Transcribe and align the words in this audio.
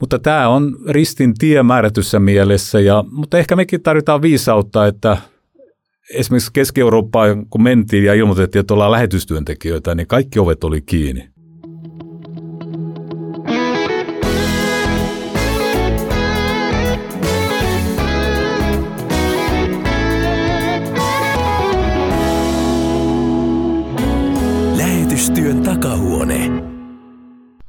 Mutta 0.00 0.18
tämä 0.18 0.48
on 0.48 0.76
ristin 0.88 1.34
tie 1.34 1.62
määrätyssä 1.62 2.20
mielessä, 2.20 2.80
ja, 2.80 3.04
mutta 3.10 3.38
ehkä 3.38 3.56
mekin 3.56 3.82
tarvitaan 3.82 4.22
viisautta, 4.22 4.86
että 4.86 5.16
esimerkiksi 6.14 6.50
Keski-Eurooppaan, 6.52 7.46
kun 7.46 7.62
mentiin 7.62 8.04
ja 8.04 8.14
ilmoitettiin, 8.14 8.60
että 8.60 8.74
ollaan 8.74 8.92
lähetystyöntekijöitä, 8.92 9.94
niin 9.94 10.06
kaikki 10.06 10.38
ovet 10.38 10.64
oli 10.64 10.80
kiinni. 10.80 11.28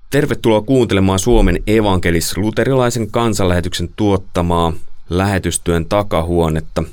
Tervetuloa 0.10 0.62
kuuntelemaan 0.62 1.20
Suomen 1.20 1.60
evankelis-luterilaisen 1.68 3.12
kansanlähetyksen 3.12 3.90
tuottamaa 3.96 4.74
lähetystyön 5.10 5.86
takahuonetta. 5.86 6.84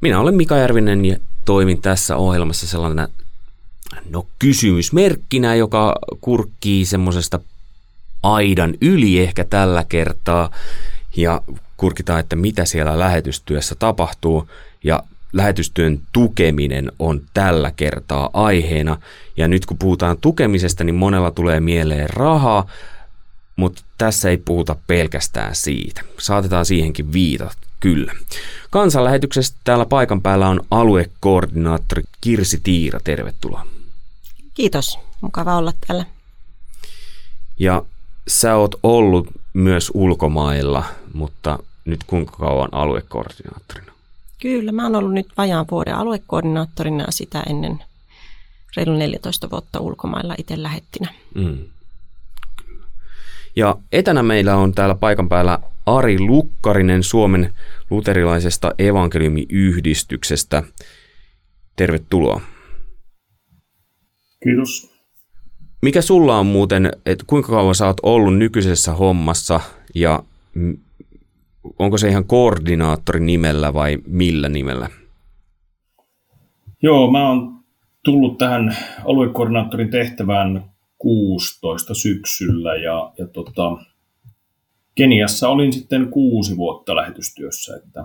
Minä 0.00 0.20
olen 0.20 0.34
Mika 0.34 0.56
Järvinen 0.56 1.04
ja 1.04 1.16
toimin 1.44 1.82
tässä 1.82 2.16
ohjelmassa 2.16 2.66
sellainen 2.66 3.08
no, 4.10 4.26
kysymysmerkkinä, 4.38 5.54
joka 5.54 5.96
kurkkii 6.20 6.86
semmoisesta 6.86 7.40
aidan 8.22 8.74
yli 8.80 9.18
ehkä 9.18 9.44
tällä 9.44 9.84
kertaa 9.88 10.50
ja 11.16 11.40
kurkitaan, 11.76 12.20
että 12.20 12.36
mitä 12.36 12.64
siellä 12.64 12.98
lähetystyössä 12.98 13.74
tapahtuu 13.74 14.48
ja 14.84 15.02
lähetystyön 15.32 16.00
tukeminen 16.12 16.92
on 16.98 17.22
tällä 17.34 17.70
kertaa 17.70 18.30
aiheena. 18.32 18.98
Ja 19.36 19.48
nyt 19.48 19.66
kun 19.66 19.78
puhutaan 19.78 20.18
tukemisesta, 20.18 20.84
niin 20.84 20.94
monella 20.94 21.30
tulee 21.30 21.60
mieleen 21.60 22.10
rahaa, 22.10 22.66
mutta 23.56 23.82
tässä 23.98 24.30
ei 24.30 24.36
puhuta 24.36 24.76
pelkästään 24.86 25.54
siitä. 25.54 26.00
Saatetaan 26.18 26.66
siihenkin 26.66 27.12
viitata, 27.12 27.56
kyllä. 27.80 28.12
Kansanlähetyksestä 28.70 29.58
täällä 29.64 29.86
paikan 29.86 30.22
päällä 30.22 30.48
on 30.48 30.60
aluekoordinaattori 30.70 32.02
Kirsi 32.20 32.60
Tiira, 32.62 33.00
tervetuloa. 33.04 33.66
Kiitos, 34.54 34.98
mukava 35.20 35.56
olla 35.56 35.72
täällä. 35.86 36.04
Ja 37.58 37.82
sä 38.28 38.56
oot 38.56 38.74
ollut 38.82 39.28
myös 39.52 39.90
ulkomailla, 39.94 40.84
mutta 41.12 41.58
nyt 41.84 42.00
kuinka 42.06 42.36
kauan 42.36 42.68
aluekoordinaattorina? 42.72 43.91
Kyllä, 44.42 44.72
mä 44.72 44.82
oon 44.82 44.94
ollut 44.96 45.12
nyt 45.12 45.26
vajaan 45.36 45.66
vuoden 45.70 45.94
aluekoordinaattorina 45.94 47.06
sitä 47.10 47.42
ennen 47.48 47.78
reilu 48.76 48.96
14 48.96 49.50
vuotta 49.50 49.80
ulkomailla 49.80 50.34
itse 50.38 50.62
lähettinä. 50.62 51.14
Mm. 51.34 51.58
Ja 53.56 53.76
etänä 53.92 54.22
meillä 54.22 54.56
on 54.56 54.72
täällä 54.72 54.94
paikan 54.94 55.28
päällä 55.28 55.58
Ari 55.86 56.20
Lukkarinen 56.20 57.02
Suomen 57.02 57.54
luterilaisesta 57.90 58.72
evankeliumiyhdistyksestä. 58.78 60.62
Tervetuloa. 61.76 62.40
Kiitos. 64.44 64.92
Mikä 65.82 66.02
sulla 66.02 66.38
on 66.38 66.46
muuten, 66.46 66.92
että 67.06 67.24
kuinka 67.26 67.48
kauan 67.48 67.74
sä 67.74 67.86
oot 67.86 68.00
ollut 68.02 68.36
nykyisessä 68.36 68.92
hommassa 68.92 69.60
ja 69.94 70.22
onko 71.78 71.98
se 71.98 72.08
ihan 72.08 72.24
koordinaattorin 72.24 73.26
nimellä 73.26 73.74
vai 73.74 73.98
millä 74.06 74.48
nimellä? 74.48 74.88
Joo, 76.82 77.10
mä 77.10 77.28
oon 77.28 77.52
tullut 78.04 78.38
tähän 78.38 78.76
aluekoordinaattorin 79.04 79.90
tehtävään 79.90 80.64
16 80.98 81.94
syksyllä 81.94 82.74
ja, 82.74 83.12
ja 83.18 83.26
tota, 83.26 83.76
Keniassa 84.94 85.48
olin 85.48 85.72
sitten 85.72 86.08
kuusi 86.08 86.56
vuotta 86.56 86.96
lähetystyössä, 86.96 87.76
että, 87.76 88.04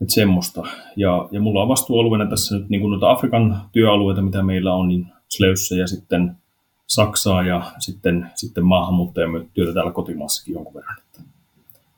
että 0.00 0.14
semmoista. 0.14 0.62
Ja, 0.96 1.28
ja 1.30 1.40
mulla 1.40 1.62
on 1.62 1.68
vastuualueena 1.68 2.30
tässä 2.30 2.58
nyt 2.58 2.68
niin 2.68 2.90
noita 2.90 3.10
Afrikan 3.10 3.62
työalueita, 3.72 4.22
mitä 4.22 4.42
meillä 4.42 4.74
on, 4.74 4.88
niin 4.88 5.06
Sleyssä 5.28 5.74
ja 5.74 5.86
sitten 5.86 6.36
Saksaa 6.86 7.42
ja 7.42 7.72
sitten, 7.78 8.30
sitten 8.34 8.64
maahanmuuttajatyötä 8.64 9.74
täällä 9.74 9.92
kotimaassakin 9.92 10.52
jonkun 10.52 10.74
verran. 10.74 10.96
Että 10.98 11.31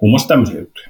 muun 0.05 0.13
muassa 0.13 0.29
tämmöisiä 0.29 0.61
juttuja. 0.61 0.87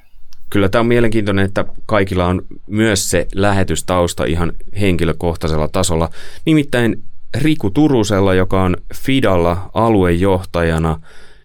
Kyllä 0.50 0.68
tämä 0.68 0.80
on 0.80 0.86
mielenkiintoinen, 0.86 1.44
että 1.44 1.64
kaikilla 1.86 2.26
on 2.26 2.42
myös 2.66 3.10
se 3.10 3.26
lähetystausta 3.34 4.24
ihan 4.24 4.52
henkilökohtaisella 4.80 5.68
tasolla. 5.68 6.10
Nimittäin 6.44 7.02
Riku 7.36 7.70
Turusella, 7.70 8.34
joka 8.34 8.62
on 8.62 8.76
Fidalla 8.94 9.70
aluejohtajana, 9.74 11.00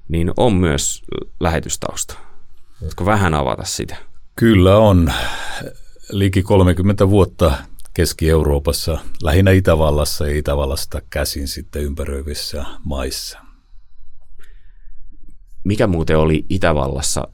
niin 0.07 0.31
on 0.37 0.53
myös 0.53 1.03
lähetystausta. 1.39 2.17
Voitko 2.81 3.05
vähän 3.05 3.33
avata 3.33 3.63
sitä? 3.63 3.95
Kyllä 4.35 4.77
on. 4.77 5.13
Liki 6.11 6.43
30 6.43 7.09
vuotta 7.09 7.51
Keski-Euroopassa, 7.93 8.97
lähinnä 9.23 9.51
Itävallassa 9.51 10.27
ja 10.27 10.37
Itävallasta 10.37 11.01
käsin 11.09 11.47
sitten 11.47 11.83
ympäröivissä 11.83 12.65
maissa. 12.83 13.39
Mikä 15.63 15.87
muuten 15.87 16.17
oli 16.17 16.45
Itävallassa 16.49 17.27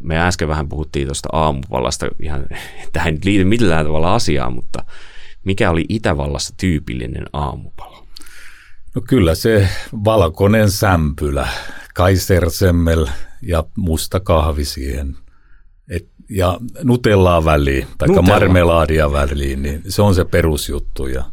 me 0.00 0.18
äsken 0.18 0.48
vähän 0.48 0.68
puhuttiin 0.68 1.06
tuosta 1.06 1.28
aamupalasta, 1.32 2.06
ihan, 2.22 2.46
tähän 2.92 3.14
ei 3.14 3.20
liity 3.24 3.44
millään 3.44 3.86
tavalla 3.86 4.14
asiaan, 4.14 4.52
mutta 4.52 4.84
mikä 5.44 5.70
oli 5.70 5.84
Itävallassa 5.88 6.54
tyypillinen 6.56 7.26
aamupala? 7.32 8.06
No 8.94 9.02
kyllä 9.08 9.34
se 9.34 9.68
valkoinen 10.04 10.70
sämpylä, 10.70 11.48
kaisersemmel 11.94 13.06
ja 13.42 13.64
musta 13.76 14.20
kahvi 14.20 14.64
siihen. 14.64 15.16
Et, 15.90 16.08
ja 16.30 16.60
nutellaa 16.82 17.44
väliin, 17.44 17.86
tai 17.98 18.08
marmelaadia 18.08 19.12
väliin, 19.12 19.62
niin 19.62 19.82
se 19.88 20.02
on 20.02 20.14
se 20.14 20.24
perusjuttu. 20.24 21.06
Ja 21.06 21.24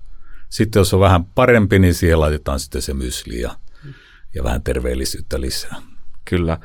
sitten 0.49 0.79
jos 0.79 0.93
on 0.93 0.99
vähän 0.99 1.25
parempi, 1.25 1.79
niin 1.79 1.93
siihen 1.93 2.19
laitetaan 2.19 2.59
sitten 2.59 2.81
se 2.81 2.93
mysli 2.93 3.41
ja, 3.41 3.55
ja 4.35 4.43
vähän 4.43 4.63
terveellisyyttä 4.63 5.41
lisää. 5.41 5.75
Kyllä. 6.25 6.57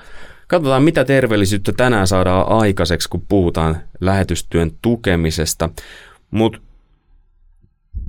Katsotaan, 0.50 0.82
mitä 0.82 1.04
terveellisyyttä 1.04 1.72
tänään 1.72 2.06
saadaan 2.06 2.48
aikaiseksi, 2.48 3.08
kun 3.08 3.22
puhutaan 3.28 3.80
lähetystyön 4.00 4.70
tukemisesta. 4.82 5.70
Mutta 6.30 6.58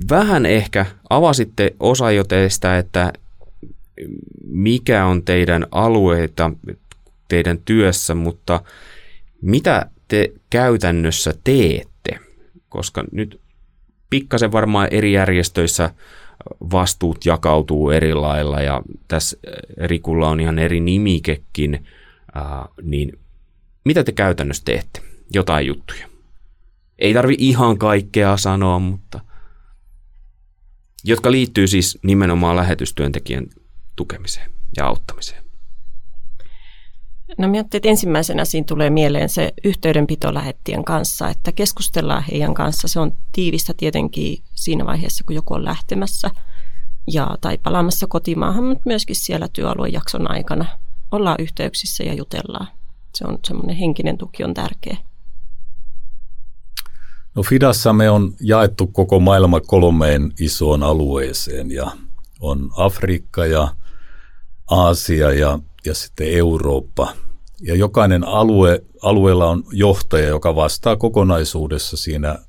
vähän 0.09 0.45
ehkä 0.45 0.85
avasitte 1.09 1.75
osa 1.79 2.11
jo 2.11 2.23
teistä, 2.23 2.77
että 2.77 3.13
mikä 4.47 5.05
on 5.05 5.23
teidän 5.23 5.67
alueita 5.71 6.51
teidän 7.27 7.59
työssä, 7.65 8.15
mutta 8.15 8.63
mitä 9.41 9.85
te 10.07 10.31
käytännössä 10.49 11.33
teette? 11.43 12.19
Koska 12.69 13.03
nyt 13.11 13.39
pikkasen 14.09 14.51
varmaan 14.51 14.87
eri 14.91 15.13
järjestöissä 15.13 15.89
vastuut 16.71 17.25
jakautuu 17.25 17.89
eri 17.89 18.13
lailla 18.13 18.61
ja 18.61 18.81
tässä 19.07 19.37
Rikulla 19.77 20.29
on 20.29 20.39
ihan 20.39 20.59
eri 20.59 20.79
nimikekin– 20.79 21.79
Uh, 22.35 22.83
niin 22.83 23.19
mitä 23.85 24.03
te 24.03 24.11
käytännössä 24.11 24.63
teette? 24.65 25.01
Jotain 25.33 25.67
juttuja. 25.67 26.07
Ei 26.99 27.13
tarvi 27.13 27.35
ihan 27.37 27.77
kaikkea 27.77 28.37
sanoa, 28.37 28.79
mutta 28.79 29.19
jotka 31.03 31.31
liittyy 31.31 31.67
siis 31.67 31.99
nimenomaan 32.03 32.55
lähetystyöntekijän 32.55 33.47
tukemiseen 33.95 34.51
ja 34.77 34.87
auttamiseen. 34.87 35.43
No 37.37 37.47
minä 37.47 37.61
että 37.73 37.89
ensimmäisenä 37.89 38.45
siinä 38.45 38.65
tulee 38.65 38.89
mieleen 38.89 39.29
se 39.29 39.53
yhteydenpito 39.63 40.33
lähettien 40.33 40.83
kanssa, 40.83 41.29
että 41.29 41.51
keskustellaan 41.51 42.23
heidän 42.31 42.53
kanssa. 42.53 42.87
Se 42.87 42.99
on 42.99 43.11
tiivistä 43.31 43.73
tietenkin 43.77 44.37
siinä 44.53 44.85
vaiheessa, 44.85 45.23
kun 45.23 45.35
joku 45.35 45.53
on 45.53 45.65
lähtemässä 45.65 46.29
ja, 47.07 47.37
tai 47.41 47.57
palaamassa 47.57 48.07
kotimaahan, 48.07 48.63
mutta 48.63 48.83
myöskin 48.85 49.15
siellä 49.15 49.47
työaluejakson 49.53 50.31
aikana 50.31 50.65
ollaan 51.11 51.35
yhteyksissä 51.39 52.03
ja 52.03 52.13
jutellaan. 52.13 52.67
Se 53.15 53.25
on 53.27 53.39
semmoinen 53.47 53.75
henkinen 53.75 54.17
tuki 54.17 54.43
on 54.43 54.53
tärkeä. 54.53 54.97
No 57.35 57.43
Fidassa 57.43 57.93
me 57.93 58.09
on 58.09 58.33
jaettu 58.41 58.87
koko 58.87 59.19
maailma 59.19 59.61
kolmeen 59.61 60.31
isoon 60.39 60.83
alueeseen 60.83 61.71
ja 61.71 61.91
on 62.39 62.69
Afrikka 62.77 63.45
ja 63.45 63.75
Aasia 64.71 65.33
ja, 65.33 65.59
ja 65.85 65.93
sitten 65.93 66.27
Eurooppa. 66.33 67.13
Ja 67.61 67.75
jokainen 67.75 68.23
alue, 68.27 68.83
alueella 69.01 69.49
on 69.49 69.63
johtaja, 69.71 70.27
joka 70.27 70.55
vastaa 70.55 70.95
kokonaisuudessa 70.95 71.97
siinä 71.97 72.39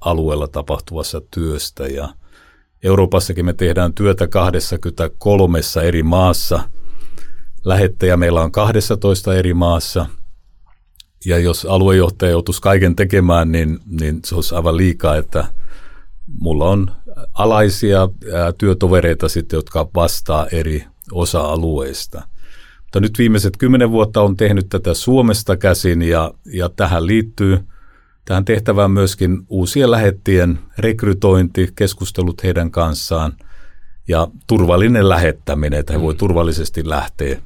alueella 0.00 0.48
tapahtuvassa 0.48 1.20
työstä. 1.30 1.86
Ja 1.86 2.08
Euroopassakin 2.82 3.44
me 3.44 3.52
tehdään 3.52 3.94
työtä 3.94 4.28
23 4.28 5.60
eri 5.84 6.02
maassa– 6.02 6.60
lähettäjä 7.64 8.16
meillä 8.16 8.40
on 8.40 8.52
12 8.52 9.34
eri 9.34 9.54
maassa. 9.54 10.06
Ja 11.26 11.38
jos 11.38 11.64
aluejohtaja 11.64 12.30
joutuisi 12.30 12.62
kaiken 12.62 12.96
tekemään, 12.96 13.52
niin, 13.52 13.78
niin 14.00 14.20
se 14.24 14.34
olisi 14.34 14.54
aivan 14.54 14.76
liikaa, 14.76 15.16
että 15.16 15.44
mulla 16.40 16.68
on 16.68 16.90
alaisia 17.34 18.08
työtovereita 18.58 19.28
sitten, 19.28 19.56
jotka 19.56 19.88
vastaa 19.94 20.46
eri 20.46 20.84
osa-alueista. 21.12 22.22
Mutta 22.82 23.00
nyt 23.00 23.18
viimeiset 23.18 23.56
kymmenen 23.56 23.90
vuotta 23.90 24.22
on 24.22 24.36
tehnyt 24.36 24.66
tätä 24.68 24.94
Suomesta 24.94 25.56
käsin 25.56 26.02
ja, 26.02 26.34
ja 26.52 26.68
tähän 26.68 27.06
liittyy 27.06 27.58
tähän 28.28 28.44
tehtävään 28.44 28.90
myöskin 28.90 29.46
uusien 29.48 29.90
lähettien 29.90 30.58
rekrytointi, 30.78 31.68
keskustelut 31.76 32.42
heidän 32.42 32.70
kanssaan 32.70 33.32
ja 34.08 34.28
turvallinen 34.46 35.08
lähettäminen, 35.08 35.80
että 35.80 35.92
he 35.92 36.00
voi 36.00 36.14
mm. 36.14 36.18
turvallisesti 36.18 36.88
lähteä 36.88 37.38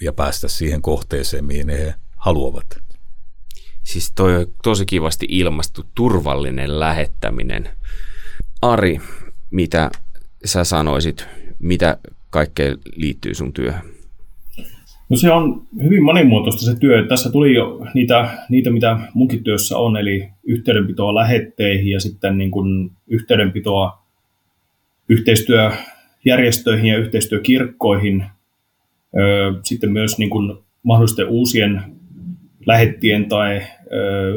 ja 0.00 0.12
päästä 0.12 0.48
siihen 0.48 0.82
kohteeseen, 0.82 1.44
mihin 1.44 1.68
he 1.68 1.94
haluavat. 2.16 2.66
Siis 3.82 4.12
toi 4.12 4.36
on 4.36 4.46
tosi 4.62 4.86
kivasti 4.86 5.26
ilmastu 5.28 5.82
turvallinen 5.94 6.80
lähettäminen. 6.80 7.68
Ari, 8.62 9.00
mitä 9.50 9.90
sä 10.44 10.64
sanoisit, 10.64 11.26
mitä 11.58 11.98
kaikkea 12.30 12.76
liittyy 12.96 13.34
sun 13.34 13.52
työhön? 13.52 13.82
No 15.08 15.16
se 15.16 15.30
on 15.30 15.66
hyvin 15.82 16.04
monimuotoista 16.04 16.64
se 16.64 16.78
työ. 16.78 17.06
Tässä 17.06 17.30
tuli 17.30 17.54
jo 17.54 17.80
niitä, 17.94 18.30
niitä 18.48 18.70
mitä 18.70 18.98
munkin 19.14 19.44
työssä 19.44 19.78
on, 19.78 19.96
eli 19.96 20.28
yhteydenpitoa 20.44 21.14
lähetteihin 21.14 21.88
ja 21.88 22.00
sitten 22.00 22.38
niin 22.38 22.50
kuin 22.50 22.90
yhteydenpitoa 23.06 24.02
yhteistyöjärjestöihin 26.20 26.86
ja 26.86 26.98
yhteistyökirkkoihin. 26.98 28.24
Sitten 29.62 29.92
myös 29.92 30.18
niin 30.18 30.30
kuin 30.30 30.58
mahdollisten 30.82 31.28
uusien 31.28 31.82
lähettien 32.66 33.28
tai 33.28 33.62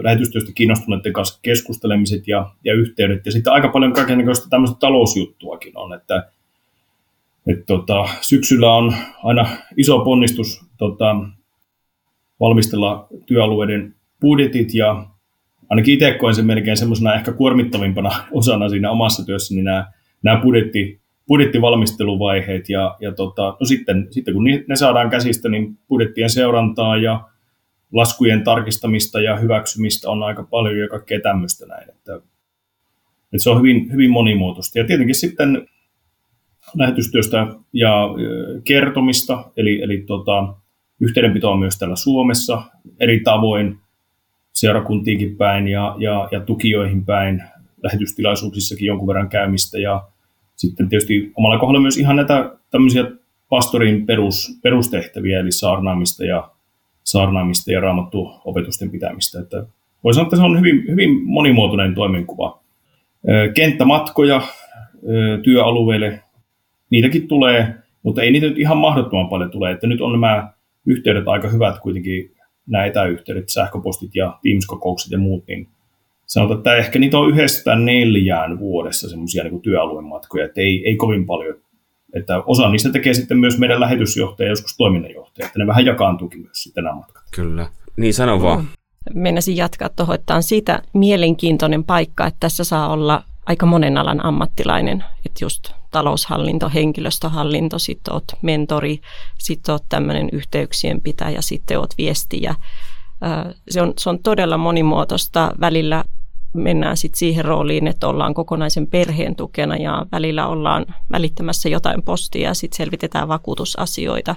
lähetystyöstä 0.03 0.51
kiinnostuneiden 0.55 1.13
kanssa 1.13 1.39
keskustelemiset 1.41 2.27
ja, 2.27 2.49
ja 2.63 2.73
yhteydet. 2.73 3.25
Ja 3.25 3.31
sitten 3.31 3.53
aika 3.53 3.67
paljon 3.67 3.93
kaikenlaista 3.93 4.49
tämmöistä 4.49 4.77
talousjuttuakin 4.79 5.77
on, 5.77 5.93
että 5.93 6.29
et 7.47 7.65
tota, 7.65 8.05
syksyllä 8.21 8.73
on 8.73 8.93
aina 9.23 9.47
iso 9.77 9.99
ponnistus 9.99 10.65
tota, 10.77 11.15
valmistella 12.39 13.07
työalueiden 13.25 13.95
budjetit 14.21 14.73
ja 14.73 15.05
ainakin 15.69 15.93
itse 15.93 16.13
koen 16.13 16.35
sen 16.35 16.45
melkein 16.45 16.77
semmoisena 16.77 17.13
ehkä 17.13 17.31
kuormittavimpana 17.31 18.11
osana 18.31 18.69
siinä 18.69 18.91
omassa 18.91 19.25
työssäni 19.25 19.55
niin 19.55 19.65
nämä, 19.65 19.91
nämä 20.23 20.41
budjetti, 20.41 21.02
budjettivalmisteluvaiheet 21.33 22.69
ja, 22.69 22.95
ja 22.99 23.11
tota, 23.11 23.57
no 23.59 23.65
sitten, 23.65 24.07
sitten 24.11 24.33
kun 24.33 24.43
ne 24.43 24.75
saadaan 24.75 25.09
käsistä, 25.09 25.49
niin 25.49 25.77
budjettien 25.89 26.29
seurantaa 26.29 26.97
ja 26.97 27.29
laskujen 27.93 28.43
tarkistamista 28.43 29.21
ja 29.21 29.37
hyväksymistä 29.37 30.09
on 30.09 30.23
aika 30.23 30.43
paljon 30.43 30.77
ja 30.77 30.87
kaikkea 30.87 31.19
tämmöistä 31.19 31.65
näin. 31.65 31.89
Että, 31.89 32.15
että 33.23 33.43
se 33.43 33.49
on 33.49 33.57
hyvin, 33.57 33.91
hyvin 33.91 34.11
monimuotoista. 34.11 34.79
Ja 34.79 34.85
tietenkin 34.85 35.15
sitten 35.15 35.67
lähetystyöstä 36.75 37.47
ja 37.73 38.09
kertomista, 38.63 39.51
eli, 39.57 39.81
eli 39.81 39.97
tota, 39.97 40.53
yhteydenpitoa 40.99 41.57
myös 41.57 41.77
täällä 41.77 41.95
Suomessa 41.95 42.63
eri 42.99 43.19
tavoin 43.19 43.79
seurakuntiinkin 44.51 45.37
päin 45.37 45.67
ja, 45.67 45.95
ja, 45.99 46.27
ja 46.31 46.39
tukijoihin 46.39 47.05
päin, 47.05 47.43
lähetystilaisuuksissakin 47.83 48.85
jonkun 48.85 49.07
verran 49.07 49.29
käymistä 49.29 49.79
ja 49.79 50.12
sitten 50.55 50.89
tietysti 50.89 51.31
omalla 51.35 51.59
kohdalla 51.59 51.81
myös 51.81 51.97
ihan 51.97 52.15
näitä 52.15 52.51
tämmöisiä 52.71 53.03
pastorin 53.49 54.05
perus, 54.05 54.59
perustehtäviä, 54.63 55.39
eli 55.39 55.51
saarnaamista 55.51 56.25
ja, 56.25 56.49
saarnaamista 57.03 57.71
ja 57.71 57.79
raamattu 57.79 58.31
opetusten 58.45 58.89
pitämistä. 58.89 59.39
Että 59.39 59.65
voi 60.03 60.13
sanoa, 60.13 60.25
että 60.25 60.35
se 60.35 60.43
on 60.43 60.59
hyvin, 60.59 60.83
hyvin 60.87 61.23
monimuotoinen 61.23 61.95
toimenkuva. 61.95 62.59
Kenttämatkoja 63.53 64.41
työalueelle 65.43 66.19
niitäkin 66.89 67.27
tulee, 67.27 67.75
mutta 68.03 68.21
ei 68.21 68.31
niitä 68.31 68.47
nyt 68.47 68.59
ihan 68.59 68.77
mahdottoman 68.77 69.29
paljon 69.29 69.51
tule. 69.51 69.71
Että 69.71 69.87
nyt 69.87 70.01
on 70.01 70.11
nämä 70.11 70.53
yhteydet 70.85 71.27
aika 71.27 71.49
hyvät 71.49 71.79
kuitenkin, 71.79 72.31
nämä 72.67 72.85
etäyhteydet, 72.85 73.49
sähköpostit 73.49 74.15
ja 74.15 74.39
Teams-kokoukset 74.41 75.11
ja 75.11 75.17
muut, 75.17 75.43
niin 75.47 75.67
sanotaan, 76.33 76.57
että 76.57 76.75
ehkä 76.75 76.99
niitä 76.99 77.17
on 77.17 77.29
yhdestä 77.29 77.75
neljään 77.75 78.59
vuodessa 78.59 79.09
semmoisia 79.09 79.43
niin 79.43 79.61
työalueen 79.61 80.05
matkoja, 80.05 80.45
että 80.45 80.61
ei, 80.61 80.83
ei 80.85 80.95
kovin 80.95 81.25
paljon. 81.25 81.55
Että 82.13 82.43
osa 82.45 82.69
niistä 82.69 82.89
tekee 82.89 83.13
sitten 83.13 83.37
myös 83.37 83.59
meidän 83.59 83.79
lähetysjohtaja 83.79 84.47
ja 84.47 84.51
joskus 84.51 84.77
toiminnanjohtaja, 84.77 85.45
että 85.45 85.59
ne 85.59 85.67
vähän 85.67 85.85
jakaantuukin 85.85 86.41
myös 86.41 86.63
sitten 86.63 86.83
nämä 86.83 86.95
matkat. 86.95 87.23
Kyllä. 87.35 87.69
Niin 87.97 88.13
sano 88.13 88.41
vaan. 88.41 88.59
Mm. 88.59 88.67
Mennäisin 89.13 89.57
jatkaa 89.57 89.89
tuohon, 89.89 90.15
että 90.15 90.35
on 90.35 90.43
siitä 90.43 90.81
mielenkiintoinen 90.93 91.83
paikka, 91.83 92.27
että 92.27 92.39
tässä 92.39 92.63
saa 92.63 92.89
olla 92.89 93.23
aika 93.45 93.65
monen 93.65 93.97
alan 93.97 94.25
ammattilainen, 94.25 95.03
että 95.25 95.45
just 95.45 95.69
taloushallinto, 95.91 96.71
henkilöstöhallinto, 96.73 97.79
sitten 97.79 98.13
oot 98.13 98.25
mentori, 98.41 98.99
sitten 99.39 99.73
oot 99.73 99.83
tämmöinen 99.89 100.29
yhteyksien 100.31 101.01
pitäjä, 101.01 101.41
sitten 101.41 101.79
oot 101.79 101.93
viestiä. 101.97 102.55
Se 103.69 103.81
on, 103.81 103.93
se 103.97 104.09
on 104.09 104.19
todella 104.23 104.57
monimuotoista. 104.57 105.51
Välillä 105.59 106.03
mennään 106.53 106.97
sitten 106.97 107.19
siihen 107.19 107.45
rooliin, 107.45 107.87
että 107.87 108.07
ollaan 108.07 108.33
kokonaisen 108.33 108.87
perheen 108.87 109.35
tukena 109.35 109.75
ja 109.75 110.05
välillä 110.11 110.47
ollaan 110.47 110.85
välittämässä 111.11 111.69
jotain 111.69 112.01
postia 112.03 112.47
ja 112.49 112.53
sitten 112.53 112.77
selvitetään 112.77 113.27
vakuutusasioita. 113.27 114.35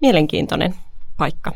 Mielenkiintoinen 0.00 0.74
paikka. 1.16 1.52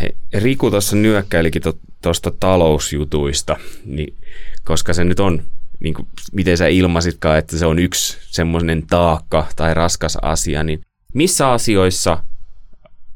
Hei, 0.00 0.16
Riku 0.32 0.70
tuossa 0.70 0.96
nyökkäilikin 0.96 1.62
tuosta 2.02 2.32
talousjutuista, 2.40 3.56
niin, 3.84 4.16
koska 4.64 4.92
se 4.92 5.04
nyt 5.04 5.20
on 5.20 5.42
niin 5.80 5.94
kuin, 5.94 6.08
miten 6.32 6.56
sä 6.56 6.66
ilmasitkaan, 6.66 7.38
että 7.38 7.58
se 7.58 7.66
on 7.66 7.78
yksi 7.78 8.18
semmoinen 8.20 8.86
taakka 8.86 9.46
tai 9.56 9.74
raskas 9.74 10.16
asia, 10.22 10.62
niin 10.62 10.80
missä 11.14 11.50
asioissa 11.50 12.24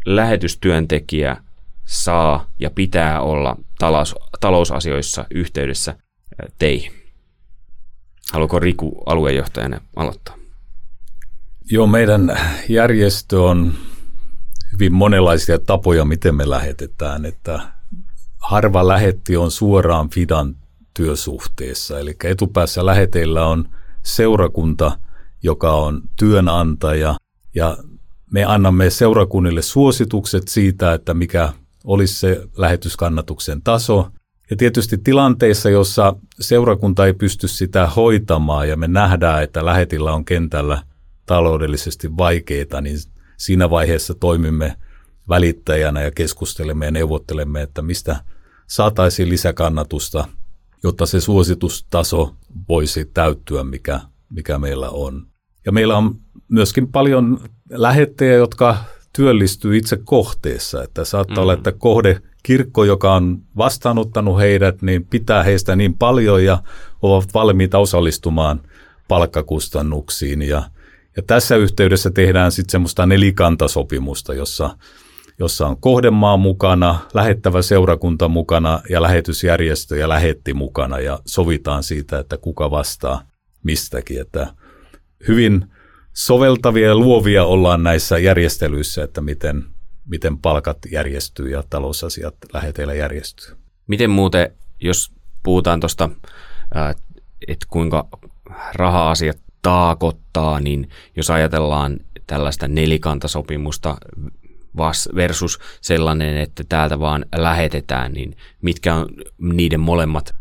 lähetystyöntekijä 0.06 1.36
saa 1.84 2.50
ja 2.58 2.70
pitää 2.70 3.20
olla 3.20 3.56
talous, 3.78 4.14
talousasioissa 4.40 5.24
yhteydessä 5.30 5.96
teihin? 6.58 6.92
Haluatko 8.32 8.58
Riku 8.58 9.02
aluejohtajana 9.06 9.80
aloittaa? 9.96 10.36
Joo, 11.70 11.86
meidän 11.86 12.38
järjestö 12.68 13.42
on 13.42 13.74
hyvin 14.72 14.94
monenlaisia 14.94 15.58
tapoja, 15.58 16.04
miten 16.04 16.34
me 16.34 16.50
lähetetään, 16.50 17.24
että 17.24 17.60
harva 18.38 18.88
lähetti 18.88 19.36
on 19.36 19.50
suoraan 19.50 20.10
Fidan 20.10 20.56
työsuhteessa. 20.94 21.98
Eli 21.98 22.16
etupäässä 22.24 22.86
läheteillä 22.86 23.46
on 23.46 23.68
seurakunta, 24.02 24.98
joka 25.42 25.72
on 25.72 26.02
työnantaja 26.18 27.16
ja 27.54 27.76
me 28.30 28.44
annamme 28.44 28.90
seurakunnille 28.90 29.62
suositukset 29.62 30.48
siitä, 30.48 30.94
että 30.94 31.14
mikä 31.14 31.52
olisi 31.84 32.14
se 32.14 32.42
lähetyskannatuksen 32.56 33.62
taso. 33.62 34.10
Ja 34.50 34.56
tietysti 34.56 34.98
tilanteissa, 34.98 35.70
jossa 35.70 36.16
seurakunta 36.40 37.06
ei 37.06 37.12
pysty 37.14 37.48
sitä 37.48 37.86
hoitamaan 37.86 38.68
ja 38.68 38.76
me 38.76 38.88
nähdään, 38.88 39.42
että 39.42 39.64
lähetillä 39.64 40.12
on 40.12 40.24
kentällä 40.24 40.82
taloudellisesti 41.26 42.16
vaikeita, 42.16 42.80
niin 42.80 42.98
siinä 43.36 43.70
vaiheessa 43.70 44.14
toimimme 44.14 44.76
välittäjänä 45.28 46.02
ja 46.02 46.10
keskustelemme 46.10 46.84
ja 46.84 46.90
neuvottelemme, 46.90 47.62
että 47.62 47.82
mistä 47.82 48.16
saataisiin 48.66 49.28
lisäkannatusta– 49.28 50.24
jotta 50.84 51.06
se 51.06 51.20
suositustaso 51.20 52.34
voisi 52.68 53.04
täyttyä, 53.04 53.64
mikä, 53.64 54.00
mikä 54.30 54.58
meillä 54.58 54.90
on. 54.90 55.26
Ja 55.66 55.72
meillä 55.72 55.96
on 55.96 56.14
myöskin 56.48 56.92
paljon 56.92 57.40
lähettejä, 57.70 58.34
jotka 58.34 58.84
työllistyy 59.16 59.76
itse 59.76 59.98
kohteessa. 60.04 60.82
Että 60.82 61.04
saattaa 61.04 61.36
mm. 61.36 61.42
olla, 61.42 61.52
että 61.52 61.72
kohde 61.72 62.20
kirkko, 62.42 62.84
joka 62.84 63.14
on 63.14 63.38
vastaanottanut 63.56 64.38
heidät, 64.38 64.82
niin 64.82 65.06
pitää 65.06 65.42
heistä 65.42 65.76
niin 65.76 65.94
paljon 65.94 66.44
ja 66.44 66.62
ovat 67.02 67.34
valmiita 67.34 67.78
osallistumaan 67.78 68.60
palkkakustannuksiin. 69.08 70.42
Ja, 70.42 70.62
ja 71.16 71.22
tässä 71.26 71.56
yhteydessä 71.56 72.10
tehdään 72.10 72.52
sitten 72.52 72.70
semmoista 72.72 73.06
nelikantasopimusta, 73.06 74.34
jossa 74.34 74.76
jossa 75.38 75.66
on 75.66 75.76
kohdemaa 75.80 76.36
mukana, 76.36 76.98
lähettävä 77.14 77.62
seurakunta 77.62 78.28
mukana 78.28 78.80
ja 78.90 79.02
lähetysjärjestö 79.02 79.96
ja 79.96 80.08
lähetti 80.08 80.54
mukana 80.54 81.00
ja 81.00 81.18
sovitaan 81.26 81.82
siitä, 81.82 82.18
että 82.18 82.36
kuka 82.36 82.70
vastaa 82.70 83.22
mistäkin. 83.62 84.20
Että 84.20 84.54
hyvin 85.28 85.73
soveltavia 86.14 86.88
ja 86.88 86.94
luovia 86.94 87.44
ollaan 87.44 87.82
näissä 87.82 88.18
järjestelyissä, 88.18 89.04
että 89.04 89.20
miten, 89.20 89.64
miten 90.08 90.38
palkat 90.38 90.78
järjestyy 90.90 91.50
ja 91.50 91.64
talousasiat 91.70 92.34
läheteillä 92.52 92.94
järjestyy. 92.94 93.56
Miten 93.86 94.10
muuten, 94.10 94.50
jos 94.80 95.12
puhutaan 95.42 95.80
tuosta, 95.80 96.10
että 97.48 97.66
kuinka 97.70 98.08
raha-asiat 98.74 99.38
taakottaa, 99.62 100.60
niin 100.60 100.88
jos 101.16 101.30
ajatellaan 101.30 101.96
tällaista 102.26 102.68
nelikantasopimusta 102.68 103.96
versus 105.14 105.58
sellainen, 105.80 106.36
että 106.36 106.64
täältä 106.68 106.98
vaan 106.98 107.26
lähetetään, 107.36 108.12
niin 108.12 108.36
mitkä 108.62 108.94
on 108.94 109.08
niiden 109.38 109.80
molemmat 109.80 110.34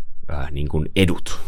niin 0.51 0.67
kuin 0.67 0.85
edut? 0.95 1.39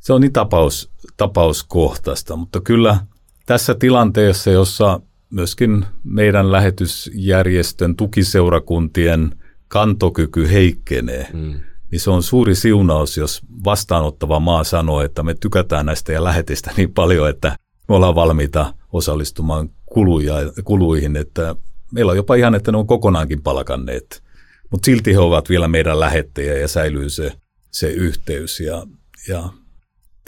Se 0.00 0.12
on 0.12 0.20
niin 0.20 0.32
tapaus, 0.32 0.90
tapauskohtaista, 1.16 2.36
mutta 2.36 2.60
kyllä 2.60 2.98
tässä 3.46 3.74
tilanteessa, 3.74 4.50
jossa 4.50 5.00
myöskin 5.30 5.84
meidän 6.04 6.52
lähetysjärjestön 6.52 7.96
tukiseurakuntien 7.96 9.38
kantokyky 9.68 10.50
heikkenee, 10.52 11.26
mm. 11.32 11.60
niin 11.90 12.00
se 12.00 12.10
on 12.10 12.22
suuri 12.22 12.54
siunaus, 12.54 13.16
jos 13.16 13.42
vastaanottava 13.64 14.40
maa 14.40 14.64
sanoo, 14.64 15.02
että 15.02 15.22
me 15.22 15.34
tykätään 15.34 15.86
näistä 15.86 16.12
ja 16.12 16.24
lähetistä 16.24 16.70
niin 16.76 16.92
paljon, 16.92 17.28
että 17.28 17.56
me 17.88 17.94
ollaan 17.94 18.14
valmiita 18.14 18.74
osallistumaan 18.92 19.70
kuluja, 19.86 20.34
kuluihin, 20.64 21.16
että 21.16 21.56
meillä 21.92 22.10
on 22.10 22.16
jopa 22.16 22.34
ihan, 22.34 22.54
että 22.54 22.72
ne 22.72 22.78
on 22.78 22.86
kokonaankin 22.86 23.42
palkanneet. 23.42 24.22
Mutta 24.70 24.86
silti 24.86 25.12
he 25.12 25.18
ovat 25.18 25.48
vielä 25.48 25.68
meidän 25.68 26.00
lähettejä 26.00 26.58
ja 26.58 26.68
säilyy 26.68 27.10
se, 27.10 27.32
se 27.70 27.90
yhteys. 27.90 28.60
Ja, 28.60 28.86
ja 29.28 29.48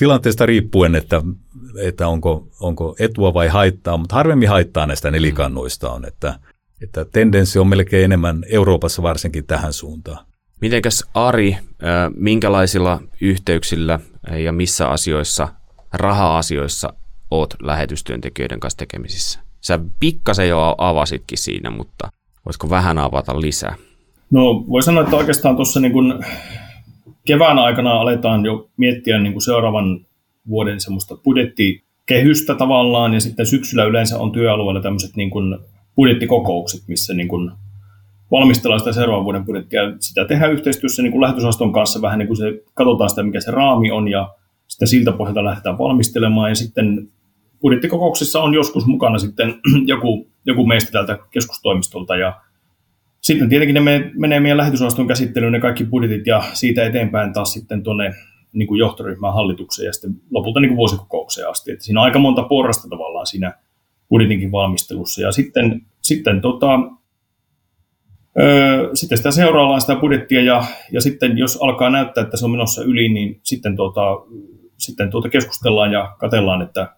tilanteesta 0.03 0.47
riippuen, 0.47 0.95
että, 0.95 1.23
että 1.83 2.09
onko, 2.09 2.49
onko 2.61 2.97
etua 2.99 3.35
vai 3.35 3.49
haittaa, 3.49 3.97
mutta 3.97 4.15
harvemmin 4.15 4.49
haittaa 4.49 4.87
näistä 4.87 5.11
nelikannoista 5.11 5.91
on, 5.91 6.05
että, 6.05 6.39
että 6.83 7.05
tendenssi 7.05 7.59
on 7.59 7.67
melkein 7.67 8.05
enemmän 8.05 8.45
Euroopassa 8.51 9.03
varsinkin 9.03 9.47
tähän 9.47 9.73
suuntaan. 9.73 10.27
Mitenkäs 10.61 11.05
Ari, 11.15 11.57
minkälaisilla 12.17 13.01
yhteyksillä 13.21 13.99
ja 14.45 14.53
missä 14.53 14.89
asioissa, 14.89 15.49
raha-asioissa 15.93 16.93
oot 17.31 17.55
lähetystyöntekijöiden 17.63 18.61
kanssa 18.61 18.79
tekemisissä? 18.79 19.41
Sä 19.61 19.79
pikkasen 20.01 20.49
jo 20.49 20.75
avasitkin 20.79 21.39
siinä, 21.39 21.71
mutta 21.71 22.09
voisiko 22.47 22.71
vähän 22.71 22.99
avata 22.99 23.41
lisää? 23.41 23.75
No 24.31 24.65
voi 24.69 24.83
sanoa, 24.83 25.03
että 25.03 25.17
oikeastaan 25.17 25.57
tuossa 25.57 25.81
niin 25.81 25.93
kun 25.93 26.25
kevään 27.27 27.59
aikana 27.59 27.93
aletaan 27.93 28.45
jo 28.45 28.71
miettiä 28.77 29.19
niin 29.19 29.33
kuin 29.33 29.43
seuraavan 29.43 30.07
vuoden 30.49 30.81
semmoista 30.81 31.17
budjettikehystä 31.17 32.55
tavallaan, 32.55 33.15
ja 33.15 33.21
sitten 33.21 33.47
syksyllä 33.47 33.85
yleensä 33.85 34.19
on 34.19 34.33
työalueella 34.33 34.81
tämmöiset 34.81 35.17
niin 35.17 35.31
kuin 35.31 35.59
budjettikokoukset, 35.97 36.81
missä 36.89 37.15
niin 37.15 37.29
kuin 37.29 37.51
valmistellaan 38.31 38.81
sitä 38.81 38.93
seuraavan 38.93 39.25
vuoden 39.25 39.45
budjettia. 39.45 39.81
Sitä 40.01 40.25
tehdään 40.25 40.53
yhteistyössä 40.53 41.03
niin 41.03 41.13
kuin 41.13 41.23
lähetysaston 41.23 41.73
kanssa 41.73 42.03
vähän 42.03 42.19
niin 42.19 42.27
kuin 42.27 42.37
se, 42.37 42.63
katsotaan 42.75 43.11
sitä, 43.11 43.23
mikä 43.23 43.41
se 43.41 43.51
raami 43.51 43.91
on, 43.91 44.09
ja 44.09 44.35
sitten 44.69 44.89
siltä 44.89 45.13
pohjalta 45.13 45.45
lähdetään 45.45 45.79
valmistelemaan, 45.79 46.51
ja 46.51 46.55
sitten 46.55 47.09
budjettikokouksessa 47.61 48.43
on 48.43 48.55
joskus 48.55 48.87
mukana 48.87 49.19
sitten 49.19 49.55
joku, 49.87 50.27
joku 50.47 50.67
meistä 50.67 50.93
täältä 50.93 51.19
keskustoimistolta, 51.31 52.17
ja 52.17 52.41
sitten 53.23 53.49
tietenkin 53.49 53.75
ne 53.75 54.11
menee 54.15 54.41
meidän 54.41 54.59
lähetysosaston 54.59 55.07
käsittelyyn 55.07 55.53
ne 55.53 55.61
kaikki 55.61 55.85
budjetit 55.85 56.27
ja 56.27 56.43
siitä 56.53 56.85
eteenpäin 56.85 57.33
taas 57.33 57.53
sitten 57.53 57.83
tuonne 57.83 58.15
niin 58.53 58.69
kuin 58.69 58.79
johtoryhmään 58.79 59.35
hallitukseen 59.35 59.87
ja 59.87 59.93
sitten 59.93 60.15
lopulta 60.31 60.61
niin 60.61 60.69
kuin 60.69 60.77
vuosikokoukseen 60.77 61.49
asti. 61.49 61.73
Että 61.73 61.85
siinä 61.85 62.01
on 62.01 62.05
aika 62.05 62.19
monta 62.19 62.43
porrasta 62.43 62.89
tavallaan 62.89 63.27
siinä 63.27 63.53
budjetinkin 64.09 64.53
valmistelussa. 64.53 65.23
Ja 65.23 65.33
sitten, 65.33 65.83
sitten, 66.03 66.41
tota, 66.41 66.81
öö, 68.41 68.91
sitten 68.95 69.19
sitä 69.19 69.31
seuraillaan 69.31 69.81
sitä 69.81 69.97
budjettia 69.97 70.43
ja, 70.43 70.65
ja 70.93 71.01
sitten 71.01 71.39
jos 71.39 71.59
alkaa 71.63 71.91
näyttää, 71.91 72.25
että 72.25 72.37
se 72.37 72.45
on 72.45 72.51
menossa 72.51 72.83
yli, 72.83 73.09
niin 73.09 73.41
sitten, 73.43 73.77
tota, 73.77 74.03
sitten 74.79 75.11
tuota 75.11 75.29
keskustellaan 75.29 75.93
ja 75.93 76.17
katellaan, 76.19 76.63
että 76.63 76.97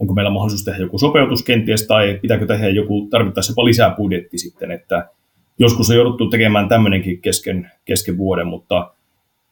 onko 0.00 0.14
meillä 0.14 0.30
mahdollisuus 0.30 0.64
tehdä 0.64 0.78
joku 0.78 0.98
sopeutus 0.98 1.42
kenties 1.42 1.86
tai 1.86 2.18
pitääkö 2.22 2.46
tehdä 2.46 2.68
joku, 2.68 3.08
tarvittaessa 3.10 3.50
jopa 3.50 3.64
lisää 3.64 3.94
budjetti 3.96 4.38
sitten, 4.38 4.70
että 4.70 5.08
joskus 5.58 5.90
on 5.90 5.96
jouduttu 5.96 6.30
tekemään 6.30 6.68
tämmöinenkin 6.68 7.20
kesken, 7.20 7.70
kesken 7.84 8.18
vuoden, 8.18 8.46
mutta 8.46 8.94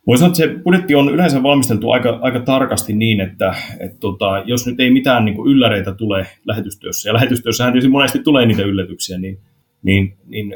voisi 0.06 0.20
sanoa, 0.20 0.32
että 0.32 0.36
se 0.36 0.62
budjetti 0.64 0.94
on 0.94 1.14
yleensä 1.14 1.42
valmisteltu 1.42 1.90
aika, 1.90 2.18
aika 2.22 2.40
tarkasti 2.40 2.92
niin, 2.92 3.20
että 3.20 3.54
et 3.80 4.00
tota, 4.00 4.42
jos 4.46 4.66
nyt 4.66 4.80
ei 4.80 4.90
mitään 4.90 5.24
niin 5.24 5.46
ylläreitä 5.46 5.94
tule 5.94 6.26
lähetystyössä, 6.44 7.08
ja 7.08 7.14
lähetystyössähän 7.14 7.72
tietysti 7.72 7.90
monesti 7.90 8.18
tulee 8.18 8.46
niitä 8.46 8.62
yllätyksiä, 8.62 9.18
niin, 9.18 9.38
niin, 9.82 10.16
niin 10.26 10.54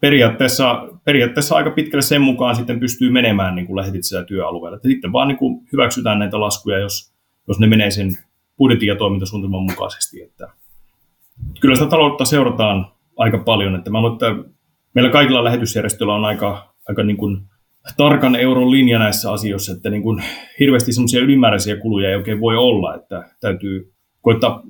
periaatteessa, 0.00 0.88
periaatteessa 1.04 1.56
aika 1.56 1.70
pitkälle 1.70 2.02
sen 2.02 2.22
mukaan 2.22 2.56
sitten 2.56 2.80
pystyy 2.80 3.10
menemään 3.10 3.54
niin 3.54 3.66
kuin 3.66 3.76
lähetit 3.76 4.04
sitä 4.04 4.24
työalueella. 4.24 4.76
Että 4.76 4.88
sitten 4.88 5.12
vaan 5.12 5.28
niin 5.28 5.38
kuin 5.38 5.66
hyväksytään 5.72 6.18
näitä 6.18 6.40
laskuja, 6.40 6.78
jos, 6.78 7.12
jos 7.48 7.58
ne 7.58 7.66
menee 7.66 7.90
sen 7.90 8.10
budjetin 8.58 8.86
ja 8.86 8.96
toimintasuunnitelman 8.96 9.62
mukaisesti. 9.62 10.22
Että 10.22 10.48
kyllä 11.60 11.74
sitä 11.74 11.88
taloutta 11.88 12.24
seurataan 12.24 12.86
aika 13.16 13.38
paljon. 13.38 13.74
Että 13.74 13.90
mä 13.90 14.00
luulen, 14.00 14.14
että 14.14 14.50
meillä 14.94 15.10
kaikilla 15.10 15.44
lähetysjärjestöillä 15.44 16.14
on 16.14 16.24
aika, 16.24 16.74
aika 16.88 17.02
niin 17.02 17.16
kuin 17.16 17.40
tarkan 17.96 18.36
euron 18.36 18.70
linja 18.70 18.98
näissä 18.98 19.32
asioissa, 19.32 19.72
että 19.72 19.90
niin 19.90 20.02
kuin 20.02 20.22
hirveästi 20.60 20.92
semmoisia 20.92 21.20
ylimääräisiä 21.20 21.76
kuluja 21.76 22.08
ei 22.08 22.16
oikein 22.16 22.40
voi 22.40 22.56
olla, 22.56 22.94
että 22.94 23.30
täytyy 23.40 23.92
koittaa 24.22 24.62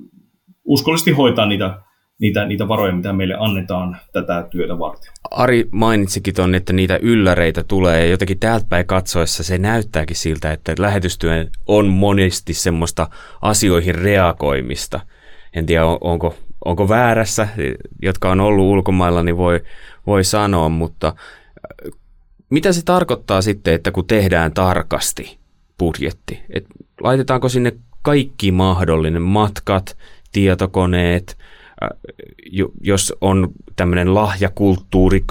uskollisesti 0.63 1.11
hoitaa 1.11 1.45
niitä, 1.45 1.81
niitä, 2.19 2.45
niitä 2.45 2.67
varoja, 2.67 2.93
mitä 2.93 3.13
meille 3.13 3.35
annetaan 3.39 3.97
tätä 4.13 4.47
työtä 4.51 4.79
varten. 4.79 5.13
Ari 5.31 5.69
mainitsikin 5.71 6.35
tuonne, 6.35 6.57
että 6.57 6.73
niitä 6.73 6.99
ylläreitä 7.01 7.63
tulee 7.63 7.99
ja 7.99 8.11
jotenkin 8.11 8.39
täältä 8.39 8.65
päin 8.69 8.85
katsoessa 8.85 9.43
se 9.43 9.57
näyttääkin 9.57 10.15
siltä, 10.15 10.51
että 10.51 10.73
lähetystyö 10.79 11.45
on 11.67 11.87
monesti 11.87 12.53
semmoista 12.53 13.07
asioihin 13.41 13.95
reagoimista. 13.95 14.99
En 15.53 15.65
tiedä, 15.65 15.85
onko, 15.85 16.35
onko 16.65 16.89
väärässä, 16.89 17.47
jotka 18.01 18.31
on 18.31 18.39
ollut 18.39 18.65
ulkomailla, 18.65 19.23
niin 19.23 19.37
voi, 19.37 19.61
voi 20.07 20.23
sanoa, 20.23 20.69
mutta 20.69 21.07
äh, 21.07 21.91
mitä 22.49 22.73
se 22.73 22.81
tarkoittaa 22.85 23.41
sitten, 23.41 23.73
että 23.73 23.91
kun 23.91 24.07
tehdään 24.07 24.53
tarkasti 24.53 25.37
budjetti? 25.79 26.39
Et 26.49 26.65
laitetaanko 27.01 27.49
sinne 27.49 27.73
kaikki 28.01 28.51
mahdollinen 28.51 29.21
matkat, 29.21 29.97
tietokoneet, 30.31 31.37
äh, 31.83 31.89
jos 32.81 33.13
on 33.21 33.51
tämmöinen 33.75 34.15
lahjakulttuuri 34.15 35.23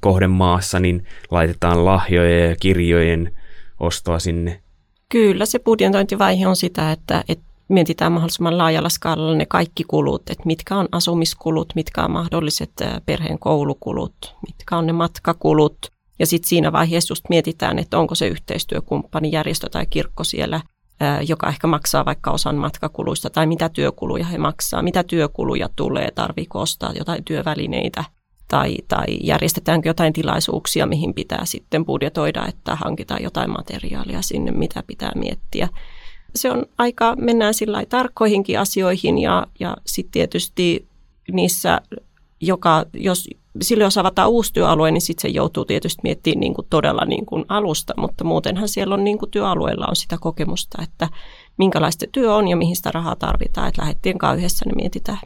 kohde 0.00 0.26
maassa, 0.26 0.80
niin 0.80 1.04
laitetaan 1.30 1.84
lahjojen 1.84 2.50
ja 2.50 2.56
kirjojen 2.60 3.36
ostoa 3.80 4.18
sinne. 4.18 4.62
Kyllä, 5.08 5.46
se 5.46 5.58
budjetointivaihe 5.58 6.46
on 6.46 6.56
sitä, 6.56 6.92
että, 6.92 7.24
että 7.28 7.49
mietitään 7.74 8.12
mahdollisimman 8.12 8.58
laajalla 8.58 8.88
skaalalla 8.88 9.36
ne 9.36 9.46
kaikki 9.46 9.84
kulut, 9.84 10.30
että 10.30 10.46
mitkä 10.46 10.76
on 10.76 10.88
asumiskulut, 10.92 11.72
mitkä 11.74 12.04
on 12.04 12.10
mahdolliset 12.10 12.72
perheen 13.06 13.38
koulukulut, 13.38 14.34
mitkä 14.46 14.76
on 14.76 14.86
ne 14.86 14.92
matkakulut. 14.92 15.78
Ja 16.18 16.26
sitten 16.26 16.48
siinä 16.48 16.72
vaiheessa 16.72 17.12
just 17.12 17.24
mietitään, 17.28 17.78
että 17.78 17.98
onko 17.98 18.14
se 18.14 18.28
yhteistyökumppani, 18.28 19.32
järjestö 19.32 19.68
tai 19.68 19.86
kirkko 19.86 20.24
siellä, 20.24 20.60
joka 21.28 21.48
ehkä 21.48 21.66
maksaa 21.66 22.04
vaikka 22.04 22.30
osan 22.30 22.56
matkakuluista, 22.56 23.30
tai 23.30 23.46
mitä 23.46 23.68
työkuluja 23.68 24.24
he 24.24 24.38
maksaa, 24.38 24.82
mitä 24.82 25.04
työkuluja 25.04 25.68
tulee, 25.76 26.10
tarviiko 26.10 26.60
ostaa 26.60 26.92
jotain 26.98 27.24
työvälineitä, 27.24 28.04
tai, 28.48 28.76
tai 28.88 29.04
järjestetäänkö 29.20 29.88
jotain 29.88 30.12
tilaisuuksia, 30.12 30.86
mihin 30.86 31.14
pitää 31.14 31.44
sitten 31.44 31.84
budjetoida, 31.84 32.46
että 32.46 32.76
hankitaan 32.76 33.22
jotain 33.22 33.50
materiaalia 33.50 34.22
sinne, 34.22 34.50
mitä 34.50 34.82
pitää 34.86 35.12
miettiä 35.14 35.68
se 36.34 36.50
on 36.50 36.66
aika, 36.78 37.16
mennään 37.16 37.54
sillä 37.54 37.86
tarkkoihinkin 37.88 38.60
asioihin 38.60 39.18
ja, 39.18 39.46
ja 39.60 39.76
sitten 39.86 40.12
tietysti 40.12 40.86
niissä, 41.32 41.80
joka, 42.40 42.84
jos 42.94 43.28
sille 43.62 43.84
jos 43.84 43.98
avataan 43.98 44.30
uusi 44.30 44.52
työalue, 44.52 44.90
niin 44.90 45.00
sitten 45.00 45.22
se 45.22 45.28
joutuu 45.28 45.64
tietysti 45.64 46.00
miettimään 46.04 46.40
niin 46.40 46.54
kuin 46.54 46.66
todella 46.70 47.04
niin 47.04 47.26
kuin 47.26 47.44
alusta, 47.48 47.94
mutta 47.96 48.24
muutenhan 48.24 48.68
siellä 48.68 48.94
on 48.94 49.04
niin 49.04 49.18
kuin 49.18 49.30
työalueella 49.30 49.86
on 49.88 49.96
sitä 49.96 50.18
kokemusta, 50.20 50.82
että 50.82 51.08
minkälaista 51.58 52.06
työ 52.12 52.34
on 52.34 52.48
ja 52.48 52.56
mihin 52.56 52.76
sitä 52.76 52.90
rahaa 52.90 53.16
tarvitaan, 53.16 53.68
että 53.68 53.82
lähettien 53.82 54.18
kanssa 54.18 54.36
yhdessä 54.36 54.64
ne 54.66 54.72
mietitään. 54.76 55.20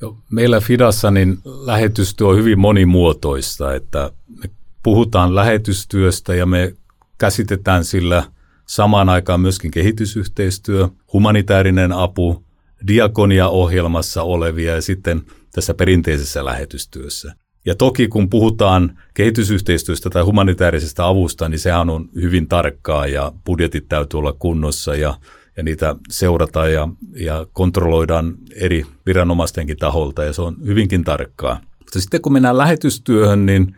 Joo, 0.00 0.16
meillä 0.30 0.60
Fidassa 0.60 1.10
niin 1.10 1.38
lähetystyö 1.44 2.26
on 2.26 2.36
hyvin 2.36 2.58
monimuotoista, 2.58 3.74
että 3.74 4.10
me 4.42 4.50
puhutaan 4.82 5.34
lähetystyöstä 5.34 6.34
ja 6.34 6.46
me 6.46 6.74
käsitetään 7.18 7.84
sillä– 7.84 8.24
Samaan 8.72 9.08
aikaan 9.08 9.40
myöskin 9.40 9.70
kehitysyhteistyö, 9.70 10.88
humanitaarinen 11.12 11.92
apu, 11.92 12.44
diakonia-ohjelmassa 12.86 14.22
olevia 14.22 14.74
ja 14.74 14.82
sitten 14.82 15.22
tässä 15.54 15.74
perinteisessä 15.74 16.44
lähetystyössä. 16.44 17.34
Ja 17.66 17.74
toki 17.74 18.08
kun 18.08 18.30
puhutaan 18.30 18.98
kehitysyhteistyöstä 19.14 20.10
tai 20.10 20.22
humanitaarisesta 20.22 21.06
avusta, 21.06 21.48
niin 21.48 21.58
sehän 21.58 21.90
on 21.90 22.08
hyvin 22.14 22.48
tarkkaa 22.48 23.06
ja 23.06 23.32
budjetit 23.46 23.88
täytyy 23.88 24.18
olla 24.18 24.32
kunnossa 24.32 24.94
ja, 24.94 25.14
ja 25.56 25.62
niitä 25.62 25.96
seurataan 26.10 26.72
ja, 26.72 26.88
ja 27.16 27.46
kontrolloidaan 27.52 28.34
eri 28.56 28.84
viranomaistenkin 29.06 29.76
taholta 29.76 30.24
ja 30.24 30.32
se 30.32 30.42
on 30.42 30.56
hyvinkin 30.66 31.04
tarkkaa. 31.04 31.60
Mutta 31.78 32.00
sitten 32.00 32.22
kun 32.22 32.32
mennään 32.32 32.58
lähetystyöhön, 32.58 33.46
niin 33.46 33.76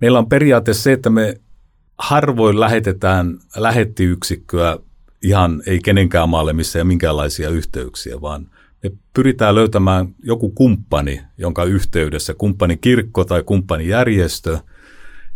meillä 0.00 0.18
on 0.18 0.28
periaate 0.28 0.74
se, 0.74 0.92
että 0.92 1.10
me 1.10 1.34
harvoin 1.98 2.60
lähetetään 2.60 3.38
lähettiyksikköä 3.56 4.78
ihan 5.22 5.62
ei 5.66 5.78
kenenkään 5.78 6.28
maalle, 6.28 6.52
missä 6.52 6.78
ei 6.78 6.80
ole 6.80 6.88
minkäänlaisia 6.88 7.50
yhteyksiä, 7.50 8.20
vaan 8.20 8.46
me 8.82 8.90
pyritään 9.14 9.54
löytämään 9.54 10.14
joku 10.22 10.50
kumppani, 10.50 11.22
jonka 11.38 11.64
yhteydessä 11.64 12.34
kumppani 12.34 12.76
kirkko 12.76 13.24
tai 13.24 13.42
kumppani 13.42 13.88
järjestö, 13.88 14.58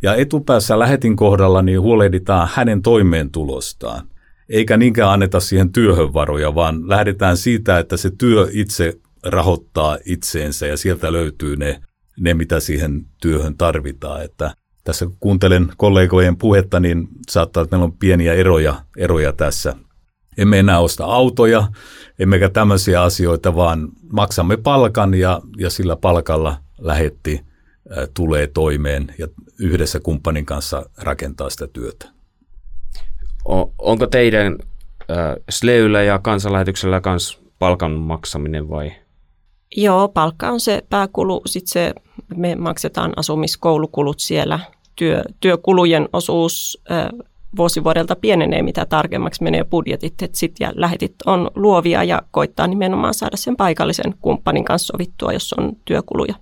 ja 0.02 0.14
etupäässä 0.14 0.78
lähetin 0.78 1.16
kohdalla 1.16 1.62
niin 1.62 1.80
huolehditaan 1.80 2.48
hänen 2.52 2.82
toimeentulostaan, 2.82 4.08
eikä 4.48 4.76
niinkään 4.76 5.10
anneta 5.10 5.40
siihen 5.40 5.72
työhön 5.72 6.14
varoja, 6.14 6.54
vaan 6.54 6.88
lähdetään 6.88 7.36
siitä, 7.36 7.78
että 7.78 7.96
se 7.96 8.10
työ 8.18 8.48
itse 8.52 8.98
rahoittaa 9.24 9.98
itseensä 10.04 10.66
ja 10.66 10.76
sieltä 10.76 11.12
löytyy 11.12 11.56
ne, 11.56 11.80
ne 12.20 12.34
mitä 12.34 12.60
siihen 12.60 13.06
työhön 13.20 13.56
tarvitaan. 13.56 14.24
Että 14.24 14.54
tässä 14.88 15.06
kun 15.06 15.16
kuuntelen 15.20 15.68
kollegojen 15.76 16.36
puhetta, 16.36 16.80
niin 16.80 17.08
saattaa, 17.28 17.62
että 17.62 17.76
meillä 17.76 17.84
on 17.84 17.98
pieniä 17.98 18.34
eroja, 18.34 18.74
eroja 18.96 19.32
tässä. 19.32 19.76
Emme 20.38 20.58
enää 20.58 20.78
osta 20.78 21.04
autoja, 21.04 21.68
emmekä 22.18 22.48
tämmöisiä 22.48 23.02
asioita, 23.02 23.56
vaan 23.56 23.88
maksamme 24.12 24.56
palkan 24.56 25.14
ja, 25.14 25.40
ja 25.58 25.70
sillä 25.70 25.96
palkalla 25.96 26.56
lähetti 26.78 27.40
äh, 27.98 28.08
tulee 28.14 28.46
toimeen 28.46 29.14
ja 29.18 29.28
yhdessä 29.58 30.00
kumppanin 30.00 30.46
kanssa 30.46 30.90
rakentaa 30.98 31.50
sitä 31.50 31.66
työtä. 31.66 32.06
O, 33.48 33.72
onko 33.78 34.06
teidän 34.06 34.56
äh, 35.10 35.16
Sleyllä 35.50 36.02
ja 36.02 36.18
kansanlähetyksellä 36.18 37.00
myös 37.06 37.40
palkan 37.58 37.92
maksaminen 37.92 38.68
vai? 38.68 38.92
Joo, 39.76 40.08
palkka 40.08 40.50
on 40.50 40.60
se 40.60 40.82
pääkulu. 40.90 41.42
Sitten 41.46 41.72
se, 41.72 41.94
me 42.36 42.56
maksetaan 42.56 43.12
asumiskoulukulut 43.16 44.20
siellä. 44.20 44.60
Työ, 44.98 45.22
työkulujen 45.40 46.08
osuus 46.12 46.82
vuosivuodelta 47.56 48.16
pienenee, 48.16 48.62
mitä 48.62 48.86
tarkemmaksi 48.86 49.42
menee 49.42 49.64
budjetit. 49.64 50.14
Sitten 50.32 50.64
ja 50.64 50.72
lähetit 50.74 51.14
on 51.26 51.50
luovia 51.54 52.04
ja 52.04 52.22
koittaa 52.30 52.66
nimenomaan 52.66 53.14
saada 53.14 53.36
sen 53.36 53.56
paikallisen 53.56 54.14
kumppanin 54.22 54.64
kanssa 54.64 54.92
sovittua, 54.92 55.32
jos 55.32 55.52
on 55.52 55.72
työkuluja. 55.84 56.34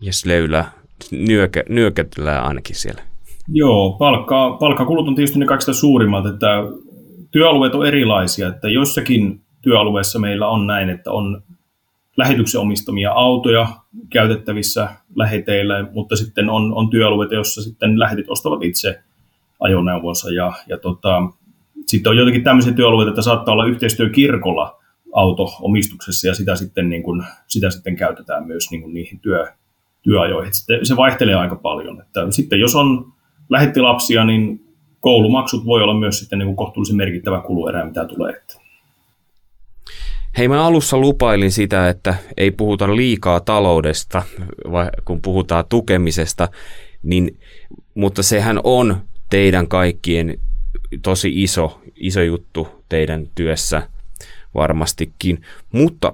Ja 0.00 0.12
Sleyllä 0.12 0.64
nyöke, 1.10 1.64
nyökötellään 1.68 2.44
ainakin 2.44 2.76
siellä. 2.76 3.02
Joo, 3.48 3.96
palkka, 3.98 4.56
palkkakulut 4.60 5.08
on 5.08 5.14
tietysti 5.14 5.38
ne 5.38 5.46
kaikista 5.46 5.74
suurimmat, 5.74 6.26
että 6.26 6.46
työalueet 7.30 7.74
on 7.74 7.86
erilaisia, 7.86 8.48
että 8.48 8.68
jossakin 8.68 9.40
työalueessa 9.62 10.18
meillä 10.18 10.48
on 10.48 10.66
näin, 10.66 10.90
että 10.90 11.12
on 11.12 11.42
lähetyksen 12.16 12.60
omistamia 12.60 13.12
autoja 13.12 13.68
käytettävissä 14.10 14.88
läheteillä, 15.14 15.88
mutta 15.92 16.16
sitten 16.16 16.50
on, 16.50 16.74
on 16.74 16.90
työalueita, 16.90 17.34
joissa 17.34 17.62
sitten 17.62 17.98
lähetit 17.98 18.28
ostavat 18.28 18.64
itse 18.64 19.00
ajoneuvonsa 19.60 20.30
ja, 20.30 20.52
ja 20.68 20.78
tota, 20.78 21.22
sitten 21.86 22.10
on 22.10 22.16
jotenkin 22.16 22.44
tämmöisiä 22.44 22.72
työalueita, 22.72 23.10
että 23.10 23.22
saattaa 23.22 23.52
olla 23.52 23.66
yhteistyö 23.66 24.10
kirkolla 24.10 24.82
auto-omistuksessa 25.12 26.28
ja 26.28 26.34
sitä 26.34 26.56
sitten, 26.56 26.88
niin 26.88 27.02
kuin, 27.02 27.24
sitä 27.46 27.70
sitten 27.70 27.96
käytetään 27.96 28.46
myös 28.46 28.70
niin 28.70 28.82
kuin 28.82 28.94
niihin 28.94 29.20
työ, 29.20 29.46
työajoihin. 30.02 30.54
Sitten 30.54 30.86
se 30.86 30.96
vaihtelee 30.96 31.34
aika 31.34 31.56
paljon. 31.56 32.00
Että 32.00 32.20
sitten 32.30 32.60
jos 32.60 32.74
on 32.74 33.12
lähetti 33.48 33.80
lapsia, 33.80 34.24
niin 34.24 34.66
koulumaksut 35.00 35.64
voi 35.64 35.82
olla 35.82 35.94
myös 35.94 36.18
sitten 36.18 36.38
niin 36.38 36.46
kuin 36.46 36.56
kohtuullisen 36.56 36.96
merkittävä 36.96 37.40
kuluerä, 37.40 37.84
mitä 37.84 38.04
tulee. 38.04 38.42
Hei, 40.38 40.48
mä 40.48 40.66
alussa 40.66 40.98
lupailin 40.98 41.52
sitä, 41.52 41.88
että 41.88 42.14
ei 42.36 42.50
puhuta 42.50 42.96
liikaa 42.96 43.40
taloudesta, 43.40 44.22
kun 45.04 45.22
puhutaan 45.22 45.64
tukemisesta, 45.68 46.48
niin, 47.02 47.38
mutta 47.94 48.22
sehän 48.22 48.60
on 48.64 49.00
teidän 49.30 49.68
kaikkien 49.68 50.38
tosi 51.02 51.42
iso, 51.42 51.80
iso 51.94 52.22
juttu 52.22 52.68
teidän 52.88 53.26
työssä 53.34 53.88
varmastikin. 54.54 55.42
Mutta 55.72 56.12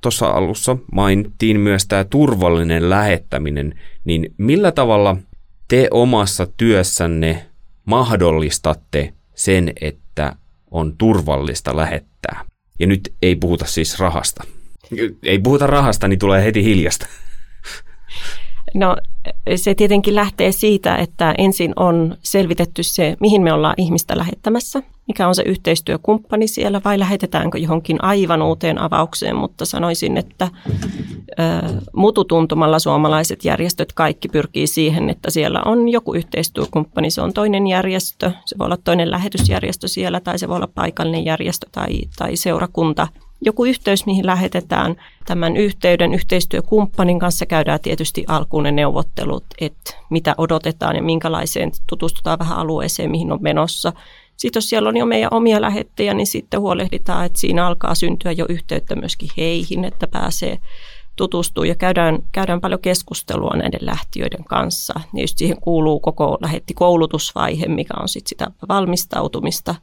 tuossa 0.00 0.26
alussa 0.26 0.76
mainittiin 0.92 1.60
myös 1.60 1.86
tämä 1.86 2.04
turvallinen 2.04 2.90
lähettäminen, 2.90 3.80
niin 4.04 4.34
millä 4.38 4.72
tavalla 4.72 5.16
te 5.68 5.88
omassa 5.90 6.46
työssänne 6.56 7.46
mahdollistatte 7.84 9.12
sen, 9.34 9.72
että 9.80 10.36
on 10.70 10.96
turvallista 10.98 11.76
lähettää? 11.76 12.53
Ja 12.78 12.86
nyt 12.86 13.12
ei 13.22 13.36
puhuta 13.36 13.66
siis 13.66 13.98
rahasta. 13.98 14.44
Ei 15.22 15.38
puhuta 15.38 15.66
rahasta, 15.66 16.08
niin 16.08 16.18
tulee 16.18 16.44
heti 16.44 16.64
hiljasta. 16.64 17.06
No 18.74 18.96
se 19.56 19.74
tietenkin 19.74 20.14
lähtee 20.14 20.52
siitä, 20.52 20.96
että 20.96 21.34
ensin 21.38 21.72
on 21.76 22.16
selvitetty 22.22 22.82
se, 22.82 23.16
mihin 23.20 23.42
me 23.42 23.52
ollaan 23.52 23.74
ihmistä 23.78 24.18
lähettämässä, 24.18 24.82
mikä 25.08 25.28
on 25.28 25.34
se 25.34 25.42
yhteistyökumppani 25.42 26.48
siellä 26.48 26.80
vai 26.84 26.98
lähetetäänkö 26.98 27.58
johonkin 27.58 28.04
aivan 28.04 28.42
uuteen 28.42 28.78
avaukseen, 28.78 29.36
mutta 29.36 29.64
sanoisin, 29.64 30.16
että 30.16 30.48
mututuntumalla 31.96 32.78
suomalaiset 32.78 33.44
järjestöt 33.44 33.92
kaikki 33.92 34.28
pyrkii 34.28 34.66
siihen, 34.66 35.10
että 35.10 35.30
siellä 35.30 35.62
on 35.64 35.88
joku 35.88 36.14
yhteistyökumppani, 36.14 37.10
se 37.10 37.20
on 37.20 37.32
toinen 37.32 37.66
järjestö, 37.66 38.30
se 38.44 38.58
voi 38.58 38.64
olla 38.64 38.78
toinen 38.84 39.10
lähetysjärjestö 39.10 39.88
siellä 39.88 40.20
tai 40.20 40.38
se 40.38 40.48
voi 40.48 40.56
olla 40.56 40.68
paikallinen 40.74 41.24
järjestö 41.24 41.66
tai, 41.72 42.00
tai 42.18 42.36
seurakunta– 42.36 43.08
joku 43.44 43.64
yhteys, 43.64 44.06
mihin 44.06 44.26
lähetetään. 44.26 44.96
Tämän 45.26 45.56
yhteyden 45.56 46.14
yhteistyökumppanin 46.14 47.18
kanssa 47.18 47.46
käydään 47.46 47.80
tietysti 47.80 48.24
alkuun 48.28 48.62
ne 48.62 48.72
neuvottelut, 48.72 49.44
että 49.60 49.94
mitä 50.10 50.34
odotetaan 50.38 50.96
ja 50.96 51.02
minkälaiseen 51.02 51.70
tutustutaan 51.86 52.38
vähän 52.38 52.58
alueeseen, 52.58 53.10
mihin 53.10 53.32
on 53.32 53.42
menossa. 53.42 53.92
Sitten 54.36 54.60
jos 54.60 54.68
siellä 54.68 54.88
on 54.88 54.96
jo 54.96 55.06
meidän 55.06 55.34
omia 55.34 55.60
lähettejä, 55.60 56.14
niin 56.14 56.26
sitten 56.26 56.60
huolehditaan, 56.60 57.26
että 57.26 57.38
siinä 57.38 57.66
alkaa 57.66 57.94
syntyä 57.94 58.32
jo 58.32 58.46
yhteyttä 58.48 58.96
myöskin 58.96 59.28
heihin, 59.36 59.84
että 59.84 60.06
pääsee 60.06 60.58
tutustuu 61.16 61.64
ja 61.64 61.74
käydään, 61.74 62.18
käydään 62.32 62.60
paljon 62.60 62.80
keskustelua 62.80 63.56
näiden 63.56 63.86
lähtiöiden 63.86 64.44
kanssa. 64.44 65.00
Just 65.14 65.38
siihen 65.38 65.60
kuuluu 65.60 66.00
koko 66.00 66.38
lähetti 66.40 66.74
koulutusvaihe, 66.74 67.66
mikä 67.68 67.94
on 68.00 68.08
sitten 68.08 68.28
sitä 68.28 68.46
valmistautumista 68.68 69.74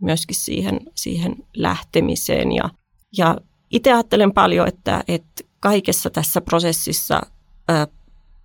myöskin 0.00 0.36
siihen, 0.36 0.80
siihen 0.94 1.36
lähtemiseen 1.56 2.52
ja 2.52 2.70
ja 3.16 3.36
itse 3.70 3.92
ajattelen 3.92 4.32
paljon, 4.32 4.68
että, 4.68 5.04
että 5.08 5.44
kaikessa 5.60 6.10
tässä 6.10 6.40
prosessissa 6.40 7.20
ää, 7.68 7.86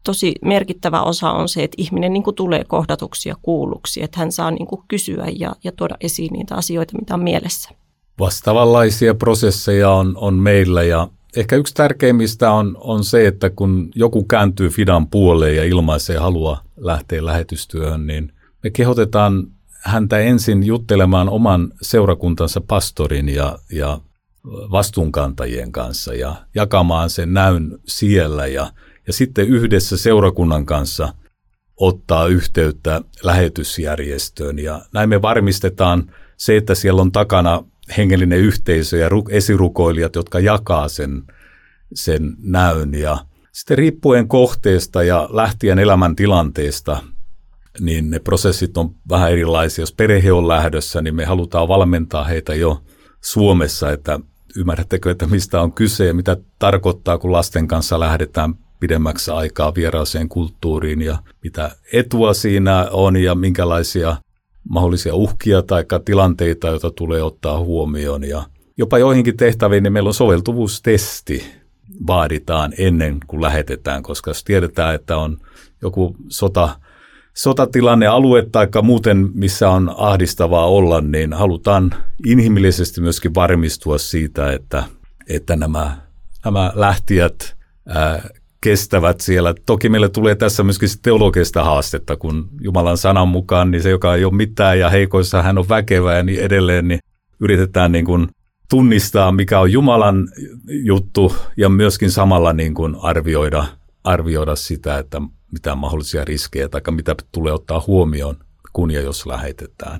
tosi 0.03 0.35
merkittävä 0.45 1.01
osa 1.01 1.31
on 1.31 1.49
se, 1.49 1.63
että 1.63 1.75
ihminen 1.77 2.13
niin 2.13 2.23
kuin 2.23 2.35
tulee 2.35 2.63
kohdatuksi 2.63 3.29
ja 3.29 3.35
kuulluksi, 3.41 4.03
että 4.03 4.19
hän 4.19 4.31
saa 4.31 4.51
niin 4.51 4.67
kuin 4.67 4.81
kysyä 4.87 5.27
ja, 5.39 5.55
ja 5.63 5.71
tuoda 5.71 5.95
esiin 6.01 6.33
niitä 6.33 6.55
asioita, 6.55 6.97
mitä 6.97 7.13
on 7.13 7.23
mielessä. 7.23 7.69
Vastaavanlaisia 8.19 9.15
prosesseja 9.15 9.89
on, 9.89 10.17
on 10.17 10.33
meillä 10.33 10.83
ja 10.83 11.07
ehkä 11.37 11.55
yksi 11.55 11.73
tärkeimmistä 11.73 12.51
on, 12.51 12.77
on 12.79 13.03
se, 13.03 13.27
että 13.27 13.49
kun 13.49 13.89
joku 13.95 14.23
kääntyy 14.23 14.69
Fidan 14.69 15.07
puoleen 15.07 15.55
ja 15.55 15.63
ilmaisee 15.63 16.17
halua 16.17 16.57
lähteä 16.77 17.25
lähetystyöhön, 17.25 18.07
niin 18.07 18.33
me 18.63 18.69
kehotetaan 18.69 19.47
häntä 19.83 20.19
ensin 20.19 20.63
juttelemaan 20.63 21.29
oman 21.29 21.71
seurakuntansa 21.81 22.61
pastorin 22.61 23.29
ja, 23.29 23.59
ja 23.71 23.99
vastuunkantajien 24.45 25.71
kanssa 25.71 26.13
ja 26.13 26.35
jakamaan 26.55 27.09
sen 27.09 27.33
näyn 27.33 27.79
siellä 27.87 28.47
ja, 28.47 28.71
ja 29.07 29.13
sitten 29.13 29.47
yhdessä 29.47 29.97
seurakunnan 29.97 30.65
kanssa 30.65 31.13
ottaa 31.77 32.27
yhteyttä 32.27 33.01
lähetysjärjestöön. 33.23 34.59
Ja 34.59 34.81
näin 34.93 35.09
me 35.09 35.21
varmistetaan 35.21 36.11
se, 36.37 36.57
että 36.57 36.75
siellä 36.75 37.01
on 37.01 37.11
takana 37.11 37.63
hengellinen 37.97 38.39
yhteisö 38.39 38.97
ja 38.97 39.09
esirukoilijat, 39.29 40.15
jotka 40.15 40.39
jakaa 40.39 40.87
sen, 40.87 41.23
sen 41.93 42.35
näyn. 42.39 42.93
Ja 42.93 43.17
sitten 43.51 43.77
riippuen 43.77 44.27
kohteesta 44.27 45.03
ja 45.03 45.29
lähtien 45.31 45.79
elämäntilanteesta, 45.79 47.03
niin 47.79 48.09
ne 48.09 48.19
prosessit 48.19 48.77
on 48.77 48.95
vähän 49.09 49.31
erilaisia. 49.31 49.81
Jos 49.81 49.93
perhe 49.93 50.31
on 50.31 50.47
lähdössä, 50.47 51.01
niin 51.01 51.15
me 51.15 51.25
halutaan 51.25 51.67
valmentaa 51.67 52.23
heitä 52.23 52.55
jo 52.55 52.83
Suomessa, 53.21 53.91
että 53.91 54.19
ymmärrättekö, 54.57 55.11
että 55.11 55.27
mistä 55.27 55.61
on 55.61 55.71
kyse 55.71 56.05
ja 56.05 56.13
mitä 56.13 56.37
tarkoittaa, 56.59 57.17
kun 57.17 57.31
lasten 57.31 57.67
kanssa 57.67 57.99
lähdetään 57.99 58.55
pidemmäksi 58.79 59.31
aikaa 59.31 59.75
vieraaseen 59.75 60.29
kulttuuriin 60.29 61.01
ja 61.01 61.17
mitä 61.43 61.71
etua 61.93 62.33
siinä 62.33 62.87
on 62.91 63.17
ja 63.17 63.35
minkälaisia 63.35 64.15
mahdollisia 64.69 65.15
uhkia 65.15 65.61
tai 65.61 65.85
tilanteita, 66.05 66.67
joita 66.67 66.91
tulee 66.91 67.23
ottaa 67.23 67.59
huomioon. 67.59 68.23
Ja 68.23 68.43
jopa 68.77 68.97
joihinkin 68.97 69.37
tehtäviin 69.37 69.83
niin 69.83 69.93
meillä 69.93 70.07
on 70.07 70.13
soveltuvuustesti 70.13 71.45
vaaditaan 72.07 72.73
ennen 72.77 73.17
kuin 73.27 73.41
lähetetään, 73.41 74.03
koska 74.03 74.29
jos 74.29 74.43
tiedetään, 74.43 74.95
että 74.95 75.17
on 75.17 75.37
joku 75.81 76.15
sota 76.29 76.79
sotatilanne 77.33 78.07
alue 78.07 78.47
tai 78.51 78.67
muuten, 78.81 79.29
missä 79.33 79.69
on 79.69 79.95
ahdistavaa 79.97 80.65
olla, 80.65 81.01
niin 81.01 81.33
halutaan 81.33 81.95
inhimillisesti 82.25 83.01
myöskin 83.01 83.35
varmistua 83.35 83.97
siitä, 83.97 84.51
että, 84.51 84.83
että 85.29 85.55
nämä, 85.55 85.97
nämä 86.45 86.71
lähtijät 86.75 87.55
ää, 87.87 88.29
kestävät 88.61 89.21
siellä. 89.21 89.53
Toki 89.65 89.89
meille 89.89 90.09
tulee 90.09 90.35
tässä 90.35 90.63
myöskin 90.63 90.89
teologista 91.01 91.63
haastetta, 91.63 92.15
kun 92.15 92.49
Jumalan 92.61 92.97
sanan 92.97 93.27
mukaan, 93.27 93.71
niin 93.71 93.81
se, 93.81 93.89
joka 93.89 94.15
ei 94.15 94.25
ole 94.25 94.35
mitään 94.35 94.79
ja 94.79 94.89
heikoissa 94.89 95.43
hän 95.43 95.57
on 95.57 95.69
väkevä 95.69 96.13
ja 96.13 96.23
niin 96.23 96.39
edelleen, 96.39 96.87
niin 96.87 96.99
yritetään 97.39 97.91
niin 97.91 98.05
kuin 98.05 98.27
tunnistaa, 98.69 99.31
mikä 99.31 99.59
on 99.59 99.71
Jumalan 99.71 100.27
juttu 100.83 101.35
ja 101.57 101.69
myöskin 101.69 102.11
samalla 102.11 102.53
niin 102.53 102.73
kuin 102.73 102.95
arvioida, 103.01 103.65
arvioida 104.03 104.55
sitä, 104.55 104.97
että 104.97 105.21
mitä 105.51 105.75
mahdollisia 105.75 106.25
riskejä 106.25 106.69
tai 106.69 106.81
mitä 106.91 107.15
tulee 107.31 107.53
ottaa 107.53 107.83
huomioon, 107.87 108.35
kun 108.73 108.91
ja 108.91 109.01
jos 109.01 109.25
lähetetään. 109.25 109.99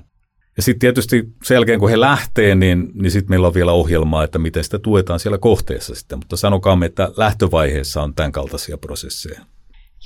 Ja 0.56 0.62
sitten 0.62 0.80
tietysti 0.80 1.28
sen 1.44 1.54
jälkeen, 1.54 1.80
kun 1.80 1.90
he 1.90 2.00
lähtee, 2.00 2.54
niin, 2.54 2.90
niin 2.94 3.10
sitten 3.10 3.30
meillä 3.30 3.46
on 3.46 3.54
vielä 3.54 3.72
ohjelmaa, 3.72 4.24
että 4.24 4.38
miten 4.38 4.64
sitä 4.64 4.78
tuetaan 4.78 5.20
siellä 5.20 5.38
kohteessa 5.38 5.94
sitten. 5.94 6.18
Mutta 6.18 6.36
sanokaamme, 6.36 6.86
että 6.86 7.10
lähtövaiheessa 7.16 8.02
on 8.02 8.14
tämän 8.14 8.32
kaltaisia 8.32 8.78
prosesseja. 8.78 9.40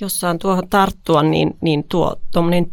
Jos 0.01 0.19
saan 0.19 0.39
tuohon 0.39 0.69
tarttua, 0.69 1.23
niin, 1.23 1.57
niin 1.61 1.83
tuo 1.83 2.15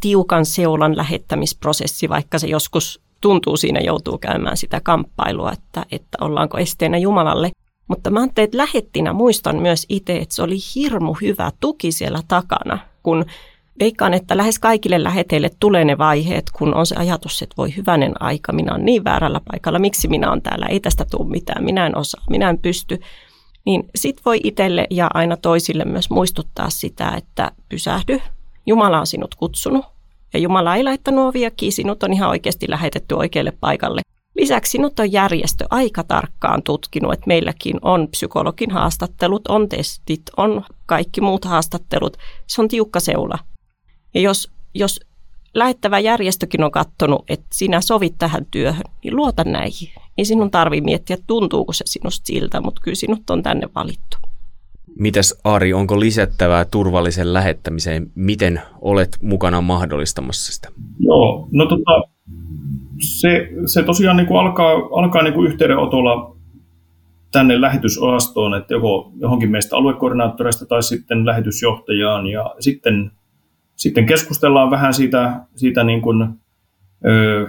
tiukan 0.01 0.47
seulan 0.47 0.97
lähettämisprosessi, 0.97 2.09
vaikka 2.09 2.39
se 2.39 2.47
joskus 2.47 3.01
tuntuu 3.21 3.57
siinä 3.57 3.81
joutuu 3.81 4.19
käymään 4.19 4.57
sitä 4.57 4.81
kamppailua, 4.81 5.53
että, 5.53 5.87
että 5.91 6.19
ollaanko 6.21 6.59
esteenä 6.59 6.99
Jumalalle. 6.99 7.51
Mutta 7.88 8.11
mä 8.11 8.20
ajattelin, 8.20 8.44
että 8.44 8.59
lähettinä 8.59 9.12
muistan 9.12 9.57
myös 9.57 9.87
itse, 9.88 10.16
että 10.16 10.35
se 10.35 10.42
oli 10.42 10.57
hirmu 10.75 11.12
hyvä 11.12 11.51
tuki 11.61 11.92
siellä 11.92 12.20
takana, 12.29 12.79
kun 13.03 13.25
veikkaan, 13.81 14.14
että 14.14 14.37
lähes 14.37 14.59
kaikille 14.59 15.03
läheteille 15.03 15.51
tulee 15.61 15.85
ne 15.85 15.99
vaiheet, 15.99 16.51
kun 16.53 16.75
on 16.75 16.87
se 16.87 16.96
ajatus, 16.96 17.42
että 17.42 17.55
voi 17.59 17.77
hyvänen 17.77 18.22
aika, 18.22 18.53
minä 18.53 18.72
olen 18.72 18.85
niin 18.85 19.05
väärällä 19.05 19.40
paikalla, 19.53 19.79
miksi 19.79 20.09
minä 20.09 20.29
olen 20.29 20.42
täällä, 20.42 20.66
ei 20.66 20.81
tästä 20.81 21.05
tule 21.11 21.29
mitään, 21.29 21.64
minä 21.64 21.87
en 21.87 21.99
osaa, 21.99 22.25
minä 22.31 22.51
en 22.51 22.59
pysty. 22.59 23.01
Niin 23.64 23.88
sit 23.94 24.20
voi 24.25 24.40
itselle 24.44 24.87
ja 24.90 25.09
aina 25.14 25.37
toisille 25.37 25.85
myös 25.85 26.11
muistuttaa 26.11 26.70
sitä, 26.70 27.11
että 27.16 27.51
pysähdy, 27.68 28.20
Jumala 28.66 29.01
on 29.01 29.07
sinut 29.07 29.35
kutsunut, 29.35 29.85
ja 30.33 30.38
Jumala 30.38 30.77
ei 30.77 30.85
laittanut 30.85 31.29
ovia 31.29 31.51
kiinni, 31.51 31.72
sinut 31.72 32.03
on 32.03 32.12
ihan 32.12 32.31
oikeasti 32.31 32.70
lähetetty 32.70 33.14
oikealle 33.14 33.53
paikalle. 33.61 34.01
Lisäksi 34.37 34.70
sinut 34.70 35.01
on 35.01 35.12
järjestö 35.12 35.66
aika 35.70 36.05
tarkkaan 36.05 36.62
tutkinut, 36.62 37.12
että 37.12 37.27
meilläkin 37.27 37.77
on 37.83 38.09
psykologin 38.09 38.70
haastattelut, 38.70 39.46
on 39.49 39.68
testit, 39.68 40.22
on 40.37 40.64
kaikki 40.87 41.20
muut 41.20 41.44
haastattelut. 41.44 42.16
Se 42.46 42.62
on 42.62 42.68
tiukka 42.68 43.01
seula. 43.01 43.38
Ja 44.14 44.20
jos, 44.20 44.51
jos 44.75 45.01
lähettävä 45.55 45.99
järjestökin 45.99 46.64
on 46.64 46.70
katsonut, 46.70 47.25
että 47.29 47.46
sinä 47.53 47.81
sovit 47.81 48.14
tähän 48.18 48.46
työhön, 48.51 48.85
niin 49.05 49.16
luota 49.16 49.44
näihin. 49.44 49.88
Ei 50.18 50.25
sinun 50.25 50.51
tarvitse 50.51 50.85
miettiä, 50.85 51.16
tuntuuko 51.27 51.72
se 51.72 51.85
sinusta 51.87 52.27
siltä, 52.27 52.61
mutta 52.61 52.81
kyllä 52.85 52.94
sinut 52.94 53.31
on 53.31 53.42
tänne 53.42 53.68
valittu. 53.75 54.16
Mitäs 54.99 55.35
Ari, 55.44 55.72
onko 55.72 56.01
lisättävää 56.01 56.64
turvallisen 56.64 57.33
lähettämiseen? 57.33 58.12
Miten 58.14 58.62
olet 58.81 59.16
mukana 59.22 59.61
mahdollistamassa 59.61 60.53
sitä? 60.53 60.68
Joo, 60.99 61.49
no 61.53 61.66
tota, 61.66 62.15
se, 62.99 63.49
se 63.67 63.83
tosiaan 63.83 64.17
niin 64.17 64.27
kuin 64.27 64.41
alkaa, 64.41 64.73
alkaa 64.73 65.23
niin 65.23 65.35
kuin 65.35 65.51
yhteydenotolla 65.51 66.37
tänne 67.33 67.61
lähetysosastoon, 67.61 68.55
että 68.55 68.75
joko 68.75 69.12
johonkin 69.17 69.51
meistä 69.51 69.77
aluekoordinaattoreista 69.77 70.67
tai 70.67 70.83
sitten 70.83 71.27
lähetysjohtajaan. 71.27 72.27
Ja 72.27 72.55
sitten, 72.61 73.11
sitten 73.77 74.07
keskustellaan 74.07 74.71
vähän 74.71 74.95
siitä, 74.95 75.41
siitä 75.55 75.85
niin 75.85 76.03
kuin, 76.03 76.29
ö, 77.07 77.49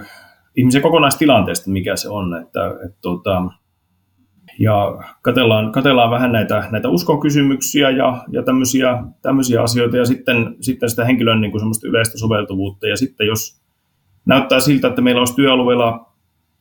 ihmisen 0.56 0.82
kokonaistilanteesta, 0.82 1.70
mikä 1.70 1.96
se 1.96 2.08
on, 2.08 2.36
että, 2.36 2.66
että 2.84 2.98
tota, 3.00 3.42
ja 4.58 4.98
katellaan, 5.22 5.72
katellaan 5.72 6.10
vähän 6.10 6.32
näitä, 6.32 6.68
näitä 6.70 6.88
uskonkysymyksiä 6.88 7.90
ja, 7.90 8.24
ja 8.32 8.42
tämmöisiä, 8.42 9.02
tämmöisiä 9.22 9.62
asioita 9.62 9.96
ja 9.96 10.04
sitten, 10.04 10.56
sitten 10.60 10.90
sitä 10.90 11.04
henkilön 11.04 11.40
niin 11.40 11.50
kuin 11.50 11.62
yleistä 11.84 12.18
soveltuvuutta. 12.18 12.88
Ja 12.88 12.96
sitten 12.96 13.26
jos 13.26 13.60
näyttää 14.26 14.60
siltä, 14.60 14.88
että 14.88 15.02
meillä 15.02 15.18
olisi 15.18 15.34
työalueella 15.34 16.12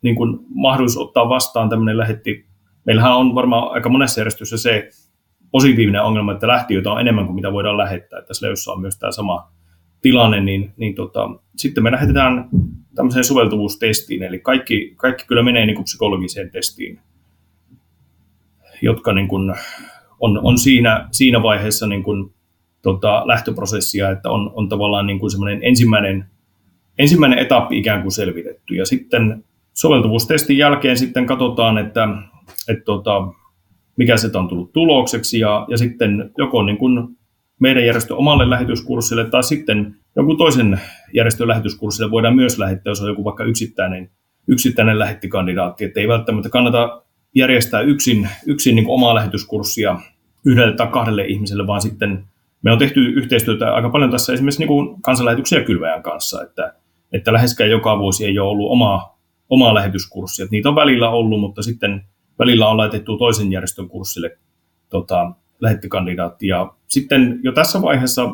niin 0.01 0.15
kuin 0.15 0.39
mahdollisuus 0.49 1.07
ottaa 1.07 1.29
vastaan 1.29 1.69
tämmöinen 1.69 1.97
lähetti. 1.97 2.45
Meillähän 2.85 3.15
on 3.15 3.35
varmaan 3.35 3.71
aika 3.71 3.89
monessa 3.89 4.19
järjestössä 4.19 4.57
se 4.57 4.89
positiivinen 5.51 6.03
ongelma, 6.03 6.31
että 6.31 6.47
lähtiöitä 6.47 6.91
on 6.91 7.01
enemmän 7.01 7.25
kuin 7.25 7.35
mitä 7.35 7.51
voidaan 7.51 7.77
lähettää. 7.77 8.19
Että 8.19 8.33
Sleyssä 8.33 8.71
on 8.71 8.81
myös 8.81 8.99
tämä 8.99 9.11
sama 9.11 9.51
tilanne, 10.01 10.41
niin, 10.41 10.73
niin 10.77 10.95
tota, 10.95 11.29
sitten 11.57 11.83
me 11.83 11.91
lähetetään 11.91 12.49
tämmöiseen 12.95 13.23
soveltuvuustestiin, 13.23 14.23
eli 14.23 14.39
kaikki, 14.39 14.93
kaikki 14.95 15.25
kyllä 15.27 15.43
menee 15.43 15.65
niin 15.65 15.75
kuin 15.75 15.83
psykologiseen 15.83 16.51
testiin 16.51 16.99
jotka 18.81 19.13
niin 19.13 19.27
kuin 19.27 19.55
on, 20.19 20.39
on 20.43 20.57
siinä, 20.57 21.07
siinä 21.11 21.43
vaiheessa 21.43 21.87
niin 21.87 22.03
kuin, 22.03 22.33
tota, 22.81 23.27
lähtöprosessia, 23.27 24.11
että 24.11 24.29
on, 24.29 24.51
on 24.55 24.69
tavallaan 24.69 25.07
niin 25.07 25.19
kuin 25.19 25.31
semmoinen 25.31 25.59
ensimmäinen, 25.63 26.25
ensimmäinen 26.97 27.39
etappi 27.39 27.77
ikään 27.77 28.01
kuin 28.01 28.11
selvitetty. 28.11 28.75
Ja 28.75 28.85
sitten 28.85 29.43
soveltuvuustestin 29.73 30.57
jälkeen 30.57 30.97
sitten 30.97 31.25
katsotaan, 31.25 31.77
että, 31.77 32.07
että 32.69 32.83
tota, 32.85 33.27
mikä 33.97 34.17
se 34.17 34.37
on 34.37 34.47
tullut 34.47 34.73
tulokseksi, 34.73 35.39
ja, 35.39 35.65
ja 35.69 35.77
sitten 35.77 36.31
joko 36.37 36.63
niin 36.63 36.77
kuin 36.77 37.07
meidän 37.59 37.85
järjestö 37.85 38.15
omalle 38.15 38.49
lähetyskurssille 38.49 39.25
tai 39.25 39.43
sitten 39.43 39.95
joku 40.15 40.35
toisen 40.35 40.79
järjestön 41.13 41.47
lähetyskurssille 41.47 42.11
voidaan 42.11 42.35
myös 42.35 42.59
lähettää, 42.59 42.91
jos 42.91 43.01
on 43.01 43.07
joku 43.07 43.23
vaikka 43.23 43.43
yksittäinen, 43.43 44.09
yksittäinen 44.47 44.99
lähettikandidaatti, 44.99 45.85
että 45.85 45.99
ei 45.99 46.07
välttämättä 46.07 46.49
kannata 46.49 47.01
järjestää 47.35 47.81
yksin, 47.81 48.29
yksin 48.45 48.75
niin 48.75 48.89
omaa 48.89 49.15
lähetyskurssia 49.15 49.99
yhdelle 50.45 50.75
tai 50.75 50.87
kahdelle 50.87 51.25
ihmiselle, 51.25 51.67
vaan 51.67 51.81
sitten 51.81 52.23
me 52.61 52.71
on 52.71 52.77
tehty 52.77 53.05
yhteistyötä 53.05 53.73
aika 53.73 53.89
paljon 53.89 54.11
tässä 54.11 54.33
esimerkiksi 54.33 54.65
niin 54.65 55.01
kansanlähetyksiä 55.01 55.63
kylväjän 55.63 56.03
kanssa, 56.03 56.43
että, 56.43 56.73
että 57.13 57.33
läheskään 57.33 57.69
joka 57.69 57.99
vuosi 57.99 58.25
ei 58.25 58.39
ole 58.39 58.49
ollut 58.49 58.71
omaa, 58.71 59.19
omaa 59.49 59.73
lähetyskurssia. 59.73 60.43
Että 60.43 60.51
niitä 60.51 60.69
on 60.69 60.75
välillä 60.75 61.09
ollut, 61.09 61.39
mutta 61.39 61.61
sitten 61.61 62.05
välillä 62.39 62.67
on 62.67 62.77
laitettu 62.77 63.17
toisen 63.17 63.51
järjestön 63.51 63.87
kurssille 63.87 64.37
tota, 64.89 65.31
lähettikandidaatti. 65.59 66.47
Ja 66.47 66.73
sitten 66.87 67.39
jo 67.43 67.51
tässä 67.51 67.81
vaiheessa 67.81 68.29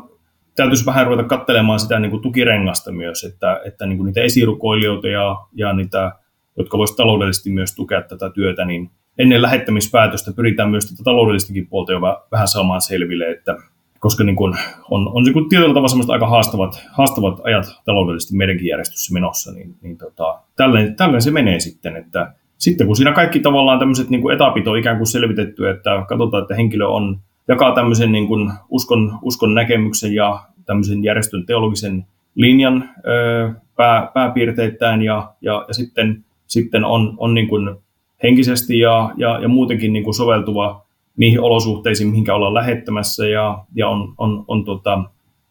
täytyisi 0.55 0.86
vähän 0.86 1.07
ruveta 1.07 1.27
katselemaan 1.27 1.79
sitä 1.79 1.99
niin 1.99 2.12
kuin 2.12 2.21
tukirengasta 2.21 2.91
myös, 2.91 3.23
että, 3.23 3.62
että 3.65 3.86
niin 3.86 3.97
kuin 3.97 4.05
niitä 4.05 4.21
esirukoilijoita 4.21 5.07
ja, 5.07 5.36
ja 5.53 5.73
niitä 5.73 6.12
jotka 6.57 6.77
voisivat 6.77 6.97
taloudellisesti 6.97 7.49
myös 7.49 7.75
tukea 7.75 8.01
tätä 8.01 8.29
työtä, 8.29 8.65
niin 8.65 8.91
ennen 9.17 9.41
lähettämispäätöstä 9.41 10.33
pyritään 10.33 10.69
myös 10.69 10.86
tätä 10.86 11.03
taloudellistakin 11.03 11.67
puolta 11.67 11.91
jo 11.91 12.01
vähän 12.31 12.47
saamaan 12.47 12.81
selville, 12.81 13.31
että 13.31 13.57
koska 14.03 14.23
niin 14.23 14.35
kun 14.35 14.55
on, 14.89 15.11
on 15.13 15.23
niin 15.23 15.49
tietyllä 15.49 15.73
tavalla 15.73 16.13
aika 16.13 16.27
haastavat, 16.27 16.83
haastavat 16.91 17.39
ajat 17.43 17.65
taloudellisesti 17.85 18.35
meidänkin 18.35 18.67
järjestössä 18.67 19.13
menossa, 19.13 19.51
niin, 19.51 19.75
niin 19.81 19.97
tota, 19.97 20.39
tälleen, 20.55 20.95
tälleen, 20.95 21.21
se 21.21 21.31
menee 21.31 21.59
sitten, 21.59 21.95
että 21.95 22.33
sitten 22.57 22.87
kun 22.87 22.95
siinä 22.95 23.11
kaikki 23.11 23.39
tavallaan 23.39 23.79
tämmöiset 23.79 24.09
niin 24.09 24.31
etapit 24.31 24.67
on 24.67 24.77
ikään 24.77 24.97
kuin 24.97 25.07
selvitetty, 25.07 25.69
että 25.69 26.05
katsotaan, 26.07 26.43
että 26.43 26.55
henkilö 26.55 26.87
on, 26.87 27.19
jakaa 27.47 27.75
tämmöisen 27.75 28.11
niin 28.11 28.27
kuin 28.27 28.51
uskon, 28.69 29.19
uskon 29.21 29.53
näkemyksen 29.53 30.13
ja 30.13 30.39
tämmöisen 30.65 31.03
järjestön 31.03 31.45
teologisen 31.45 32.05
linjan 32.35 32.89
ö, 33.07 33.53
pää, 33.75 34.11
pääpiirteittäin 34.13 35.01
ja, 35.01 35.33
ja, 35.41 35.65
ja 35.67 35.73
sitten 35.73 36.25
sitten 36.47 36.85
on, 36.85 37.13
on 37.17 37.33
niin 37.33 37.47
kuin 37.47 37.75
henkisesti 38.23 38.79
ja, 38.79 39.11
ja, 39.17 39.39
ja 39.39 39.47
muutenkin 39.47 39.93
niin 39.93 40.03
kuin 40.03 40.13
soveltuva 40.13 40.83
niihin 41.17 41.41
olosuhteisiin, 41.41 42.10
mihinkä 42.10 42.36
ollaan 42.36 42.54
lähettämässä 42.54 43.28
ja, 43.28 43.65
ja 43.76 43.88
on, 43.88 44.13
on, 44.17 44.45
on 44.47 44.65
tota, 44.65 45.04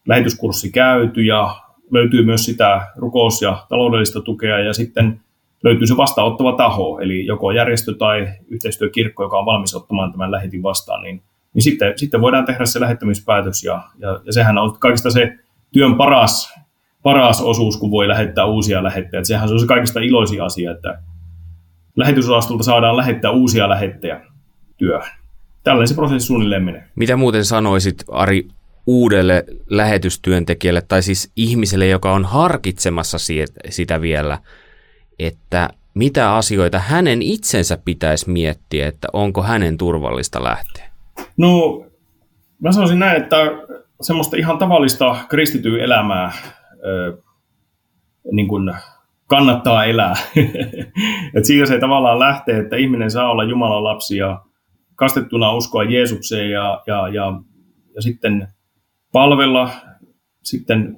lähetyskurssi 0.09 0.71
käyty 0.71 1.23
ja 1.23 1.57
löytyy 1.91 2.25
myös 2.25 2.45
sitä 2.45 2.87
rukous- 2.97 3.43
ja 3.43 3.67
taloudellista 3.69 4.21
tukea 4.21 4.59
ja 4.59 4.73
sitten 4.73 5.21
löytyy 5.65 5.87
se 5.87 5.97
vastaanottava 5.97 6.53
taho, 6.53 6.99
eli 7.01 7.27
joko 7.27 7.51
järjestö 7.51 7.95
tai 7.95 8.29
yhteistyökirkko, 8.49 9.23
joka 9.23 9.39
on 9.39 9.47
valmis 9.47 9.75
ottamaan 9.75 10.13
tämän 10.13 10.31
lähetin 10.31 10.63
vastaan, 10.63 11.03
niin, 11.03 11.23
niin 11.55 11.63
sitten, 11.63 11.93
sitten 11.97 12.21
voidaan 12.21 12.45
tehdä 12.45 12.65
se 12.65 12.81
lähettämispäätös 12.81 13.65
ja, 13.65 13.83
ja, 13.99 14.21
ja 14.25 14.33
sehän 14.33 14.59
on 14.59 14.79
kaikista 14.79 15.11
se 15.11 15.39
työn 15.73 15.95
paras 15.95 16.63
paras 17.03 17.43
osuus, 17.43 17.77
kun 17.77 17.91
voi 17.91 18.09
lähettää 18.09 18.45
uusia 18.45 18.83
lähettejä. 18.83 19.25
sehän 19.25 19.49
se 19.49 19.55
on 19.55 19.61
se 19.61 19.67
kaikista 19.67 20.01
iloisin 20.01 20.43
asia, 20.43 20.71
että 20.71 20.99
lähetysosastolta 21.97 22.65
saadaan 22.65 22.97
lähettää 22.97 23.31
uusia 23.31 23.69
lähettejä 23.69 24.21
työhön. 24.77 25.22
Tällainen 25.65 25.89
se 25.89 25.95
prosessi 25.95 26.27
suunnilleen 26.27 26.63
menee. 26.63 26.85
Mitä 26.97 27.17
muuten 27.17 27.45
sanoisit, 27.45 28.05
Ari, 28.09 28.49
uudelle 28.87 29.45
lähetystyöntekijälle, 29.71 30.83
tai 30.89 31.03
siis 31.03 31.33
ihmiselle, 31.37 31.87
joka 31.87 32.13
on 32.13 32.25
harkitsemassa 32.25 33.19
sitä 33.69 34.01
vielä, 34.01 34.39
että 35.19 35.71
mitä 35.95 36.35
asioita 36.35 36.79
hänen 36.79 37.23
itsensä 37.23 37.79
pitäisi 37.85 38.31
miettiä, 38.31 38.89
että 38.89 39.09
onko 39.13 39.43
hänen 39.43 39.79
turvallista 39.79 40.45
lähteä? 40.45 40.91
No, 41.37 41.85
mä 42.61 42.73
sanoisin 42.73 42.99
näin, 42.99 43.23
että 43.23 43.37
semmoista 44.01 44.37
ihan 44.37 44.59
tavallista 44.59 45.17
kristityy 45.29 45.83
elämää 45.83 46.33
niin 48.33 48.49
kuin 48.49 48.75
kannattaa 49.27 49.85
elää. 49.85 50.15
Et 51.37 51.45
siitä 51.45 51.67
se 51.67 51.79
tavallaan 51.79 52.19
lähtee, 52.19 52.59
että 52.59 52.77
ihminen 52.77 53.11
saa 53.11 53.31
olla 53.31 53.45
Jumalan 53.45 53.85
lapsi 53.85 54.17
ja 54.17 54.41
kastettuna 54.95 55.55
uskoa 55.55 55.85
Jeesukseen 55.85 56.51
ja, 56.51 56.83
ja, 56.87 57.09
ja, 57.09 57.41
ja 57.95 58.03
sitten 58.03 58.49
palvella 59.13 59.71
sitten 60.43 60.97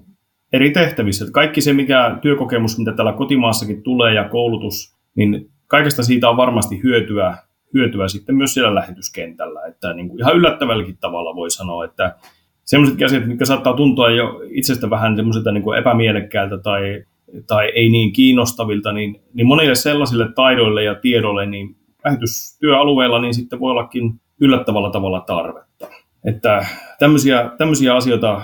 eri 0.52 0.70
tehtävissä. 0.70 1.26
kaikki 1.32 1.60
se, 1.60 1.72
mikä 1.72 2.18
työkokemus, 2.22 2.78
mitä 2.78 2.92
täällä 2.92 3.12
kotimaassakin 3.12 3.82
tulee 3.82 4.14
ja 4.14 4.28
koulutus, 4.28 4.96
niin 5.14 5.50
kaikesta 5.66 6.02
siitä 6.02 6.28
on 6.28 6.36
varmasti 6.36 6.80
hyötyä, 6.82 7.36
hyötyä 7.74 8.08
sitten 8.08 8.36
myös 8.36 8.54
siellä 8.54 8.74
lähetyskentällä. 8.74 9.66
Että 9.66 9.94
niin 9.94 10.08
kuin 10.08 10.20
ihan 10.20 10.36
yllättävälläkin 10.36 10.96
tavalla 11.00 11.36
voi 11.36 11.50
sanoa, 11.50 11.84
että 11.84 12.16
sellaisetkin 12.64 13.06
asiat, 13.06 13.26
mitkä 13.26 13.44
saattaa 13.44 13.76
tuntua 13.76 14.10
jo 14.10 14.40
itsestä 14.48 14.90
vähän 14.90 15.16
semmoiselta 15.16 15.52
niin 15.52 15.62
kuin 15.62 15.78
epämielekkäältä 15.78 16.58
tai 16.58 17.04
tai 17.46 17.72
ei 17.74 17.88
niin 17.88 18.12
kiinnostavilta, 18.12 18.92
niin, 18.92 19.20
niin 19.34 19.46
monille 19.46 19.74
sellaisille 19.74 20.32
taidoille 20.34 20.84
ja 20.84 20.94
tiedoille, 20.94 21.46
niin 21.46 21.76
lähetystyöalueella 22.04 23.20
niin 23.20 23.34
sitten 23.34 23.60
voi 23.60 23.70
ollakin 23.70 24.20
yllättävällä 24.40 24.90
tavalla 24.90 25.20
tarvetta. 25.20 25.88
Että 26.24 26.66
tämmöisiä, 26.98 27.50
tämmöisiä 27.58 27.96
asioita 27.96 28.42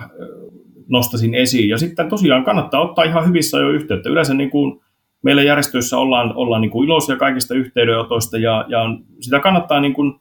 nostasin 0.89 1.35
esiin. 1.35 1.69
Ja 1.69 1.79
sitten 1.79 2.09
tosiaan 2.09 2.45
kannattaa 2.45 2.81
ottaa 2.81 3.05
ihan 3.05 3.29
hyvissä 3.29 3.59
jo 3.59 3.69
yhteyttä. 3.69 4.09
Yleensä 4.09 4.35
niin 4.35 4.51
kuin 4.51 4.81
meillä 5.23 5.43
järjestöissä 5.43 5.99
ollaan, 5.99 6.37
ollaan 6.37 6.61
niin 6.61 6.71
kuin 6.71 6.87
iloisia 6.87 7.17
kaikista 7.17 7.55
yhteydenotoista 7.55 8.39
ja, 8.39 8.65
ja 8.69 8.81
sitä 9.21 9.41
kannattaa 9.41 9.81
niin 9.81 9.95
kuin 9.95 10.21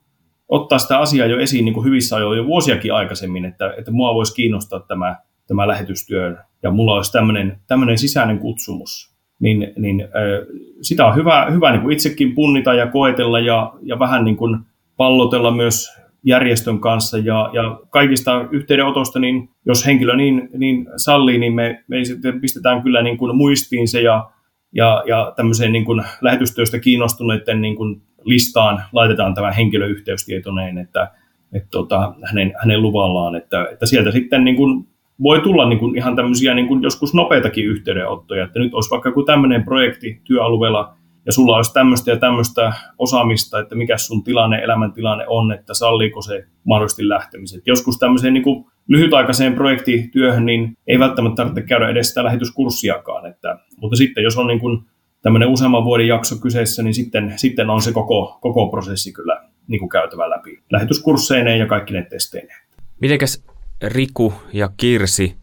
ottaa 0.49 0.79
sitä 0.79 0.99
asiaa 0.99 1.27
jo 1.27 1.39
esiin 1.39 1.65
niin 1.65 1.73
kuin 1.73 1.85
hyvissä 1.85 2.15
ajoin 2.15 2.37
jo 2.37 2.45
vuosiakin 2.45 2.93
aikaisemmin, 2.93 3.45
että, 3.45 3.73
että 3.77 3.91
mua 3.91 4.15
voisi 4.15 4.33
kiinnostaa 4.33 4.79
tämä, 4.79 5.15
tämä 5.47 5.67
lähetystyö 5.67 6.37
ja 6.63 6.71
mulla 6.71 6.95
olisi 6.95 7.11
tämmöinen, 7.11 7.59
tämmöinen 7.67 7.97
sisäinen 7.97 8.39
kutsumus. 8.39 9.18
Niin, 9.39 9.73
niin 9.77 10.01
äh, 10.01 10.47
sitä 10.81 11.05
on 11.05 11.15
hyvä, 11.15 11.47
hyvä 11.51 11.71
niin 11.71 11.81
kuin 11.81 11.93
itsekin 11.93 12.35
punnita 12.35 12.73
ja 12.73 12.87
koetella 12.87 13.39
ja, 13.39 13.73
ja 13.83 13.99
vähän 13.99 14.23
niin 14.25 14.37
kuin 14.37 14.57
pallotella 14.97 15.51
myös 15.51 15.99
järjestön 16.23 16.79
kanssa. 16.79 17.17
Ja, 17.17 17.49
ja 17.53 17.79
kaikista 17.89 18.45
yhteydenotosta, 18.51 19.19
niin 19.19 19.49
jos 19.65 19.85
henkilö 19.85 20.15
niin, 20.15 20.49
niin 20.57 20.87
sallii, 20.97 21.37
niin 21.37 21.53
me, 21.53 21.83
me 21.87 22.05
sitten 22.05 22.41
pistetään 22.41 22.83
kyllä 22.83 23.01
niin 23.01 23.17
kuin 23.17 23.35
muistiin 23.35 23.87
se 23.87 24.01
ja, 24.01 24.31
ja, 24.71 25.03
ja 25.07 25.33
tämmöiseen 25.35 25.71
niin 25.71 25.85
kuin 25.85 26.03
lähetystyöstä 26.21 26.79
kiinnostuneiden 26.79 27.61
niin 27.61 27.75
kuin 27.75 28.01
listaan 28.23 28.83
laitetaan 28.93 29.33
tämä 29.33 29.51
henkilöyhteystietoneen, 29.51 30.77
että, 30.77 31.11
että 31.53 31.69
tota, 31.71 32.13
hänen, 32.23 32.53
hänen 32.61 32.81
luvallaan, 32.81 33.35
että, 33.35 33.67
että 33.71 33.85
sieltä 33.85 34.11
sitten 34.11 34.43
niin 34.43 34.55
kuin 34.55 34.87
voi 35.21 35.41
tulla 35.41 35.69
niin 35.69 35.79
kuin 35.79 35.97
ihan 35.97 36.15
tämmöisiä 36.15 36.53
niin 36.53 36.67
kuin 36.67 36.83
joskus 36.83 37.13
nopeitakin 37.13 37.65
yhteydenottoja, 37.65 38.43
että 38.43 38.59
nyt 38.59 38.73
olisi 38.73 38.89
vaikka 38.89 39.09
joku 39.09 39.23
tämmöinen 39.23 39.63
projekti 39.63 40.21
työalueella, 40.23 40.95
ja 41.25 41.33
sulla 41.33 41.55
olisi 41.55 41.73
tämmöistä 41.73 42.11
ja 42.11 42.17
tämmöistä 42.17 42.73
osaamista, 42.97 43.59
että 43.59 43.75
mikä 43.75 43.97
sun 43.97 44.23
tilanne, 44.23 44.57
elämäntilanne 44.57 45.25
on, 45.27 45.51
että 45.51 45.73
salliiko 45.73 46.21
se 46.21 46.45
mahdollisesti 46.63 47.09
lähtemiset. 47.09 47.67
Joskus 47.67 47.97
tämmöiseen 47.99 48.33
niin 48.33 48.43
kuin 48.43 48.65
lyhytaikaiseen 48.87 49.53
projektityöhön, 49.53 50.45
niin 50.45 50.77
ei 50.87 50.99
välttämättä 50.99 51.35
tarvitse 51.35 51.61
käydä 51.61 51.89
edes 51.89 52.09
sitä 52.09 52.23
lähetyskurssiakaan. 52.23 53.25
Että, 53.25 53.59
mutta 53.81 53.97
sitten 53.97 54.23
jos 54.23 54.37
on 54.37 54.47
niin 54.47 54.59
kuin 54.59 54.79
tämmöinen 55.21 55.49
useamman 55.49 55.85
vuoden 55.85 56.07
jakso 56.07 56.35
kyseessä, 56.35 56.83
niin 56.83 56.93
sitten, 56.93 57.33
sitten 57.35 57.69
on 57.69 57.81
se 57.81 57.91
koko, 57.91 58.37
koko 58.41 58.67
prosessi 58.67 59.13
kyllä 59.13 59.41
niin 59.67 59.79
kuin 59.79 59.89
käytävä 59.89 60.29
läpi 60.29 60.59
lähetyskursseineen 60.71 61.59
ja 61.59 61.65
kaikki 61.65 61.93
ne 61.93 62.07
testeineen. 62.09 62.59
Mitenkäs 63.01 63.45
Riku 63.83 64.33
ja 64.53 64.69
Kirsi, 64.77 65.37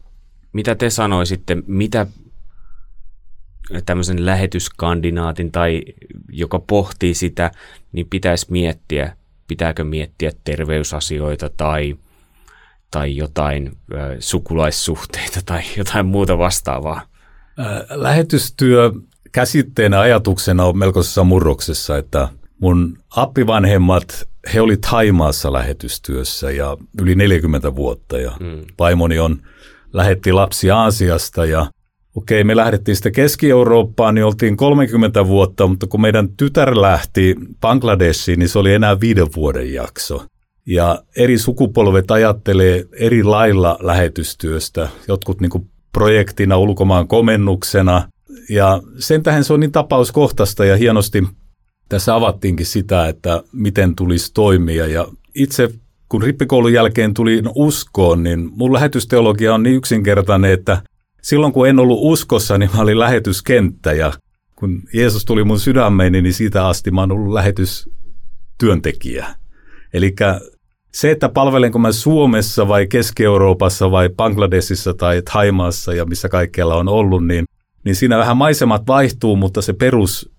mitä 0.53 0.75
te 0.75 0.89
sanoisitte, 0.89 1.57
mitä 1.67 2.07
tämmöisen 3.85 4.25
lähetyskandinaatin 4.25 5.51
tai 5.51 5.83
joka 6.29 6.59
pohtii 6.59 7.13
sitä, 7.13 7.51
niin 7.91 8.07
pitäisi 8.09 8.45
miettiä, 8.49 9.15
pitääkö 9.47 9.83
miettiä 9.83 10.31
terveysasioita 10.43 11.49
tai, 11.57 11.95
tai 12.91 13.15
jotain 13.15 13.77
sukulaissuhteita 14.19 15.39
tai 15.45 15.61
jotain 15.77 16.05
muuta 16.05 16.37
vastaavaa. 16.37 17.01
Lähetystyö 17.89 18.91
käsitteenä 19.31 19.99
ajatuksena 19.99 20.65
on 20.65 20.77
melkoisessa 20.77 21.23
murroksessa, 21.23 21.97
että 21.97 22.27
mun 22.61 22.97
appivanhemmat, 23.15 24.29
he 24.53 24.61
oli 24.61 24.77
Taimaassa 24.77 25.53
lähetystyössä 25.53 26.51
ja 26.51 26.77
yli 27.01 27.15
40 27.15 27.75
vuotta 27.75 28.19
ja 28.19 28.31
mm. 28.39 28.65
vaimoni 28.79 29.19
on, 29.19 29.37
lähetti 29.93 30.33
lapsi 30.33 30.71
Aasiasta 30.71 31.45
ja 31.45 31.67
okei, 32.15 32.43
me 32.43 32.55
lähdettiin 32.55 32.95
sitten 32.95 33.11
Keski-Eurooppaan, 33.11 34.15
niin 34.15 34.25
oltiin 34.25 34.57
30 34.57 35.27
vuotta, 35.27 35.67
mutta 35.67 35.87
kun 35.87 36.01
meidän 36.01 36.29
tytär 36.37 36.81
lähti 36.81 37.35
Bangladeshiin, 37.61 38.39
niin 38.39 38.49
se 38.49 38.59
oli 38.59 38.73
enää 38.73 38.99
viiden 38.99 39.27
vuoden 39.35 39.73
jakso. 39.73 40.25
Ja 40.67 41.03
eri 41.17 41.37
sukupolvet 41.37 42.11
ajattelee 42.11 42.85
eri 42.99 43.23
lailla 43.23 43.77
lähetystyöstä, 43.81 44.89
jotkut 45.07 45.41
niin 45.41 45.69
projektina, 45.91 46.57
ulkomaan 46.57 47.07
komennuksena, 47.07 48.09
ja 48.49 48.81
sen 48.99 49.23
tähän 49.23 49.43
se 49.43 49.53
on 49.53 49.59
niin 49.59 49.71
tapauskohtaista 49.71 50.65
ja 50.65 50.77
hienosti 50.77 51.23
tässä 51.89 52.15
avattiinkin 52.15 52.65
sitä, 52.65 53.07
että 53.07 53.43
miten 53.51 53.95
tulisi 53.95 54.33
toimia. 54.33 54.87
Ja 54.87 55.07
itse 55.35 55.69
kun 56.09 56.23
rippikoulun 56.23 56.73
jälkeen 56.73 57.13
tuli 57.13 57.41
uskoon, 57.55 58.23
niin 58.23 58.49
mun 58.55 58.73
lähetysteologia 58.73 59.53
on 59.53 59.63
niin 59.63 59.75
yksinkertainen, 59.75 60.51
että 60.51 60.81
silloin 61.21 61.53
kun 61.53 61.67
en 61.67 61.79
ollut 61.79 61.99
uskossa, 62.01 62.57
niin 62.57 62.69
mä 62.73 62.81
olin 62.81 62.99
lähetyskenttä 62.99 63.93
ja 63.93 64.13
kun 64.55 64.81
Jeesus 64.93 65.25
tuli 65.25 65.43
mun 65.43 65.59
sydämeeni, 65.59 66.21
niin 66.21 66.33
siitä 66.33 66.67
asti 66.67 66.91
mä 66.91 67.01
oon 67.01 67.11
ollut 67.11 67.33
lähetystyöntekijä. 67.33 69.27
Eli 69.93 70.15
se, 70.93 71.11
että 71.11 71.29
palvelenko 71.29 71.79
mä 71.79 71.91
Suomessa 71.91 72.67
vai 72.67 72.87
Keski-Euroopassa 72.87 73.91
vai 73.91 74.09
Bangladesissa 74.09 74.93
tai 74.93 75.21
Thaimaassa 75.21 75.93
ja 75.93 76.05
missä 76.05 76.29
kaikkialla 76.29 76.75
on 76.75 76.87
ollut, 76.87 77.27
niin 77.27 77.45
niin 77.87 77.95
siinä 77.95 78.17
vähän 78.17 78.37
maisemat 78.37 78.87
vaihtuu, 78.87 79.35
mutta 79.35 79.61
se 79.61 79.73
perus, 79.73 80.31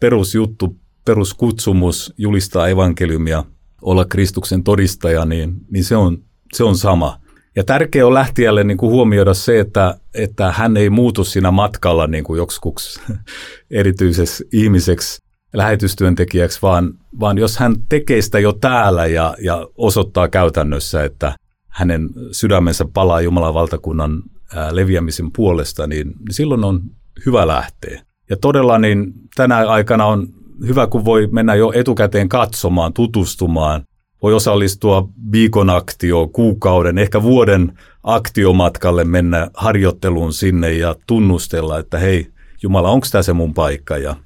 perusjuttu, 0.00 0.76
peruskutsumus 1.06 2.14
julistaa 2.18 2.68
evankeliumia, 2.68 3.44
olla 3.82 4.04
Kristuksen 4.04 4.64
todistaja, 4.64 5.24
niin, 5.24 5.54
niin 5.70 5.84
se, 5.84 5.96
on, 5.96 6.18
se 6.52 6.64
on 6.64 6.76
sama. 6.76 7.20
Ja 7.56 7.64
tärkeää 7.64 8.06
on 8.06 8.14
lähtijälle 8.14 8.64
niin 8.64 8.76
kuin 8.76 8.92
huomioida 8.92 9.34
se, 9.34 9.60
että, 9.60 9.98
että 10.14 10.52
hän 10.52 10.76
ei 10.76 10.90
muutu 10.90 11.24
siinä 11.24 11.50
matkalla 11.50 12.06
niin 12.06 12.24
kuin 12.24 12.38
joksikuksi 12.38 13.00
erityiseksi 13.70 14.44
ihmiseksi, 14.52 15.22
lähetystyöntekijäksi, 15.52 16.58
vaan, 16.62 16.94
vaan 17.20 17.38
jos 17.38 17.58
hän 17.58 17.76
tekee 17.88 18.22
sitä 18.22 18.38
jo 18.38 18.52
täällä 18.52 19.06
ja, 19.06 19.34
ja 19.42 19.68
osoittaa 19.76 20.28
käytännössä, 20.28 21.04
että 21.04 21.36
hänen 21.68 22.10
sydämensä 22.32 22.84
palaa 22.94 23.20
Jumalan 23.20 23.54
valtakunnan 23.54 24.22
leviämisen 24.70 25.32
puolesta, 25.32 25.86
niin, 25.86 26.06
niin 26.06 26.34
silloin 26.34 26.64
on 26.64 26.80
hyvä 27.26 27.46
lähteä. 27.46 28.02
Ja 28.30 28.36
todella 28.36 28.78
niin 28.78 29.12
tänä 29.36 29.56
aikana 29.56 30.06
on 30.06 30.28
hyvä, 30.66 30.86
kun 30.86 31.04
voi 31.04 31.26
mennä 31.26 31.54
jo 31.54 31.72
etukäteen 31.74 32.28
katsomaan, 32.28 32.92
tutustumaan, 32.92 33.82
voi 34.22 34.34
osallistua 34.34 35.08
viikon 35.32 35.70
aktio, 35.70 36.28
kuukauden, 36.28 36.98
ehkä 36.98 37.22
vuoden 37.22 37.78
aktiomatkalle 38.02 39.04
mennä 39.04 39.50
harjoitteluun 39.54 40.32
sinne 40.32 40.72
ja 40.72 40.94
tunnustella, 41.06 41.78
että 41.78 41.98
hei, 41.98 42.26
Jumala, 42.62 42.90
onko 42.90 43.06
tämä 43.12 43.22
se 43.22 43.32
mun 43.32 43.54
paikka? 43.54 43.98
Ja 43.98 44.16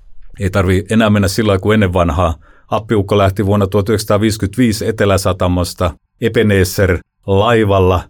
ei 0.40 0.50
tarvi 0.50 0.84
enää 0.90 1.10
mennä 1.10 1.28
sillä 1.28 1.58
kuin 1.58 1.74
ennen 1.74 1.92
vanhaa. 1.92 2.34
Appiukko 2.68 3.18
lähti 3.18 3.46
vuonna 3.46 3.66
1955 3.66 4.86
Eteläsatamasta 4.86 5.94
Ebenezer 6.20 6.98
laivalla 7.26 8.02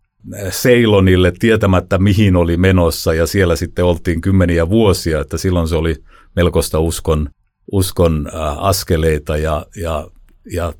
Seilonille 0.50 1.32
tietämättä 1.38 1.98
mihin 1.98 2.36
oli 2.36 2.56
menossa 2.56 3.14
ja 3.14 3.26
siellä 3.26 3.56
sitten 3.56 3.84
oltiin 3.84 4.20
kymmeniä 4.20 4.68
vuosia, 4.68 5.20
että 5.20 5.38
silloin 5.38 5.68
se 5.68 5.76
oli 5.76 5.96
melkoista 6.36 6.78
uskon, 6.78 7.28
uskon 7.72 8.30
äh, 8.34 8.64
askeleita 8.64 9.36
ja, 9.36 9.66
ja, 9.76 10.06
ja 10.52 10.72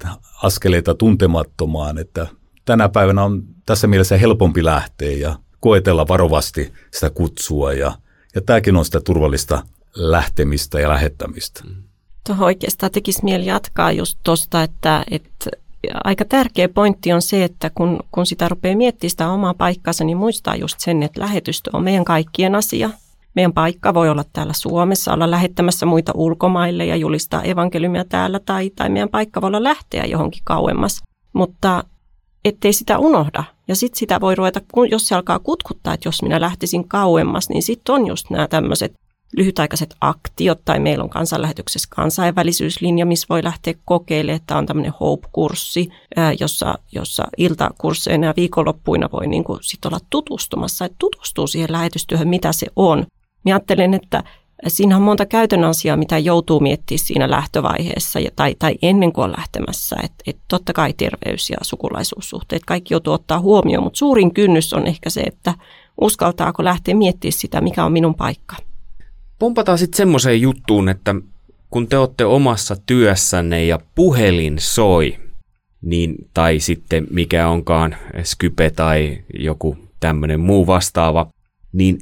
askeleita 0.42 0.94
tuntemattomaan, 0.94 1.98
että 1.98 2.26
tänä 2.64 2.88
päivänä 2.88 3.24
on 3.24 3.42
tässä 3.66 3.86
mielessä 3.86 4.16
helpompi 4.16 4.64
lähteä 4.64 5.12
ja 5.12 5.36
koetella 5.60 6.08
varovasti 6.08 6.72
sitä 6.90 7.10
kutsua 7.10 7.72
ja, 7.72 7.92
ja 8.34 8.40
tämäkin 8.40 8.76
on 8.76 8.84
sitä 8.84 9.00
turvallista 9.00 9.62
lähtemistä 9.94 10.80
ja 10.80 10.88
lähettämistä. 10.88 11.64
Tuohon 12.26 12.46
oikeastaan 12.46 12.92
tekisi 12.92 13.24
mieli 13.24 13.46
jatkaa 13.46 13.92
just 13.92 14.18
tuosta, 14.22 14.62
että, 14.62 15.04
että 15.10 15.50
aika 16.04 16.24
tärkeä 16.24 16.68
pointti 16.68 17.12
on 17.12 17.22
se, 17.22 17.44
että 17.44 17.70
kun, 17.74 17.98
kun 18.12 18.26
sitä 18.26 18.48
rupeaa 18.48 18.76
miettimään 18.76 19.10
sitä 19.10 19.30
omaa 19.30 19.54
paikkaansa, 19.54 20.04
niin 20.04 20.16
muistaa 20.16 20.56
just 20.56 20.80
sen, 20.80 21.02
että 21.02 21.20
lähetystö 21.20 21.70
on 21.72 21.84
meidän 21.84 22.04
kaikkien 22.04 22.54
asia. 22.54 22.90
Meidän 23.36 23.52
paikka 23.52 23.94
voi 23.94 24.08
olla 24.08 24.24
täällä 24.32 24.52
Suomessa, 24.52 25.12
olla 25.12 25.30
lähettämässä 25.30 25.86
muita 25.86 26.12
ulkomaille 26.14 26.86
ja 26.86 26.96
julistaa 26.96 27.42
evankeliumia 27.42 28.04
täällä, 28.04 28.40
tai, 28.46 28.70
tai 28.76 28.88
meidän 28.90 29.08
paikka 29.08 29.40
voi 29.40 29.48
olla 29.48 29.62
lähteä 29.62 30.04
johonkin 30.04 30.42
kauemmas. 30.44 31.00
Mutta 31.32 31.84
ettei 32.44 32.72
sitä 32.72 32.98
unohda. 32.98 33.44
Ja 33.68 33.76
sitten 33.76 33.98
sitä 33.98 34.20
voi 34.20 34.34
ruveta, 34.34 34.60
jos 34.90 35.08
se 35.08 35.14
alkaa 35.14 35.38
kutkuttaa, 35.38 35.94
että 35.94 36.08
jos 36.08 36.22
minä 36.22 36.40
lähtisin 36.40 36.88
kauemmas, 36.88 37.48
niin 37.48 37.62
sitten 37.62 37.94
on 37.94 38.06
just 38.06 38.30
nämä 38.30 38.48
tämmöiset 38.48 38.92
lyhytaikaiset 39.36 39.94
aktiot, 40.00 40.60
tai 40.64 40.80
meillä 40.80 41.04
on 41.04 41.10
kansanlähetyksessä 41.10 41.88
kansainvälisyyslinja, 41.90 43.06
missä 43.06 43.26
voi 43.30 43.44
lähteä 43.44 43.74
kokeilemaan, 43.84 44.36
että 44.36 44.56
on 44.56 44.66
tämmöinen 44.66 44.92
Hope-kurssi, 45.00 45.88
jossa, 46.40 46.78
jossa 46.92 47.24
iltakursseina 47.36 48.26
ja 48.26 48.34
viikonloppuina 48.36 49.08
voi 49.12 49.26
niin 49.26 49.44
kuin 49.44 49.58
sit 49.62 49.84
olla 49.84 49.98
tutustumassa, 50.10 50.84
että 50.84 50.96
tutustuu 50.98 51.46
siihen 51.46 51.72
lähetystyöhön, 51.72 52.28
mitä 52.28 52.52
se 52.52 52.66
on. 52.76 53.06
Minä 53.44 53.54
ajattelen, 53.54 53.94
että 53.94 54.22
siinä 54.68 54.96
on 54.96 55.02
monta 55.02 55.26
käytännön 55.26 55.70
asiaa, 55.70 55.96
mitä 55.96 56.18
joutuu 56.18 56.60
miettimään 56.60 56.98
siinä 56.98 57.30
lähtövaiheessa 57.30 58.18
tai, 58.36 58.54
tai 58.58 58.74
ennen 58.82 59.12
kuin 59.12 59.24
on 59.24 59.34
lähtemässä. 59.36 59.96
Että 60.04 60.24
et 60.26 60.38
totta 60.48 60.72
kai 60.72 60.92
terveys 60.92 61.50
ja 61.50 61.56
sukulaisuussuhteet, 61.62 62.64
kaikki 62.64 62.94
joutuu 62.94 63.12
ottaa 63.12 63.40
huomioon, 63.40 63.84
mutta 63.84 63.98
suurin 63.98 64.34
kynnys 64.34 64.72
on 64.72 64.86
ehkä 64.86 65.10
se, 65.10 65.20
että 65.20 65.54
uskaltaako 66.00 66.64
lähteä 66.64 66.94
miettimään 66.94 67.32
sitä, 67.32 67.60
mikä 67.60 67.84
on 67.84 67.92
minun 67.92 68.14
paikka. 68.14 68.56
Pompataan 69.38 69.78
sitten 69.78 69.96
semmoiseen 69.96 70.40
juttuun, 70.40 70.88
että 70.88 71.14
kun 71.70 71.88
te 71.88 71.98
olette 71.98 72.24
omassa 72.24 72.76
työssänne 72.86 73.64
ja 73.64 73.78
puhelin 73.94 74.56
soi, 74.58 75.18
niin, 75.82 76.14
tai 76.34 76.60
sitten 76.60 77.06
mikä 77.10 77.48
onkaan 77.48 77.96
Skype 78.22 78.70
tai 78.70 79.18
joku 79.38 79.76
tämmöinen 80.00 80.40
muu 80.40 80.66
vastaava, 80.66 81.26
niin 81.72 81.98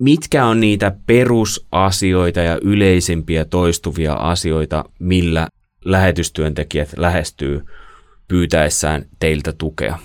mitkä 0.00 0.46
on 0.46 0.60
niitä 0.60 0.92
perusasioita 1.06 2.40
ja 2.40 2.58
yleisimpiä 2.62 3.44
toistuvia 3.44 4.12
asioita, 4.14 4.84
millä 4.98 5.48
lähetystyöntekijät 5.84 6.88
lähestyy 6.96 7.64
pyytäessään 8.28 9.04
teiltä 9.18 9.52
tukea? 9.52 9.98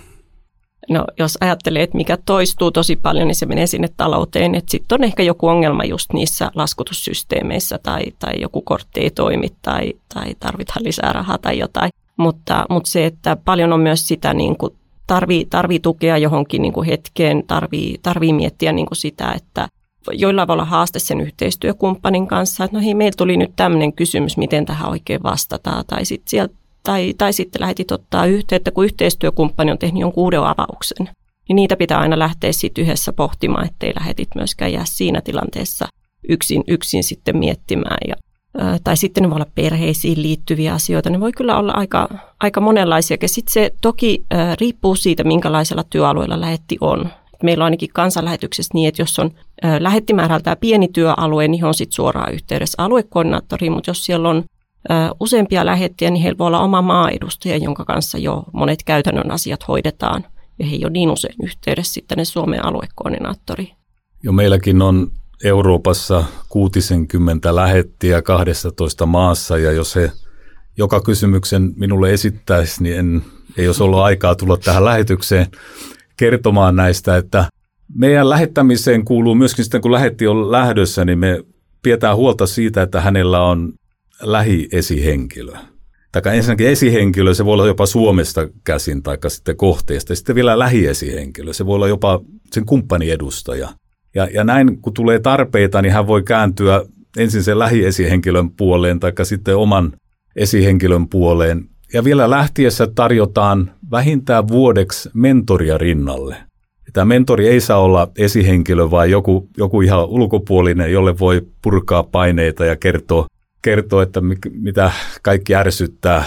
No 0.89 1.05
jos 1.19 1.38
ajattelee, 1.41 1.84
että 1.84 1.97
mikä 1.97 2.17
toistuu 2.25 2.71
tosi 2.71 2.95
paljon, 2.95 3.27
niin 3.27 3.36
se 3.36 3.45
menee 3.45 3.67
sinne 3.67 3.88
talouteen. 3.97 4.55
Että 4.55 4.71
sitten 4.71 4.99
on 4.99 5.03
ehkä 5.03 5.23
joku 5.23 5.47
ongelma 5.47 5.84
just 5.84 6.13
niissä 6.13 6.51
laskutussysteemeissä 6.55 7.79
tai, 7.84 8.03
tai 8.19 8.34
joku 8.41 8.62
kortti 8.62 9.01
ei 9.01 9.10
toimi 9.10 9.47
tai, 9.62 9.93
tai 10.13 10.36
tarvitaan 10.39 10.84
lisää 10.84 11.13
rahaa 11.13 11.38
tai 11.38 11.60
jotain. 11.60 11.89
Mutta, 12.17 12.65
mutta 12.69 12.89
se, 12.89 13.05
että 13.05 13.36
paljon 13.36 13.73
on 13.73 13.79
myös 13.79 14.08
sitä 14.08 14.34
niin 14.34 14.58
kuin 14.58 14.73
tarvii, 15.08 15.45
tarvii 15.45 15.79
tukea 15.79 16.17
johonkin 16.17 16.62
niin 16.62 16.73
kuin 16.73 16.88
hetkeen, 16.88 17.43
tarvii, 17.47 17.97
tarvii 18.03 18.34
miettiä 18.34 18.71
niin 18.71 18.86
kuin 18.86 18.97
sitä, 18.97 19.31
että 19.31 19.67
joilla 20.13 20.48
voi 20.48 20.54
olla 20.54 20.65
haaste 20.65 21.00
sen 21.00 21.22
yhteistyökumppanin 21.22 22.28
kanssa, 22.28 22.63
että 22.63 22.78
no 22.78 22.84
hei, 22.84 22.94
meillä 22.94 23.15
tuli 23.18 23.38
nyt 23.38 23.52
tämmöinen 23.56 23.94
kysymys, 23.94 24.38
miten 24.38 24.65
tähän 24.65 24.89
oikein 24.89 25.24
vastataan, 25.24 25.84
tai 25.88 26.06
sitten 26.06 26.30
sieltä 26.30 26.54
tai, 26.84 27.13
tai 27.18 27.34
sitten 27.34 27.62
lähetit 27.62 27.91
ottaa 27.91 28.26
yhteyttä, 28.26 28.72
kun 28.72 28.86
yhteistyökumppani 28.86 29.72
on 29.72 29.78
tehnyt 29.78 30.02
jonkun 30.02 30.24
uuden 30.24 30.44
avauksen. 30.44 31.10
Niin 31.50 31.56
niitä 31.56 31.78
pitää 31.78 32.00
aina 32.00 32.20
lähteä 32.20 32.52
sitten 32.52 32.84
yhdessä 32.84 33.13
pohtimaan, 33.13 33.65
ettei 33.65 33.94
lähetit 34.00 34.30
myöskään 34.36 34.74
jää 34.74 34.86
siinä 34.86 35.22
tilanteessa 35.22 35.88
yksin, 36.30 36.63
yksin 36.68 37.04
sitten 37.04 37.38
miettimään. 37.38 37.98
Ja, 38.08 38.15
tai 38.84 38.98
sitten 38.98 39.24
ne 39.24 39.30
voi 39.30 39.36
olla 39.36 39.52
perheisiin 39.56 40.22
liittyviä 40.22 40.74
asioita. 40.74 41.10
Ne 41.10 41.20
voi 41.20 41.32
kyllä 41.32 41.58
olla 41.58 41.72
aika, 41.72 42.10
aika 42.39 42.62
monenlaisia. 42.62 43.18
Ja 43.22 43.30
sitten 43.30 43.54
se 43.54 43.72
toki 43.82 44.26
riippuu 44.60 44.96
siitä, 44.96 45.24
minkälaisella 45.24 45.84
työalueella 45.89 46.41
lähetti 46.41 46.78
on. 46.82 47.10
Meillä 47.44 47.62
on 47.62 47.65
ainakin 47.65 47.89
kansanlähetyksessä 47.94 48.72
niin, 48.74 48.88
että 48.88 49.02
jos 49.02 49.20
on 49.20 49.32
lähettimäärältään 49.80 50.58
pieni 50.58 50.88
työalue, 50.88 51.48
niin 51.48 51.65
on 51.65 51.74
sitten 51.74 51.96
suoraan 51.96 52.34
yhteydessä 52.34 52.84
aluekoordinaattoriin, 52.84 53.72
mutta 53.72 53.89
jos 53.89 54.06
siellä 54.06 54.30
on 54.30 54.44
useampia 55.20 55.65
lähettiä, 55.65 56.10
niin 56.10 56.22
heillä 56.22 56.38
voi 56.38 56.48
olla 56.48 56.60
oma 56.60 56.82
maaedustaja, 56.82 57.58
jonka 57.58 57.86
kanssa 57.86 58.18
jo 58.18 58.44
monet 58.54 58.84
käytännön 58.84 59.32
asiat 59.32 59.68
hoidetaan. 59.68 60.26
Ja 60.60 60.65
he 60.65 60.72
ei 60.72 60.86
ole 60.86 60.91
niin 60.91 61.12
usein 61.12 61.36
yhteydessä 61.44 61.94
sitten 61.94 62.18
ne 62.18 62.26
Suomen 62.26 62.65
aluekoordinaattori. 62.65 63.72
Jo 64.24 64.32
meilläkin 64.32 64.82
on 64.82 65.12
Euroopassa 65.44 66.24
60 66.50 67.56
lähettiä 67.56 68.22
12 68.22 69.06
maassa, 69.06 69.58
ja 69.58 69.72
jos 69.72 69.96
he 69.96 70.12
joka 70.78 71.02
kysymyksen 71.02 71.74
minulle 71.76 72.13
esittäisi, 72.13 72.84
niin 72.84 73.00
en, 73.00 73.22
ei 73.58 73.68
olisi 73.68 73.84
ollut 73.84 74.00
aikaa 74.00 74.36
tulla 74.36 74.58
tähän 74.58 74.86
lähetykseen 74.86 75.48
kertomaan 76.18 76.76
näistä, 76.76 77.18
että 77.18 77.46
meidän 77.93 78.30
lähettämiseen 78.30 79.06
kuuluu 79.06 79.36
myöskin 79.36 79.65
sitten, 79.65 79.82
kun 79.82 79.91
lähetti 79.91 80.28
on 80.28 80.52
lähdössä, 80.52 81.06
niin 81.06 81.19
me 81.19 81.43
pidetään 81.84 82.17
huolta 82.17 82.48
siitä, 82.48 82.82
että 82.82 83.02
hänellä 83.02 83.43
on 83.43 83.74
lähiesihenkilö. 84.21 85.54
Tai 86.12 86.38
ensinnäkin 86.38 86.67
esihenkilö, 86.67 87.34
se 87.34 87.45
voi 87.45 87.54
olla 87.54 87.67
jopa 87.67 87.86
Suomesta 87.86 88.48
käsin 88.63 89.04
tai 89.04 89.17
sitten 89.28 89.58
kohteesta. 89.58 90.15
Sitten 90.15 90.36
vielä 90.36 90.60
lähiesihenkilö, 90.60 91.54
se 91.54 91.65
voi 91.65 91.76
olla 91.76 91.88
jopa 91.88 92.21
sen 92.52 92.65
kumppaniedustaja. 92.65 93.69
Ja, 94.15 94.28
ja 94.34 94.43
näin, 94.43 94.82
kun 94.82 94.93
tulee 94.93 95.19
tarpeita, 95.19 95.82
niin 95.82 95.93
hän 95.93 96.08
voi 96.08 96.24
kääntyä 96.24 96.86
ensin 97.17 97.43
sen 97.43 97.60
lähiesihenkilön 97.60 98.52
puoleen 98.52 99.00
tai 99.00 99.12
sitten 99.24 99.58
oman 99.58 99.93
esihenkilön 100.36 101.10
puoleen. 101.10 101.65
Ja 101.93 102.04
vielä 102.04 102.30
lähtiessä 102.30 102.88
tarjotaan 102.95 103.71
vähintään 103.91 104.48
vuodeksi 104.48 105.10
mentoria 105.13 105.78
rinnalle. 105.78 106.36
Tämä 106.95 107.05
mentori 107.05 107.47
ei 107.47 107.62
saa 107.62 107.79
olla 107.79 108.12
esihenkilö, 108.17 108.91
vaan 108.91 109.12
joku, 109.12 109.49
joku 109.58 109.81
ihan 109.81 110.05
ulkopuolinen, 110.05 110.91
jolle 110.91 111.19
voi 111.19 111.41
purkaa 111.62 112.03
paineita 112.03 112.65
ja 112.65 112.75
kertoa 112.75 113.27
kertoo, 113.62 114.01
että 114.01 114.21
mitä 114.51 114.91
kaikki 115.21 115.55
ärsyttää 115.55 116.25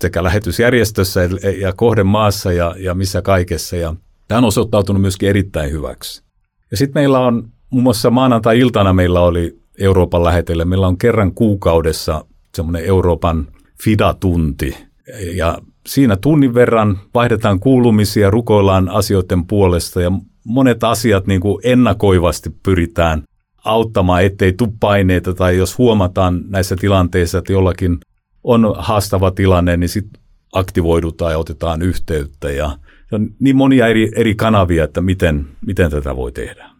sekä 0.00 0.22
lähetysjärjestössä 0.22 1.20
ja 1.58 1.72
kohdemaassa 1.72 2.52
ja, 2.52 2.74
ja 2.78 2.94
missä 2.94 3.22
kaikessa. 3.22 3.76
Ja 3.76 3.94
tämä 4.28 4.38
on 4.38 4.44
osoittautunut 4.44 5.02
myöskin 5.02 5.28
erittäin 5.28 5.70
hyväksi. 5.70 6.22
Ja 6.70 6.76
sitten 6.76 7.00
meillä 7.02 7.18
on, 7.18 7.48
muun 7.70 7.82
muassa 7.82 8.10
maanantai-iltana 8.10 8.92
meillä 8.92 9.20
oli 9.20 9.58
Euroopan 9.78 10.24
lähetelle, 10.24 10.64
meillä 10.64 10.86
on 10.86 10.98
kerran 10.98 11.34
kuukaudessa 11.34 12.24
semmoinen 12.54 12.84
Euroopan 12.84 13.48
FIDA-tunti. 13.84 14.76
Ja 15.34 15.58
siinä 15.86 16.16
tunnin 16.16 16.54
verran 16.54 16.98
vaihdetaan 17.14 17.60
kuulumisia, 17.60 18.30
rukoillaan 18.30 18.88
asioiden 18.88 19.46
puolesta 19.46 20.00
ja 20.00 20.12
monet 20.44 20.84
asiat 20.84 21.26
niin 21.26 21.40
kuin 21.40 21.60
ennakoivasti 21.64 22.50
pyritään 22.62 23.22
auttamaan, 23.64 24.24
ettei 24.24 24.52
tule 24.52 24.72
paineita 24.80 25.34
tai 25.34 25.56
jos 25.56 25.78
huomataan 25.78 26.40
näissä 26.48 26.76
tilanteissa, 26.76 27.38
että 27.38 27.52
jollakin 27.52 27.98
on 28.44 28.74
haastava 28.78 29.30
tilanne, 29.30 29.76
niin 29.76 29.88
sitten 29.88 30.22
aktivoidutaan 30.52 31.32
ja 31.32 31.38
otetaan 31.38 31.82
yhteyttä 31.82 32.50
ja 32.50 32.78
on 33.12 33.30
niin 33.38 33.56
monia 33.56 33.86
eri, 33.86 34.10
eri 34.16 34.34
kanavia, 34.34 34.84
että 34.84 35.00
miten, 35.00 35.46
miten 35.66 35.90
tätä 35.90 36.16
voi 36.16 36.32
tehdä. 36.32 36.73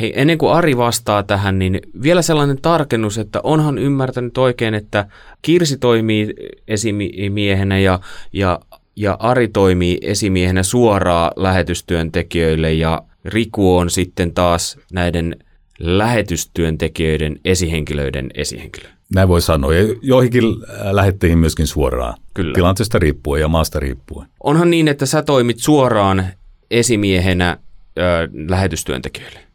Hei, 0.00 0.12
ennen 0.16 0.38
kuin 0.38 0.52
Ari 0.52 0.76
vastaa 0.76 1.22
tähän, 1.22 1.58
niin 1.58 1.80
vielä 2.02 2.22
sellainen 2.22 2.58
tarkennus, 2.62 3.18
että 3.18 3.40
onhan 3.42 3.78
ymmärtänyt 3.78 4.38
oikein, 4.38 4.74
että 4.74 5.06
Kirsi 5.42 5.78
toimii 5.78 6.34
esimiehenä 6.68 7.78
ja, 7.78 8.00
ja, 8.32 8.60
ja 8.96 9.16
Ari 9.18 9.48
toimii 9.48 9.98
esimiehenä 10.02 10.62
suoraan 10.62 11.32
lähetystyöntekijöille 11.36 12.72
ja 12.72 13.02
Riku 13.24 13.76
on 13.76 13.90
sitten 13.90 14.32
taas 14.32 14.78
näiden 14.92 15.36
lähetystyöntekijöiden 15.78 17.36
esihenkilöiden 17.44 18.30
esihenkilö. 18.34 18.88
Näin 19.14 19.28
voi 19.28 19.40
sanoa. 19.40 19.74
Ja 19.74 19.94
joihinkin 20.02 20.44
lähetteihin 20.90 21.38
myöskin 21.38 21.66
suoraan. 21.66 22.14
Kyllä. 22.34 22.54
Tilanteesta 22.54 22.98
riippuen 22.98 23.40
ja 23.40 23.48
maasta 23.48 23.80
riippuen. 23.80 24.28
Onhan 24.42 24.70
niin, 24.70 24.88
että 24.88 25.06
sä 25.06 25.22
toimit 25.22 25.58
suoraan 25.58 26.26
esimiehenä 26.70 27.58
ö, 27.98 28.02
lähetystyöntekijöille? 28.48 29.51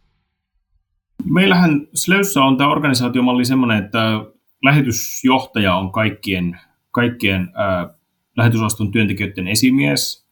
Meillähän 1.25 1.87
Sleussa 1.93 2.43
on 2.43 2.57
tämä 2.57 2.69
organisaatiomalli 2.69 3.45
sellainen, 3.45 3.85
että 3.85 4.25
lähetysjohtaja 4.63 5.75
on 5.75 5.91
kaikkien, 5.91 6.59
kaikkien 6.91 7.41
ö, 7.41 7.93
lähetysosaston 8.37 8.91
työntekijöiden 8.91 9.47
esimies. 9.47 10.27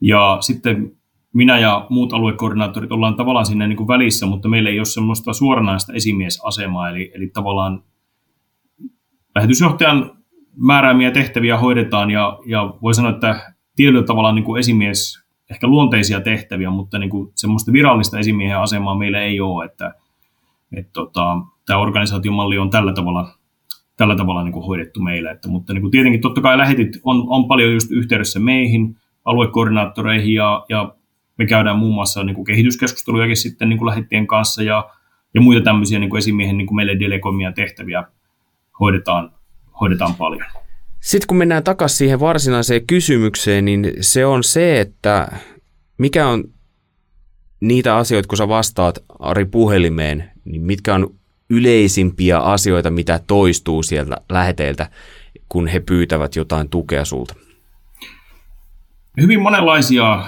Ja 0.00 0.38
sitten 0.40 0.96
minä 1.32 1.58
ja 1.58 1.86
muut 1.90 2.12
aluekoordinaattorit 2.12 2.92
ollaan 2.92 3.16
tavallaan 3.16 3.46
sinne 3.46 3.68
niin 3.68 3.76
kuin 3.76 3.88
välissä, 3.88 4.26
mutta 4.26 4.48
meillä 4.48 4.70
ei 4.70 4.78
ole 4.78 4.84
semmoista 4.84 5.32
suoranaista 5.32 5.92
esimiesasemaa, 5.92 6.90
eli, 6.90 7.12
eli 7.14 7.28
tavallaan 7.28 7.82
lähetysjohtajan 9.34 10.10
määräämiä 10.56 11.10
tehtäviä 11.10 11.58
hoidetaan, 11.58 12.10
ja, 12.10 12.38
ja 12.46 12.74
voi 12.82 12.94
sanoa, 12.94 13.10
että 13.10 13.54
tietyllä 13.76 14.02
tavalla 14.02 14.32
niin 14.32 14.44
kuin 14.44 14.60
esimies, 14.60 15.24
ehkä 15.50 15.66
luonteisia 15.66 16.20
tehtäviä, 16.20 16.70
mutta 16.70 16.98
niin 16.98 17.10
kuin 17.10 17.32
semmoista 17.34 17.72
virallista 17.72 18.18
esimiehen 18.18 18.58
asemaa 18.58 18.98
meillä 18.98 19.22
ei 19.22 19.40
ole, 19.40 19.64
että 19.64 19.94
et 20.78 20.92
tota, 20.92 21.36
tämä 21.66 21.78
organisaatiomalli 21.78 22.58
on 22.58 22.70
tällä 22.70 22.92
tavalla, 22.92 23.38
tällä 23.96 24.16
tavalla 24.16 24.44
niin 24.44 24.52
kuin 24.52 24.66
hoidettu 24.66 25.00
meillä, 25.00 25.30
että, 25.30 25.48
mutta 25.48 25.72
niin 25.72 25.80
kuin 25.80 25.90
tietenkin 25.90 26.20
totta 26.20 26.40
kai 26.40 26.58
lähetit 26.58 27.00
on, 27.02 27.24
on 27.28 27.48
paljon 27.48 27.72
just 27.72 27.90
yhteydessä 27.90 28.40
meihin, 28.40 28.96
aluekoordinaattoreihin 29.24 30.34
ja, 30.34 30.64
ja 30.68 30.94
me 31.38 31.46
käydään 31.46 31.78
muun 31.78 31.94
muassa 31.94 32.24
niin 32.24 32.34
kuin 32.34 32.44
kehityskeskustelujakin 32.44 33.36
sitten 33.36 33.68
niin 33.68 33.78
kuin 33.78 33.86
lähettien 33.86 34.26
kanssa 34.26 34.62
ja, 34.62 34.90
ja 35.34 35.40
muita 35.40 35.64
tämmöisiä 35.64 35.98
niin 35.98 36.10
kuin 36.10 36.18
esimiehen 36.18 36.58
niin 36.58 36.66
kuin 36.66 36.76
meille 36.76 37.00
delegoimia 37.00 37.52
tehtäviä 37.52 38.04
hoidetaan, 38.80 39.32
hoidetaan 39.80 40.14
paljon. 40.14 40.44
Sitten 41.00 41.26
kun 41.26 41.36
mennään 41.36 41.64
takaisin 41.64 41.98
siihen 41.98 42.20
varsinaiseen 42.20 42.86
kysymykseen, 42.86 43.64
niin 43.64 43.92
se 44.00 44.26
on 44.26 44.44
se, 44.44 44.80
että 44.80 45.28
mikä 45.98 46.28
on 46.28 46.44
niitä 47.60 47.96
asioita, 47.96 48.28
kun 48.28 48.38
sä 48.38 48.48
vastaat 48.48 48.98
Ari 49.18 49.44
puhelimeen, 49.44 50.30
niin 50.44 50.62
mitkä 50.62 50.94
on 50.94 51.14
yleisimpiä 51.50 52.38
asioita, 52.38 52.90
mitä 52.90 53.20
toistuu 53.26 53.82
sieltä 53.82 54.16
läheteiltä, 54.28 54.90
kun 55.48 55.66
he 55.66 55.80
pyytävät 55.80 56.36
jotain 56.36 56.68
tukea 56.68 57.04
sulta? 57.04 57.34
Hyvin 59.20 59.42
monenlaisia 59.42 60.24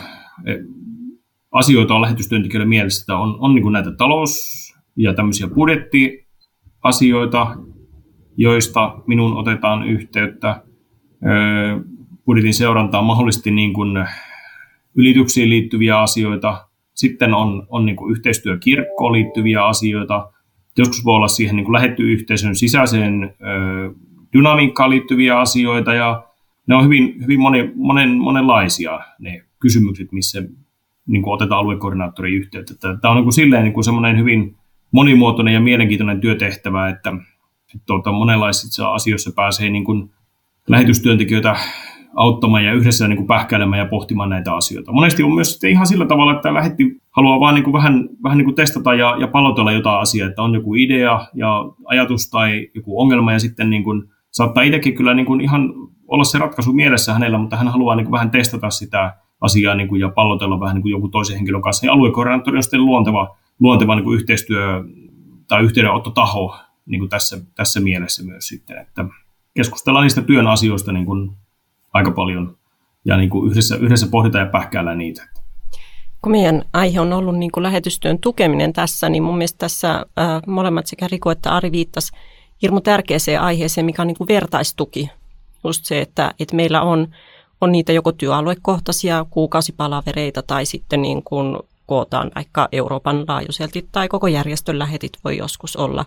asioita 1.52 1.94
on 1.94 2.02
lähetystyöntekijöiden 2.02 2.68
mielestä. 2.68 3.16
On, 3.16 3.36
on 3.38 3.54
niin 3.54 3.72
näitä 3.72 3.92
talous- 3.92 4.74
ja 4.96 5.14
tämmöisiä 5.14 5.48
budjettiasioita, 5.48 7.56
joista 8.36 8.98
minun 9.06 9.36
otetaan 9.36 9.88
yhteyttä. 9.88 10.62
Budjetin 12.26 12.54
seurantaa 12.54 13.02
mahdollisesti 13.02 13.50
niin 13.50 13.72
kuin 13.72 14.06
ylityksiin 14.94 15.50
liittyviä 15.50 16.00
asioita. 16.00 16.65
Sitten 16.96 17.34
on, 17.34 17.66
on 17.68 17.86
niin 17.86 17.96
kuin 17.96 18.12
yhteistyökirkkoon 18.12 19.12
liittyviä 19.12 19.64
asioita. 19.66 20.30
Joskus 20.78 21.04
voi 21.04 21.14
olla 21.14 21.28
siihen 21.28 21.56
niin 21.56 21.72
lähetty 21.72 22.12
yhteisön 22.12 22.56
sisäiseen 22.56 23.24
ö, 23.24 23.94
dynamiikkaan 24.32 24.90
liittyviä 24.90 25.40
asioita 25.40 25.94
ja 25.94 26.24
ne 26.66 26.74
on 26.74 26.84
hyvin, 26.84 27.14
hyvin 27.22 27.40
moni, 27.40 27.70
monen, 27.74 28.16
monenlaisia 28.18 29.00
ne 29.18 29.42
kysymykset, 29.58 30.12
missä 30.12 30.42
niin 31.06 31.22
kuin 31.22 31.34
otetaan 31.34 31.60
aluekoordinaattorin 31.60 32.34
yhteyttä. 32.34 32.74
Tämä 32.80 33.12
on 33.12 33.16
niin 33.16 33.24
kuin 33.24 33.32
silleen 33.32 33.64
niin 33.64 33.72
kuin 33.72 33.84
semmoinen 33.84 34.18
hyvin 34.18 34.56
monimuotoinen 34.92 35.54
ja 35.54 35.60
mielenkiintoinen 35.60 36.20
työtehtävä, 36.20 36.88
että, 36.88 37.10
että 37.74 37.84
tuota, 37.86 38.12
monenlaisissa 38.12 38.92
asioissa 38.92 39.32
pääsee 39.36 39.70
niin 39.70 39.84
kuin 39.84 40.10
lähetystyöntekijöitä 40.68 41.56
auttamaan 42.16 42.64
ja 42.64 42.72
yhdessä 42.72 43.08
niin 43.08 43.16
kuin 43.16 43.26
pähkäilemään 43.26 43.78
ja 43.78 43.88
pohtimaan 43.88 44.30
näitä 44.30 44.54
asioita. 44.54 44.92
Monesti 44.92 45.22
on 45.22 45.34
myös 45.34 45.64
ihan 45.64 45.86
sillä 45.86 46.06
tavalla, 46.06 46.32
että 46.32 46.54
lähetti 46.54 47.00
haluaa 47.10 47.40
vaan 47.40 47.54
niin 47.54 47.64
kuin 47.64 47.72
vähän, 47.72 48.08
vähän 48.22 48.38
niin 48.38 48.44
kuin 48.44 48.54
testata 48.54 48.94
ja, 48.94 49.16
ja 49.20 49.28
palotella 49.28 49.72
jotain 49.72 50.00
asiaa, 50.00 50.28
että 50.28 50.42
on 50.42 50.54
joku 50.54 50.74
idea 50.74 51.26
ja 51.34 51.64
ajatus 51.84 52.30
tai 52.30 52.68
joku 52.74 53.00
ongelma 53.00 53.32
ja 53.32 53.38
sitten 53.38 53.70
niin 53.70 53.84
kuin, 53.84 54.02
saattaa 54.30 54.62
itsekin 54.62 54.94
kyllä 54.94 55.14
niin 55.14 55.26
kuin 55.26 55.40
ihan 55.40 55.74
olla 56.08 56.24
se 56.24 56.38
ratkaisu 56.38 56.72
mielessä 56.72 57.12
hänellä, 57.12 57.38
mutta 57.38 57.56
hän 57.56 57.68
haluaa 57.68 57.96
niin 57.96 58.04
kuin 58.04 58.12
vähän 58.12 58.30
testata 58.30 58.70
sitä 58.70 59.14
asiaa 59.40 59.74
niin 59.74 59.88
kuin, 59.88 60.00
ja 60.00 60.08
pallotella 60.08 60.60
vähän 60.60 60.74
niin 60.74 60.82
kuin 60.82 60.92
joku 60.92 61.08
toisen 61.08 61.36
henkilön 61.36 61.62
kanssa. 61.62 61.86
Ja 61.86 61.92
aluekoordinaattori 61.92 62.56
on 62.56 62.62
sitten 62.62 62.84
luonteva, 62.84 63.36
luonteva 63.60 63.94
niin 63.94 64.04
kuin 64.04 64.16
yhteistyö 64.16 64.84
tai 65.48 65.62
yhteydenottotaho 65.62 66.56
niin 66.86 67.00
kuin 67.00 67.08
tässä, 67.08 67.38
tässä 67.54 67.80
mielessä 67.80 68.24
myös 68.24 68.48
sitten, 68.48 68.78
että 68.78 69.04
keskustellaan 69.54 70.02
niistä 70.02 70.22
työn 70.22 70.46
asioista 70.46 70.92
niin 70.92 71.06
kuin 71.06 71.30
aika 71.96 72.10
paljon 72.10 72.56
ja 73.04 73.16
niin 73.16 73.30
kuin 73.30 73.50
yhdessä, 73.50 73.76
yhdessä 73.76 74.06
pohditaan 74.10 74.44
ja 74.44 74.50
pähkäällään 74.50 74.98
niitä. 74.98 75.28
Kun 76.22 76.32
meidän 76.32 76.64
aihe 76.72 77.00
on 77.00 77.12
ollut 77.12 77.38
niin 77.38 77.52
kuin 77.52 77.62
lähetystyön 77.62 78.18
tukeminen 78.18 78.72
tässä, 78.72 79.08
niin 79.08 79.22
mun 79.22 79.38
mielestä 79.38 79.58
tässä 79.58 79.92
äh, 79.94 80.42
molemmat 80.46 80.86
sekä 80.86 81.08
Riko 81.10 81.30
että 81.30 81.54
Ari 81.54 81.72
viittas 81.72 82.10
hirmu 82.62 82.80
tärkeäseen 82.80 83.40
aiheeseen, 83.40 83.84
mikä 83.84 84.02
on 84.02 84.08
niin 84.08 84.16
kuin 84.16 84.28
vertaistuki. 84.28 85.10
Just 85.64 85.84
se, 85.84 86.00
että, 86.00 86.34
että 86.40 86.56
meillä 86.56 86.82
on, 86.82 87.08
on 87.60 87.72
niitä 87.72 87.92
joko 87.92 88.12
työaluekohtaisia 88.12 89.26
kuukausipalavereita 89.30 90.42
tai 90.42 90.66
sitten 90.66 91.02
niin 91.02 91.22
kuin 91.22 91.56
kootaan 91.86 92.30
vaikka 92.34 92.68
Euroopan 92.72 93.24
laajuiselti 93.28 93.88
tai 93.92 94.08
koko 94.08 94.26
järjestön 94.26 94.78
lähetit 94.78 95.12
voi 95.24 95.36
joskus 95.36 95.76
olla 95.76 96.04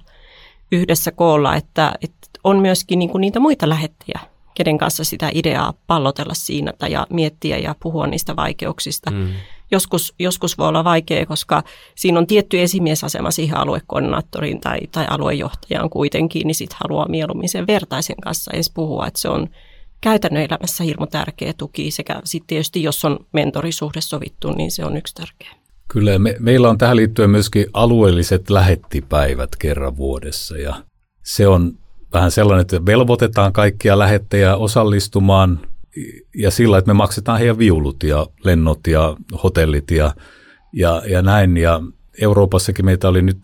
yhdessä 0.71 1.11
koolla, 1.11 1.55
että, 1.55 1.93
että 2.01 2.27
on 2.43 2.59
myöskin 2.59 2.99
niin 2.99 3.09
kuin 3.09 3.21
niitä 3.21 3.39
muita 3.39 3.69
lähettejä, 3.69 4.19
kenen 4.59 4.77
kanssa 4.77 5.03
sitä 5.03 5.31
ideaa 5.33 5.73
pallotella 5.87 6.33
siinä 6.33 6.73
tai 6.77 6.91
ja 6.91 7.07
miettiä 7.09 7.57
ja 7.57 7.75
puhua 7.79 8.07
niistä 8.07 8.35
vaikeuksista. 8.35 9.11
Mm. 9.11 9.29
Joskus, 9.71 10.13
joskus 10.19 10.57
voi 10.57 10.67
olla 10.67 10.83
vaikea, 10.83 11.25
koska 11.25 11.63
siinä 11.95 12.19
on 12.19 12.27
tietty 12.27 12.61
esimiesasema 12.61 13.31
siihen 13.31 13.57
aluekoordinaattoriin 13.57 14.59
tai, 14.59 14.79
tai 14.91 15.05
aluejohtajaan 15.09 15.89
kuitenkin, 15.89 16.47
niin 16.47 16.55
sitten 16.55 16.77
haluaa 16.81 17.07
mieluummin 17.07 17.49
sen 17.49 17.67
vertaisen 17.67 18.21
kanssa 18.21 18.51
edes 18.53 18.69
puhua, 18.69 19.07
että 19.07 19.19
se 19.19 19.29
on 19.29 19.49
käytännön 20.01 20.43
elämässä 20.43 20.83
hirmu 20.83 21.07
tärkeä 21.07 21.53
tuki 21.53 21.91
sekä 21.91 22.21
sitten 22.23 22.47
tietysti, 22.47 22.83
jos 22.83 23.05
on 23.05 23.19
mentorisuhde 23.33 24.01
sovittu, 24.01 24.51
niin 24.51 24.71
se 24.71 24.85
on 24.85 24.97
yksi 24.97 25.15
tärkeä. 25.15 25.51
Kyllä, 25.87 26.19
me, 26.19 26.35
meillä 26.39 26.69
on 26.69 26.77
tähän 26.77 26.95
liittyen 26.95 27.29
myöskin 27.29 27.65
alueelliset 27.73 28.49
lähettipäivät 28.49 29.55
kerran 29.59 29.97
vuodessa 29.97 30.57
ja 30.57 30.75
se 31.23 31.47
on 31.47 31.73
vähän 32.13 32.31
sellainen, 32.31 32.61
että 32.61 32.85
velvoitetaan 32.85 33.53
kaikkia 33.53 33.99
lähettejä 33.99 34.55
osallistumaan 34.55 35.59
ja 36.35 36.51
sillä, 36.51 36.77
että 36.77 36.89
me 36.89 36.93
maksetaan 36.93 37.39
heidän 37.39 37.57
viulut 37.57 38.03
ja 38.03 38.27
lennot 38.43 38.87
ja 38.87 39.15
hotellit 39.43 39.91
ja, 39.91 40.13
ja, 40.73 41.01
ja 41.07 41.21
näin. 41.21 41.57
Ja 41.57 41.81
Euroopassakin 42.21 42.85
meitä 42.85 43.07
oli 43.07 43.21
nyt, 43.21 43.39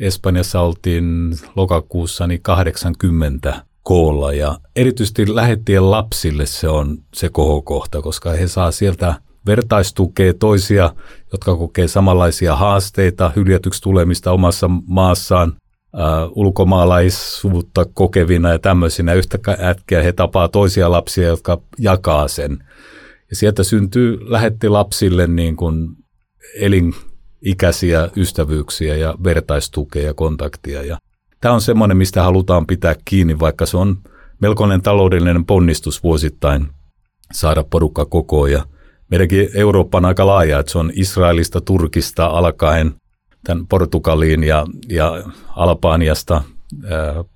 Espanjassa 0.00 0.60
oltiin 0.60 1.34
lokakuussa 1.56 2.26
niin 2.26 2.42
80 2.42 3.62
koolla 3.82 4.32
ja 4.32 4.58
erityisesti 4.76 5.34
lähettien 5.34 5.90
lapsille 5.90 6.46
se 6.46 6.68
on 6.68 6.98
se 7.14 7.28
kohokohta, 7.28 8.02
koska 8.02 8.30
he 8.30 8.48
saa 8.48 8.70
sieltä 8.70 9.14
vertaistukea 9.46 10.34
toisia, 10.34 10.92
jotka 11.32 11.56
kokee 11.56 11.88
samanlaisia 11.88 12.56
haasteita, 12.56 13.32
hyljätyksi 13.36 13.82
tulemista 13.82 14.32
omassa 14.32 14.70
maassaan– 14.86 15.52
uh, 15.94 16.32
ulkomaalaisuutta 16.34 17.84
kokevina 17.84 18.50
ja 18.50 18.58
tämmöisinä. 18.58 19.14
Yhtä 19.14 19.38
ätkiä 19.60 20.02
he 20.02 20.12
tapaa 20.12 20.48
toisia 20.48 20.90
lapsia, 20.90 21.28
jotka 21.28 21.60
jakaa 21.78 22.28
sen. 22.28 22.58
Ja 23.30 23.36
sieltä 23.36 23.62
syntyy 23.62 24.30
lähetti 24.30 24.68
lapsille 24.68 25.26
niin 25.26 25.56
kuin 25.56 25.88
elinikäisiä 26.54 28.08
ystävyyksiä 28.16 28.96
ja 28.96 29.14
vertaistukea 29.24 30.02
ja 30.02 30.14
kontaktia. 30.14 30.82
Ja 30.82 30.98
tämä 31.40 31.54
on 31.54 31.60
semmoinen, 31.60 31.96
mistä 31.96 32.22
halutaan 32.22 32.66
pitää 32.66 32.94
kiinni, 33.04 33.38
vaikka 33.38 33.66
se 33.66 33.76
on 33.76 33.98
melkoinen 34.40 34.82
taloudellinen 34.82 35.44
ponnistus 35.44 36.02
vuosittain 36.02 36.68
saada 37.32 37.64
porukka 37.70 38.04
kokoon. 38.04 38.52
Ja 38.52 38.64
meidänkin 39.10 39.48
Eurooppa 39.54 39.98
on 39.98 40.04
aika 40.04 40.26
laaja, 40.26 40.58
että 40.58 40.72
se 40.72 40.78
on 40.78 40.92
Israelista, 40.94 41.60
Turkista 41.60 42.26
alkaen– 42.26 42.94
tämän 43.48 43.66
Portugaliin 43.66 44.44
ja, 44.44 44.66
ja 44.88 45.22
Albaniasta 45.56 46.42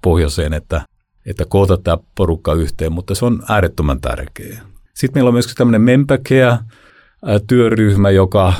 pohjoiseen, 0.02 0.52
että, 0.52 0.82
että 1.26 1.44
koota 1.48 1.76
tämä 1.76 1.98
porukka 2.14 2.54
yhteen, 2.54 2.92
mutta 2.92 3.14
se 3.14 3.24
on 3.24 3.42
äärettömän 3.48 4.00
tärkeää. 4.00 4.60
Sitten 4.94 5.20
meillä 5.20 5.28
on 5.28 5.34
myös 5.34 5.54
tämmöinen 5.54 5.82
Mempäkeä 5.82 6.58
työryhmä, 7.46 8.10
joka 8.10 8.52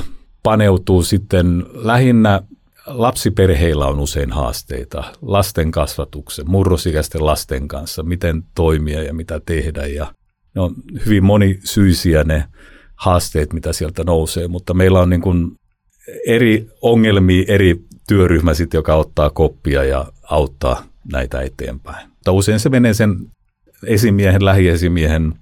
paneutuu 0.43 1.03
sitten 1.03 1.65
lähinnä 1.73 2.41
lapsiperheillä 2.85 3.85
on 3.85 3.99
usein 3.99 4.31
haasteita 4.31 5.03
lasten 5.21 5.71
kasvatuksen, 5.71 6.45
murrosikäisten 6.49 7.25
lasten 7.25 7.67
kanssa, 7.67 8.03
miten 8.03 8.43
toimia 8.55 9.03
ja 9.03 9.13
mitä 9.13 9.41
tehdä. 9.45 9.85
Ja 9.85 10.13
ne 10.55 10.61
on 10.61 10.73
hyvin 11.05 11.23
monisyisiä 11.23 12.23
ne 12.23 12.45
haasteet, 12.95 13.53
mitä 13.53 13.73
sieltä 13.73 14.03
nousee, 14.03 14.47
mutta 14.47 14.73
meillä 14.73 14.99
on 14.99 15.09
niin 15.09 15.21
kuin 15.21 15.51
eri 16.27 16.67
ongelmia, 16.81 17.45
eri 17.47 17.81
työryhmä 18.07 18.53
sitten, 18.53 18.77
joka 18.77 18.95
ottaa 18.95 19.29
koppia 19.29 19.83
ja 19.83 20.05
auttaa 20.23 20.83
näitä 21.11 21.41
eteenpäin. 21.41 22.09
Mutta 22.09 22.31
usein 22.31 22.59
se 22.59 22.69
menee 22.69 22.93
sen 22.93 23.15
esimiehen, 23.85 24.45
lähiesimiehen, 24.45 25.33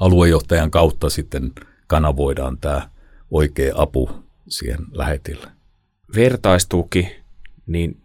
aluejohtajan 0.00 0.70
kautta 0.70 1.10
sitten 1.10 1.52
kanavoidaan 1.86 2.58
tämä 2.58 2.90
oikea 3.30 3.74
apu 3.76 4.10
siihen 4.48 4.78
lähetille. 4.92 5.46
Vertaistuki, 6.14 7.16
niin 7.66 8.00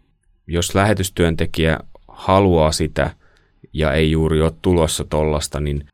jos 0.46 0.74
lähetystyöntekijä 0.74 1.78
haluaa 2.08 2.72
sitä 2.72 3.10
ja 3.72 3.92
ei 3.92 4.10
juuri 4.10 4.40
ole 4.40 4.52
tulossa 4.62 5.04
tuollaista, 5.04 5.60
niin 5.60 5.86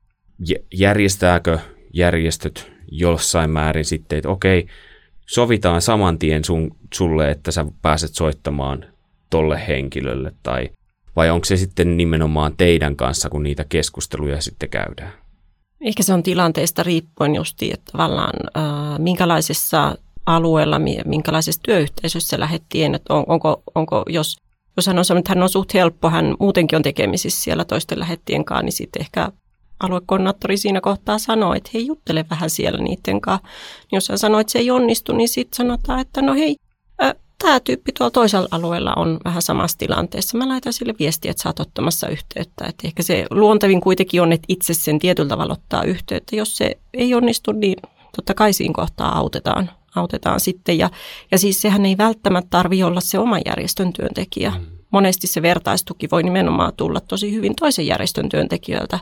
järjestääkö 0.74 1.58
järjestöt 1.92 2.72
jossain 2.90 3.50
määrin 3.50 3.84
sitten, 3.84 4.18
että 4.18 4.28
okei, 4.28 4.66
sovitaan 5.28 5.82
saman 5.82 6.18
tien 6.18 6.44
sun, 6.44 6.76
sulle, 6.94 7.30
että 7.30 7.50
sä 7.50 7.66
pääset 7.82 8.14
soittamaan 8.14 8.84
tolle 9.30 9.66
henkilölle 9.68 10.32
tai 10.42 10.70
vai 11.16 11.30
onko 11.30 11.44
se 11.44 11.56
sitten 11.56 11.96
nimenomaan 11.96 12.54
teidän 12.56 12.96
kanssa, 12.96 13.28
kun 13.28 13.42
niitä 13.42 13.64
keskusteluja 13.68 14.40
sitten 14.40 14.68
käydään? 14.68 15.12
Ehkä 15.80 16.02
se 16.02 16.14
on 16.14 16.22
tilanteesta 16.22 16.82
riippuen 16.82 17.34
justi, 17.34 17.70
että 17.72 17.92
tavallaan 17.92 18.34
äh, 18.56 18.98
minkälaisessa 18.98 19.96
alueella, 20.26 20.80
minkälaisessa 21.04 21.62
työyhteisössä 21.62 22.40
lähettien, 22.40 22.94
että 22.94 23.14
on, 23.14 23.24
onko, 23.26 23.62
onko, 23.74 24.04
jos, 24.08 24.36
jos 24.76 24.86
hän 24.86 24.98
on 24.98 25.04
sanonut, 25.04 25.20
että 25.20 25.30
hän 25.34 25.42
on 25.42 25.48
suht 25.48 25.74
helppo, 25.74 26.10
hän 26.10 26.34
muutenkin 26.40 26.76
on 26.76 26.82
tekemisissä 26.82 27.42
siellä 27.42 27.64
toisten 27.64 28.00
lähettien 28.00 28.44
kanssa, 28.44 28.62
niin 28.62 28.72
sitten 28.72 29.02
ehkä 29.02 29.32
aluekoordinaattori 29.80 30.56
siinä 30.56 30.80
kohtaa 30.80 31.18
sanoo, 31.18 31.54
että 31.54 31.70
hei 31.74 31.86
juttele 31.86 32.24
vähän 32.30 32.50
siellä 32.50 32.78
niiden 32.78 33.20
kanssa. 33.20 33.48
Niin 33.78 33.96
jos 33.96 34.08
hän 34.08 34.18
sanoo, 34.18 34.40
että 34.40 34.52
se 34.52 34.58
ei 34.58 34.70
onnistu, 34.70 35.12
niin 35.12 35.28
sitten 35.28 35.56
sanotaan, 35.56 36.00
että 36.00 36.22
no 36.22 36.34
hei, 36.34 36.56
tämä 37.38 37.60
tyyppi 37.60 37.92
tuolla 37.92 38.10
toisella 38.10 38.48
alueella 38.50 38.94
on 38.96 39.20
vähän 39.24 39.42
samassa 39.42 39.78
tilanteessa. 39.78 40.38
Mä 40.38 40.48
laitan 40.48 40.72
sille 40.72 40.94
viestiä, 40.98 41.30
että 41.30 41.42
sä 41.42 41.48
oot 41.48 41.60
ottamassa 41.60 42.08
yhteyttä. 42.08 42.64
Et 42.64 42.74
ehkä 42.84 43.02
se 43.02 43.26
luontevin 43.30 43.80
kuitenkin 43.80 44.22
on, 44.22 44.32
että 44.32 44.46
itse 44.48 44.74
sen 44.74 44.98
tietyllä 44.98 45.28
tavalla 45.28 45.52
ottaa 45.52 45.82
yhteyttä. 45.82 46.36
Jos 46.36 46.56
se 46.56 46.78
ei 46.94 47.14
onnistu, 47.14 47.52
niin 47.52 47.76
totta 48.16 48.34
kai 48.34 48.52
siinä 48.52 48.74
kohtaa 48.74 49.18
autetaan, 49.18 49.70
autetaan 49.94 50.40
sitten. 50.40 50.78
Ja, 50.78 50.90
ja 51.30 51.38
siis 51.38 51.60
sehän 51.60 51.86
ei 51.86 51.98
välttämättä 51.98 52.50
tarvitse 52.50 52.84
olla 52.84 53.00
se 53.00 53.18
oman 53.18 53.42
järjestön 53.46 53.92
työntekijä. 53.92 54.50
Mm. 54.50 54.66
Monesti 54.90 55.26
se 55.26 55.42
vertaistuki 55.42 56.08
voi 56.10 56.22
nimenomaan 56.22 56.72
tulla 56.76 57.00
tosi 57.00 57.34
hyvin 57.34 57.56
toisen 57.56 57.86
järjestön 57.86 58.28
työntekijöiltä 58.28 58.98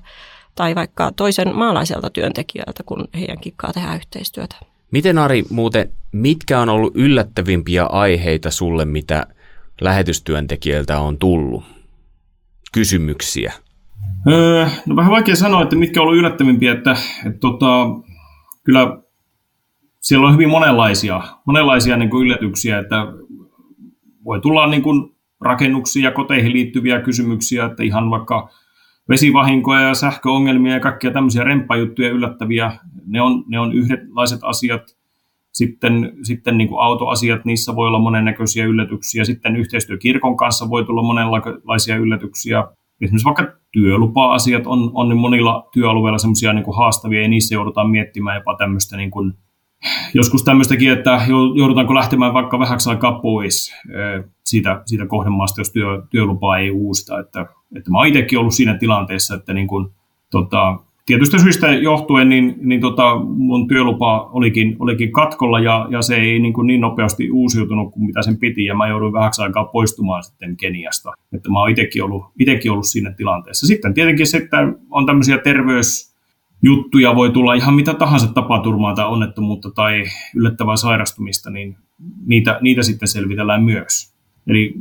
tai 0.57 0.75
vaikka 0.75 1.13
toisen 1.13 1.57
maalaiselta 1.57 2.11
työntekijältä, 2.11 2.83
kun 2.87 3.09
heidän 3.15 3.41
kikkaa 3.41 3.73
tehdään 3.73 3.97
yhteistyötä. 3.97 4.57
Miten 4.91 5.19
Ari 5.19 5.45
muuten, 5.51 5.93
mitkä 6.13 6.61
on 6.61 6.69
ollut 6.69 6.97
yllättävimpiä 6.97 7.85
aiheita 7.85 8.51
sulle, 8.51 8.85
mitä 8.85 9.27
lähetystyöntekijöiltä 9.81 11.01
on 11.01 11.19
tullut? 11.19 11.65
Kysymyksiä? 12.73 13.53
Öö, 14.29 14.67
no 14.87 14.97
vähän 14.97 15.13
vaikea 15.13 15.37
sanoa, 15.37 15.63
että 15.63 15.77
mitkä 15.77 16.01
on 16.01 16.07
ollut 16.07 16.19
yllättävimpiä, 16.19 16.73
että, 16.73 16.97
että 17.27 17.39
tota, 17.39 17.87
kyllä 18.65 18.99
siellä 20.01 20.27
on 20.27 20.33
hyvin 20.33 20.49
monenlaisia, 20.49 21.23
monenlaisia 21.45 21.97
niin 21.97 22.11
kuin 22.11 22.27
yllätyksiä, 22.27 22.79
että 22.79 22.97
voi 24.25 24.41
tulla 24.41 24.67
niin 24.67 24.83
kuin 24.83 25.17
rakennuksiin 25.41 26.03
ja 26.03 26.11
koteihin 26.11 26.53
liittyviä 26.53 27.01
kysymyksiä, 27.01 27.65
että 27.65 27.83
ihan 27.83 28.11
vaikka 28.11 28.51
vesivahinkoja 29.09 29.81
ja 29.81 29.95
sähköongelmia 29.95 30.73
ja 30.73 30.81
kaikkia 30.81 31.11
tämmöisiä 31.11 31.45
remppajuttuja 31.45 32.11
yllättäviä, 32.11 32.73
ne 33.07 33.21
on, 33.23 33.45
ne 33.49 33.59
on 33.59 33.73
yhdenlaiset 33.73 34.41
asiat. 34.43 34.83
Sitten, 35.53 36.13
sitten 36.23 36.59
niin 36.59 36.69
kuin 36.69 36.83
autoasiat, 36.83 37.45
niissä 37.45 37.77
voi 37.77 37.89
olla 37.89 37.99
monennäköisiä 37.99 38.65
yllätyksiä. 38.65 39.25
Sitten 39.25 39.57
yhteistyö 39.57 39.99
kirkon 39.99 40.37
kanssa 40.37 40.71
voi 40.71 40.85
tulla 40.85 41.03
monenlaisia 41.03 41.97
yllätyksiä. 41.97 42.65
Esimerkiksi 43.01 43.25
vaikka 43.25 43.53
työlupa-asiat 43.73 44.67
on, 44.67 44.91
on 44.95 45.09
niin 45.09 45.19
monilla 45.19 45.69
työalueilla 45.73 46.19
semmoisia 46.19 46.53
niin 46.53 46.77
haastavia 46.77 47.23
ja 47.23 47.29
niissä 47.29 47.55
joudutaan 47.55 47.91
miettimään 47.91 48.37
jopa 48.37 48.57
tämmöistä 48.57 48.97
niin 48.97 49.11
kuin 49.11 49.35
joskus 50.15 50.45
tämmöistäkin, 50.45 50.93
että 50.93 51.21
joudutaanko 51.55 51.95
lähtemään 51.95 52.35
vaikka 52.35 52.59
vähäksi 52.59 52.91
aikaa 52.91 53.13
pois 53.13 53.75
siitä, 54.45 54.83
siitä 54.87 55.07
kohdemaasta, 55.07 55.61
jos 55.61 55.73
työ, 55.73 56.03
työlupaa 56.11 56.59
ei 56.59 56.71
uusita. 56.71 57.21
Että, 57.21 57.47
että 57.77 57.91
mä 57.91 58.07
itsekin 58.07 58.39
ollut 58.39 58.55
siinä 58.55 58.79
tilanteessa, 58.79 59.35
että 59.35 59.55
niin 59.55 59.67
kun, 59.67 59.93
tota, 60.31 60.79
tietystä 61.07 61.39
syistä 61.39 61.73
johtuen 61.73 62.29
niin, 62.29 62.55
niin 62.63 62.81
tota, 62.81 63.17
mun 63.25 63.69
työlupa 63.69 64.31
olikin, 64.33 64.77
olikin 64.79 65.13
katkolla 65.13 65.61
ja, 65.61 65.89
ja 65.91 66.03
se 66.03 66.17
ei 66.17 66.39
niin, 66.39 66.53
kuin 66.53 66.67
niin 66.67 66.81
nopeasti 66.81 67.31
uusiutunut 67.31 67.93
kuin 67.93 68.07
mitä 68.07 68.23
sen 68.23 68.37
piti 68.39 68.65
ja 68.65 68.75
mä 68.75 68.89
jouduin 68.89 69.13
vähäksi 69.13 69.43
aikaa 69.43 69.65
poistumaan 69.65 70.25
sitten 70.25 70.57
Keniasta. 70.57 71.13
Että 71.33 71.51
mä 71.51 71.61
oon 71.61 71.71
itsekin 71.71 72.05
ollut, 72.05 72.25
ollut 72.71 72.87
siinä 72.87 73.13
tilanteessa. 73.13 73.67
Sitten 73.67 73.95
tietenkin 73.95 74.27
sitten 74.27 74.79
on 74.91 75.07
tämmöisiä 75.07 75.39
terveys, 75.39 76.17
juttuja 76.63 77.15
voi 77.15 77.31
tulla 77.31 77.55
ihan 77.55 77.75
mitä 77.75 77.95
tahansa 77.95 78.33
tapaturmaa 78.33 78.95
tai 78.95 79.07
onnettomuutta 79.07 79.71
tai 79.71 80.05
yllättävää 80.37 80.77
sairastumista, 80.77 81.51
niin 81.51 81.77
niitä, 82.27 82.59
niitä 82.61 82.83
sitten 82.83 83.09
selvitellään 83.09 83.65
myös. 83.65 84.15
Eli 84.47 84.75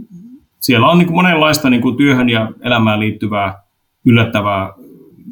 siellä 0.65 0.87
on 0.87 0.97
niin 0.97 1.07
kuin 1.07 1.15
monenlaista 1.15 1.69
niin 1.69 1.81
kuin 1.81 1.97
työhön 1.97 2.29
ja 2.29 2.51
elämään 2.61 2.99
liittyvää 2.99 3.63
yllättävää, 4.05 4.73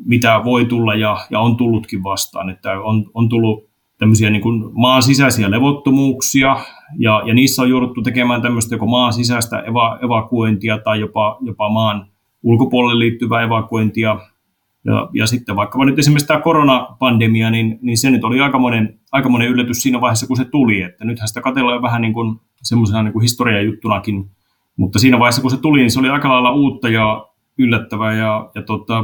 mitä 0.05 0.41
voi 0.43 0.65
tulla 0.65 0.95
ja, 0.95 1.17
ja 1.29 1.39
on 1.39 1.57
tullutkin 1.57 2.03
vastaan. 2.03 2.49
Että 2.49 2.79
on, 2.79 3.05
on 3.13 3.29
tullut 3.29 3.69
tämmöisiä 3.97 4.29
niin 4.29 4.41
kuin 4.41 4.63
maan 4.73 5.03
sisäisiä 5.03 5.51
levottomuuksia, 5.51 6.57
ja, 6.97 7.21
ja 7.25 7.33
niissä 7.33 7.61
on 7.61 7.69
jouduttu 7.69 8.01
tekemään 8.01 8.41
tämmöistä 8.41 8.75
joko 8.75 8.85
maan 8.85 9.13
sisäistä 9.13 9.59
eva, 9.59 9.99
evakuointia 10.03 10.77
tai 10.77 10.99
jopa, 10.99 11.37
jopa 11.41 11.69
maan 11.69 12.07
ulkopuolelle 12.43 12.99
liittyvää 12.99 13.43
evakuointia, 13.43 14.19
ja, 14.85 15.09
ja 15.13 15.27
sitten 15.27 15.55
vaikka 15.55 15.85
nyt 15.85 15.99
esimerkiksi 15.99 16.27
tämä 16.27 16.39
koronapandemia, 16.39 17.51
niin, 17.51 17.79
niin 17.81 17.97
se 17.97 18.09
nyt 18.09 18.23
oli 18.23 18.41
aikamoinen, 18.41 18.99
aikamoinen 19.11 19.49
yllätys 19.49 19.77
siinä 19.81 20.01
vaiheessa, 20.01 20.27
kun 20.27 20.37
se 20.37 20.45
tuli. 20.45 20.81
Että 20.81 21.05
nythän 21.05 21.27
sitä 21.27 21.41
katsellaan 21.41 21.81
vähän 21.81 22.01
niin 22.01 22.13
kuin 22.13 22.39
semmoisena 22.63 23.03
niin 23.03 23.13
kuin 23.13 23.21
historiajuttunakin, 23.21 24.29
mutta 24.77 24.99
siinä 24.99 25.19
vaiheessa, 25.19 25.41
kun 25.41 25.51
se 25.51 25.57
tuli, 25.57 25.79
niin 25.79 25.91
se 25.91 25.99
oli 25.99 26.09
aika 26.09 26.29
lailla 26.29 26.51
uutta 26.51 26.89
ja 26.89 27.27
yllättävää. 27.57 28.13
Ja, 28.13 28.49
ja 28.55 28.61
tota, 28.61 29.03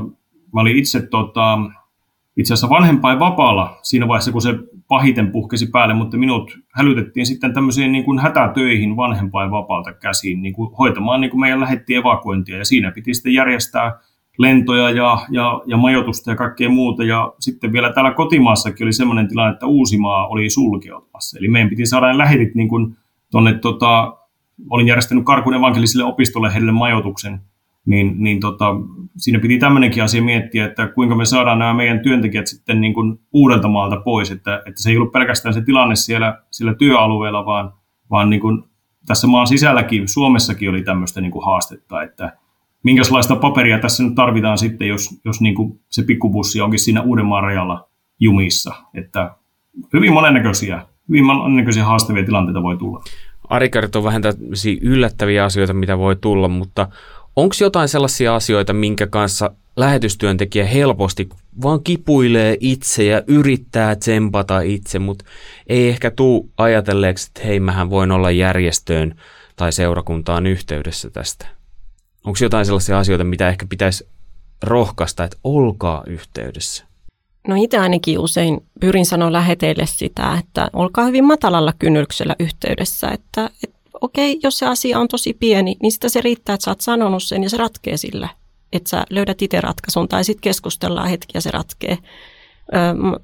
mä 0.54 0.62
olin 0.62 0.78
itse 0.78 1.08
tota, 1.08 1.60
itse 2.38 2.54
asiassa 2.54 2.70
vanhempain 2.70 3.20
vapaalla 3.20 3.78
siinä 3.82 4.08
vaiheessa, 4.08 4.32
kun 4.32 4.42
se 4.42 4.54
pahiten 4.88 5.32
puhkesi 5.32 5.68
päälle, 5.72 5.94
mutta 5.94 6.18
minut 6.18 6.58
hälytettiin 6.76 7.26
sitten 7.26 7.54
tämmöisiin 7.54 7.92
niin 7.92 8.04
kuin 8.04 8.20
hätätöihin 8.20 8.98
vanhempain 8.98 9.52
vapaalta 9.52 9.94
käsiin 9.94 10.42
niin 10.42 10.54
kuin 10.54 10.72
hoitamaan 10.80 11.22
niin 11.22 11.32
kuin 11.32 11.42
meidän 11.42 11.60
lähettiin 11.60 12.00
evakuointia 12.00 12.58
ja 12.58 12.66
siinä 12.66 12.92
piti 12.92 13.14
sitten 13.14 13.34
järjestää 13.34 14.00
lentoja 14.38 14.90
ja, 14.90 15.18
ja, 15.30 15.62
ja 15.66 15.78
majoitusta 15.78 16.32
ja 16.32 16.36
kaikkea 16.36 16.70
muuta. 16.70 17.04
Ja 17.04 17.34
sitten 17.40 17.74
vielä 17.74 17.94
täällä 17.94 18.14
kotimaassakin 18.14 18.86
oli 18.86 18.94
sellainen 18.94 19.28
tilanne, 19.28 19.54
että 19.54 19.66
Uusimaa 19.66 20.28
oli 20.28 20.50
sulkeutumassa. 20.50 21.40
Eli 21.40 21.48
meidän 21.48 21.70
piti 21.70 21.86
saada 21.86 22.18
lähetit 22.18 22.56
niin 22.56 22.70
kuin 22.70 22.98
tonne, 23.32 23.54
tota, 23.54 24.18
olin 24.70 24.88
järjestänyt 24.88 25.26
Karkun 25.26 25.54
evankeliselle 25.54 26.04
opistolle 26.04 26.54
heille 26.54 26.72
majoituksen, 26.72 27.42
niin, 27.86 28.16
niin 28.18 28.40
tota, 28.40 28.66
siinä 29.18 29.40
piti 29.40 29.58
tämmöinenkin 29.58 30.04
asia 30.04 30.22
miettiä, 30.22 30.66
että 30.66 30.88
kuinka 30.88 31.16
me 31.16 31.26
saadaan 31.26 31.60
nämä 31.60 31.74
meidän 31.74 32.00
työntekijät 32.00 32.48
sitten 32.48 32.82
niin 32.82 32.94
kuin 32.94 33.20
uudelta 33.34 33.68
maalta 33.68 33.98
pois, 33.98 34.32
että, 34.32 34.56
että 34.66 34.82
se 34.82 34.90
ei 34.90 34.98
ollut 34.98 35.12
pelkästään 35.12 35.54
se 35.54 35.62
tilanne 35.62 35.96
siellä, 35.96 36.42
siellä 36.52 36.74
työalueella, 36.74 37.46
vaan, 37.46 37.74
vaan 38.12 38.30
niin 38.30 38.42
kuin 38.42 38.64
tässä 39.06 39.28
maan 39.28 39.48
sisälläkin, 39.48 40.08
Suomessakin 40.08 40.70
oli 40.70 40.82
tämmöistä 40.82 41.22
niin 41.22 41.32
kuin 41.32 41.46
haastetta, 41.46 42.04
että, 42.04 42.38
minkälaista 42.84 43.36
paperia 43.36 43.80
tässä 43.80 44.04
nyt 44.04 44.16
tarvitaan 44.16 44.58
sitten, 44.58 44.88
jos, 44.88 45.22
jos 45.26 45.42
niin 45.42 45.56
kuin 45.56 45.80
se 45.90 46.04
pikkubussi 46.04 46.62
onkin 46.62 46.80
siinä 46.80 47.02
Uudenmaan 47.02 47.44
rajalla 47.44 47.90
jumissa. 48.20 48.76
Että 48.94 49.36
hyvin 49.94 50.14
monennäköisiä, 50.14 50.86
hyvin 51.10 51.26
monennäköisiä 51.26 51.86
haastavia 51.86 52.26
tilanteita 52.26 52.64
voi 52.64 52.78
tulla. 52.78 53.04
Ari 53.50 53.70
kertoo 53.70 54.04
vähän 54.04 54.22
tämmöisiä 54.22 54.78
yllättäviä 54.82 55.44
asioita, 55.44 55.74
mitä 55.74 55.98
voi 55.98 56.16
tulla, 56.16 56.48
mutta 56.48 56.88
onko 57.36 57.56
jotain 57.62 57.90
sellaisia 57.90 58.36
asioita, 58.36 58.74
minkä 58.74 59.08
kanssa 59.08 59.52
lähetystyöntekijä 59.76 60.66
helposti 60.66 61.30
vaan 61.62 61.84
kipuilee 61.84 62.58
itse 62.60 63.04
ja 63.04 63.22
yrittää 63.28 63.96
tsempata 63.96 64.62
itse, 64.62 65.00
mutta 65.00 65.26
ei 65.68 65.90
ehkä 65.90 66.12
tuu 66.12 66.52
ajatelleeksi, 66.58 67.28
että 67.28 67.48
hei, 67.48 67.60
mähän 67.60 67.90
voin 67.90 68.12
olla 68.12 68.32
järjestöön 68.32 69.16
tai 69.56 69.72
seurakuntaan 69.72 70.46
yhteydessä 70.46 71.10
tästä? 71.10 71.48
Onko 72.24 72.38
jotain 72.42 72.66
sellaisia 72.66 73.00
asioita, 73.00 73.24
mitä 73.24 73.50
ehkä 73.50 73.66
pitäisi 73.70 74.08
rohkaista, 74.64 75.24
että 75.24 75.38
olkaa 75.44 76.04
yhteydessä? 76.08 76.89
No 77.50 77.56
itse 77.58 77.78
ainakin 77.78 78.20
usein 78.20 78.64
pyrin 78.80 79.06
sanoa 79.06 79.34
läheteille 79.34 79.86
sitä, 79.86 80.38
että 80.40 80.70
olkaa 80.74 81.06
hyvin 81.06 81.26
matalalla 81.26 81.74
kynnyksellä 81.80 82.36
yhteydessä, 82.40 83.08
että, 83.08 83.50
että 83.64 83.80
okei, 84.02 84.40
jos 84.44 84.58
se 84.58 84.66
asia 84.66 85.00
on 85.00 85.08
tosi 85.08 85.34
pieni, 85.34 85.76
niin 85.82 85.92
sitä 85.92 86.10
se 86.10 86.22
riittää, 86.22 86.54
että 86.54 86.66
sä 86.66 86.72
oot 86.72 86.82
sanonut 86.82 87.24
sen 87.24 87.44
ja 87.44 87.50
se 87.50 87.58
ratkee 87.58 87.98
sillä. 87.98 88.30
Että 88.74 88.90
sä 88.90 89.04
löydät 89.10 89.42
itse 89.42 89.62
ratkaisun 89.62 90.08
tai 90.08 90.24
sitten 90.24 90.42
keskustellaan 90.42 91.10
hetki 91.10 91.32
ja 91.34 91.42
se 91.42 91.52
ratkee. 91.52 91.98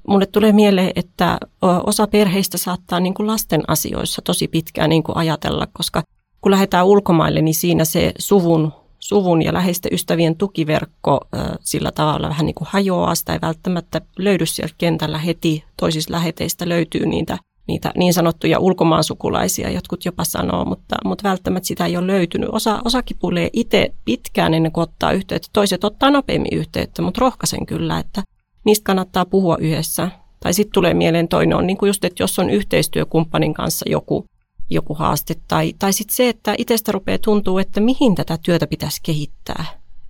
Mulle 0.08 0.26
tulee 0.26 0.52
mieleen, 0.52 0.92
että 0.96 1.38
osa 1.86 2.06
perheistä 2.06 2.58
saattaa 2.58 3.00
niin 3.00 3.14
kuin 3.14 3.26
lasten 3.26 3.62
asioissa 3.68 4.22
tosi 4.22 4.48
pitkään 4.48 4.90
niin 4.90 5.02
kuin 5.02 5.16
ajatella, 5.16 5.66
koska 5.72 6.02
kun 6.40 6.52
lähdetään 6.52 6.86
ulkomaille, 6.86 7.42
niin 7.42 7.54
siinä 7.54 7.84
se 7.84 8.12
suvun 8.18 8.72
suvun 9.08 9.42
ja 9.42 9.52
läheisten 9.52 9.94
ystävien 9.94 10.36
tukiverkko 10.36 11.20
sillä 11.60 11.92
tavalla 11.92 12.28
vähän 12.28 12.46
niin 12.46 12.54
kuin 12.54 12.68
hajoaa. 12.70 13.14
Sitä 13.14 13.32
ei 13.32 13.38
välttämättä 13.42 14.00
löydy 14.18 14.46
sieltä 14.46 14.74
kentällä 14.78 15.18
heti. 15.18 15.64
Toisista 15.76 16.12
läheteistä 16.12 16.68
löytyy 16.68 17.06
niitä, 17.06 17.38
niitä 17.68 17.92
niin 17.96 18.14
sanottuja 18.14 18.58
ulkomaansukulaisia, 18.58 19.70
jotkut 19.70 20.04
jopa 20.04 20.24
sanoo, 20.24 20.64
mutta, 20.64 20.96
mutta 21.04 21.28
välttämättä 21.28 21.66
sitä 21.66 21.86
ei 21.86 21.96
ole 21.96 22.06
löytynyt. 22.06 22.48
Osa, 22.52 22.80
osa 22.84 23.02
kipulee 23.02 23.50
itse 23.52 23.94
pitkään 24.04 24.54
ennen 24.54 24.72
kuin 24.72 24.82
ottaa 24.82 25.12
yhteyttä. 25.12 25.48
Toiset 25.52 25.84
ottaa 25.84 26.10
nopeammin 26.10 26.58
yhteyttä, 26.58 27.02
mutta 27.02 27.20
rohkaisen 27.20 27.66
kyllä, 27.66 27.98
että 27.98 28.22
niistä 28.64 28.84
kannattaa 28.84 29.24
puhua 29.24 29.56
yhdessä. 29.60 30.10
Tai 30.40 30.54
sitten 30.54 30.72
tulee 30.72 30.94
mieleen 30.94 31.28
toinen 31.28 31.56
on 31.56 31.66
niin 31.66 31.76
kuin 31.76 31.88
just, 31.88 32.04
että 32.04 32.22
jos 32.22 32.38
on 32.38 32.50
yhteistyökumppanin 32.50 33.54
kanssa 33.54 33.84
joku 33.88 34.26
joku 34.70 34.94
haaste. 34.94 35.34
Tai, 35.48 35.74
tai 35.78 35.92
sitten 35.92 36.16
se, 36.16 36.28
että 36.28 36.54
itsestä 36.58 36.92
rupeaa 36.92 37.18
tuntuu, 37.18 37.58
että 37.58 37.80
mihin 37.80 38.14
tätä 38.14 38.38
työtä 38.42 38.66
pitäisi 38.66 39.00
kehittää. 39.02 39.64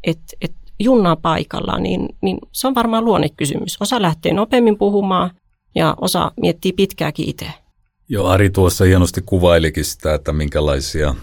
Että 0.05 0.37
et 0.41 0.53
junnaa 0.81 1.17
paikalla, 1.17 1.79
niin, 1.79 2.09
niin 2.23 2.39
se 2.53 2.67
on 2.67 2.75
varmaan 2.75 3.05
luonnekysymys. 3.05 3.77
Osa 3.81 4.03
lähtee 4.03 4.33
nopeammin 4.33 4.79
puhumaan 4.79 5.31
ja 5.75 5.95
osa 6.01 6.33
miettii 6.41 6.73
pitkääkin 6.73 7.29
itse. 7.29 7.47
Joo, 8.09 8.27
Ari 8.27 8.51
tuossa 8.51 8.85
hienosti 8.85 9.23
kuvailikin 9.27 9.85
sitä, 9.85 10.15
että 10.15 10.33
minkälaisia 10.33 11.15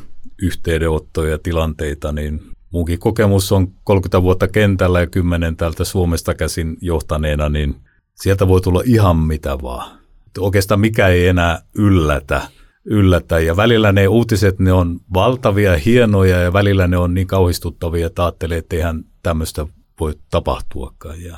yhteydenottoja 0.41 1.31
ja 1.31 1.37
tilanteita, 1.37 2.11
niin 2.11 2.41
munkin 2.71 2.99
kokemus 2.99 3.51
on 3.51 3.67
30 3.83 4.21
vuotta 4.21 4.47
kentällä 4.47 4.99
ja 4.99 5.07
10 5.07 5.55
täältä 5.55 5.83
Suomesta 5.83 6.33
käsin 6.33 6.77
johtaneena, 6.81 7.49
niin 7.49 7.75
sieltä 8.15 8.47
voi 8.47 8.61
tulla 8.61 8.81
ihan 8.85 9.17
mitä 9.17 9.57
vaan. 9.61 9.99
Oikeastaan 10.39 10.79
mikä 10.79 11.07
ei 11.07 11.27
enää 11.27 11.61
yllätä 11.75 12.41
yllätä. 12.85 13.39
Ja 13.39 13.57
välillä 13.57 13.91
ne 13.91 14.07
uutiset, 14.07 14.59
ne 14.59 14.73
on 14.73 14.99
valtavia, 15.13 15.77
hienoja 15.77 16.41
ja 16.41 16.53
välillä 16.53 16.87
ne 16.87 16.97
on 16.97 17.13
niin 17.13 17.27
kauhistuttavia, 17.27 18.07
että 18.07 18.23
ajattelee, 18.23 18.57
että 18.57 18.75
eihän 18.75 19.03
tämmöistä 19.23 19.67
voi 19.99 20.13
tapahtuakaan. 20.31 21.21
Ja, 21.21 21.37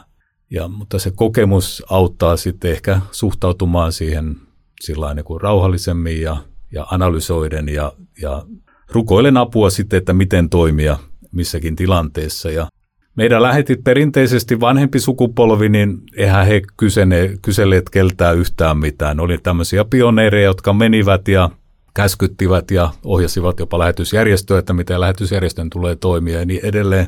ja, 0.50 0.68
mutta 0.68 1.00
se 1.00 1.12
kokemus 1.16 1.84
auttaa 1.90 2.38
sitten 2.38 2.72
ehkä 2.72 3.02
suhtautumaan 3.12 3.92
siihen 3.92 4.36
sillä 4.82 5.14
niin 5.14 5.26
kuin 5.26 5.42
rauhallisemmin 5.42 6.22
ja, 6.22 6.38
ja 6.72 6.88
analysoiden 6.92 7.70
ja, 7.70 7.94
ja 8.22 8.46
rukoilen 8.92 9.38
apua 9.38 9.70
sitten, 9.70 9.98
että 9.98 10.14
miten 10.14 10.50
toimia 10.50 10.98
missäkin 11.32 11.76
tilanteessa. 11.76 12.52
Ja 12.52 12.68
meidän 13.16 13.42
lähetit 13.42 13.84
perinteisesti 13.84 14.60
vanhempi 14.60 15.00
sukupolvi, 15.00 15.70
niin 15.70 15.98
eihän 16.18 16.46
he 16.46 16.62
kysene, 16.78 17.38
kyselleet 17.42 17.90
keltään 17.90 18.38
yhtään 18.38 18.78
mitään. 18.78 19.20
Oli 19.20 19.38
tämmöisiä 19.38 19.86
pioneereja, 19.86 20.46
jotka 20.46 20.74
menivät 20.74 21.28
ja 21.28 21.50
käskyttivät 21.94 22.72
ja 22.72 22.90
ohjasivat 23.06 23.60
jopa 23.60 23.80
lähetysjärjestöä, 23.80 24.60
että 24.60 24.74
miten 24.74 25.02
lähetysjärjestön 25.02 25.70
tulee 25.70 25.96
toimia 25.96 26.40
ja 26.40 26.46
niin 26.46 26.66
edelleen. 26.66 27.08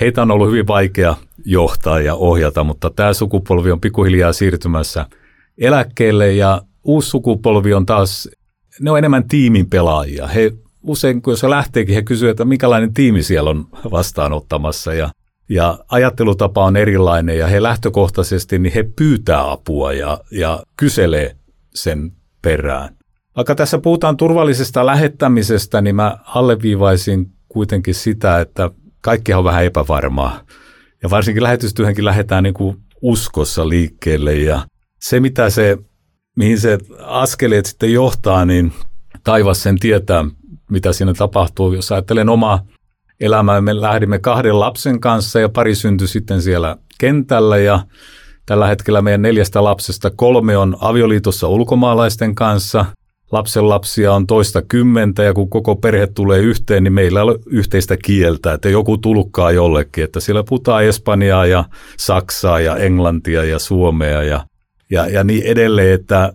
Heitä 0.00 0.22
on 0.22 0.30
ollut 0.30 0.48
hyvin 0.48 0.66
vaikea 0.66 1.16
johtaa 1.44 2.00
ja 2.00 2.14
ohjata, 2.14 2.64
mutta 2.64 2.90
tämä 2.90 3.12
sukupolvi 3.12 3.72
on 3.72 3.80
pikkuhiljaa 3.80 4.32
siirtymässä 4.32 5.06
eläkkeelle 5.58 6.32
ja 6.32 6.62
uusi 6.84 7.10
sukupolvi 7.10 7.74
on 7.74 7.86
taas, 7.86 8.28
ne 8.80 8.90
on 8.90 8.98
enemmän 8.98 9.28
tiimin 9.28 9.70
pelaajia. 9.70 10.26
He 10.26 10.52
usein, 10.82 11.22
kun 11.22 11.36
se 11.36 11.50
lähteekin, 11.50 11.94
he 11.94 12.02
kysyvät, 12.02 12.30
että 12.30 12.44
minkälainen 12.44 12.94
tiimi 12.94 13.22
siellä 13.22 13.50
on 13.50 13.66
vastaanottamassa 13.90 14.94
ja, 14.94 15.10
ja 15.48 15.78
ajattelutapa 15.88 16.64
on 16.64 16.76
erilainen 16.76 17.38
ja 17.38 17.46
he 17.46 17.62
lähtökohtaisesti 17.62 18.58
niin 18.58 18.72
he 18.72 18.82
pyytää 18.96 19.50
apua 19.50 19.92
ja, 19.92 20.20
ja 20.30 20.62
kyselee 20.76 21.36
sen 21.74 22.12
perään. 22.42 22.96
Vaikka 23.36 23.54
tässä 23.54 23.78
puhutaan 23.78 24.16
turvallisesta 24.16 24.86
lähettämisestä, 24.86 25.80
niin 25.80 25.96
mä 25.96 26.18
alleviivaisin 26.24 27.32
kuitenkin 27.48 27.94
sitä, 27.94 28.40
että 28.40 28.70
kaikki 29.00 29.34
on 29.34 29.44
vähän 29.44 29.64
epävarmaa. 29.64 30.40
Ja 31.02 31.10
varsinkin 31.10 31.42
lähetystyöhönkin 31.42 32.04
lähdetään 32.04 32.42
niin 32.42 32.54
kuin 32.54 32.76
uskossa 33.02 33.68
liikkeelle 33.68 34.34
ja 34.34 34.66
se, 35.00 35.20
mitä 35.20 35.50
se, 35.50 35.78
mihin 36.36 36.60
se 36.60 36.78
askeleet 37.02 37.66
sitten 37.66 37.92
johtaa, 37.92 38.44
niin 38.44 38.72
taivas 39.24 39.62
sen 39.62 39.78
tietää, 39.78 40.24
mitä 40.70 40.92
siinä 40.92 41.14
tapahtuu. 41.14 41.72
Jos 41.72 41.92
ajattelen 41.92 42.28
omaa 42.28 42.66
elämää, 43.20 43.60
me 43.60 43.80
lähdimme 43.80 44.18
kahden 44.18 44.60
lapsen 44.60 45.00
kanssa 45.00 45.40
ja 45.40 45.48
pari 45.48 45.74
syntyi 45.74 46.08
sitten 46.08 46.42
siellä 46.42 46.76
kentällä 46.98 47.58
ja 47.58 47.80
tällä 48.46 48.66
hetkellä 48.66 49.02
meidän 49.02 49.22
neljästä 49.22 49.64
lapsesta 49.64 50.10
kolme 50.10 50.56
on 50.56 50.76
avioliitossa 50.80 51.48
ulkomaalaisten 51.48 52.34
kanssa. 52.34 52.84
Lapsen 53.32 53.68
lapsia 53.68 54.14
on 54.14 54.26
toista 54.26 54.62
kymmentä 54.62 55.22
ja 55.22 55.34
kun 55.34 55.50
koko 55.50 55.76
perhe 55.76 56.06
tulee 56.06 56.38
yhteen, 56.38 56.84
niin 56.84 56.92
meillä 56.92 57.24
on 57.24 57.38
yhteistä 57.46 57.96
kieltä, 57.96 58.52
että 58.52 58.68
joku 58.68 58.98
tulkkaa 58.98 59.50
jollekin, 59.52 60.04
että 60.04 60.20
siellä 60.20 60.44
puhutaan 60.44 60.84
Espanjaa 60.84 61.46
ja 61.46 61.64
Saksaa 61.96 62.60
ja 62.60 62.76
Englantia 62.76 63.44
ja 63.44 63.58
Suomea 63.58 64.22
ja, 64.22 64.46
ja, 64.90 65.08
ja 65.08 65.24
niin 65.24 65.42
edelleen, 65.42 65.94
että 65.94 66.32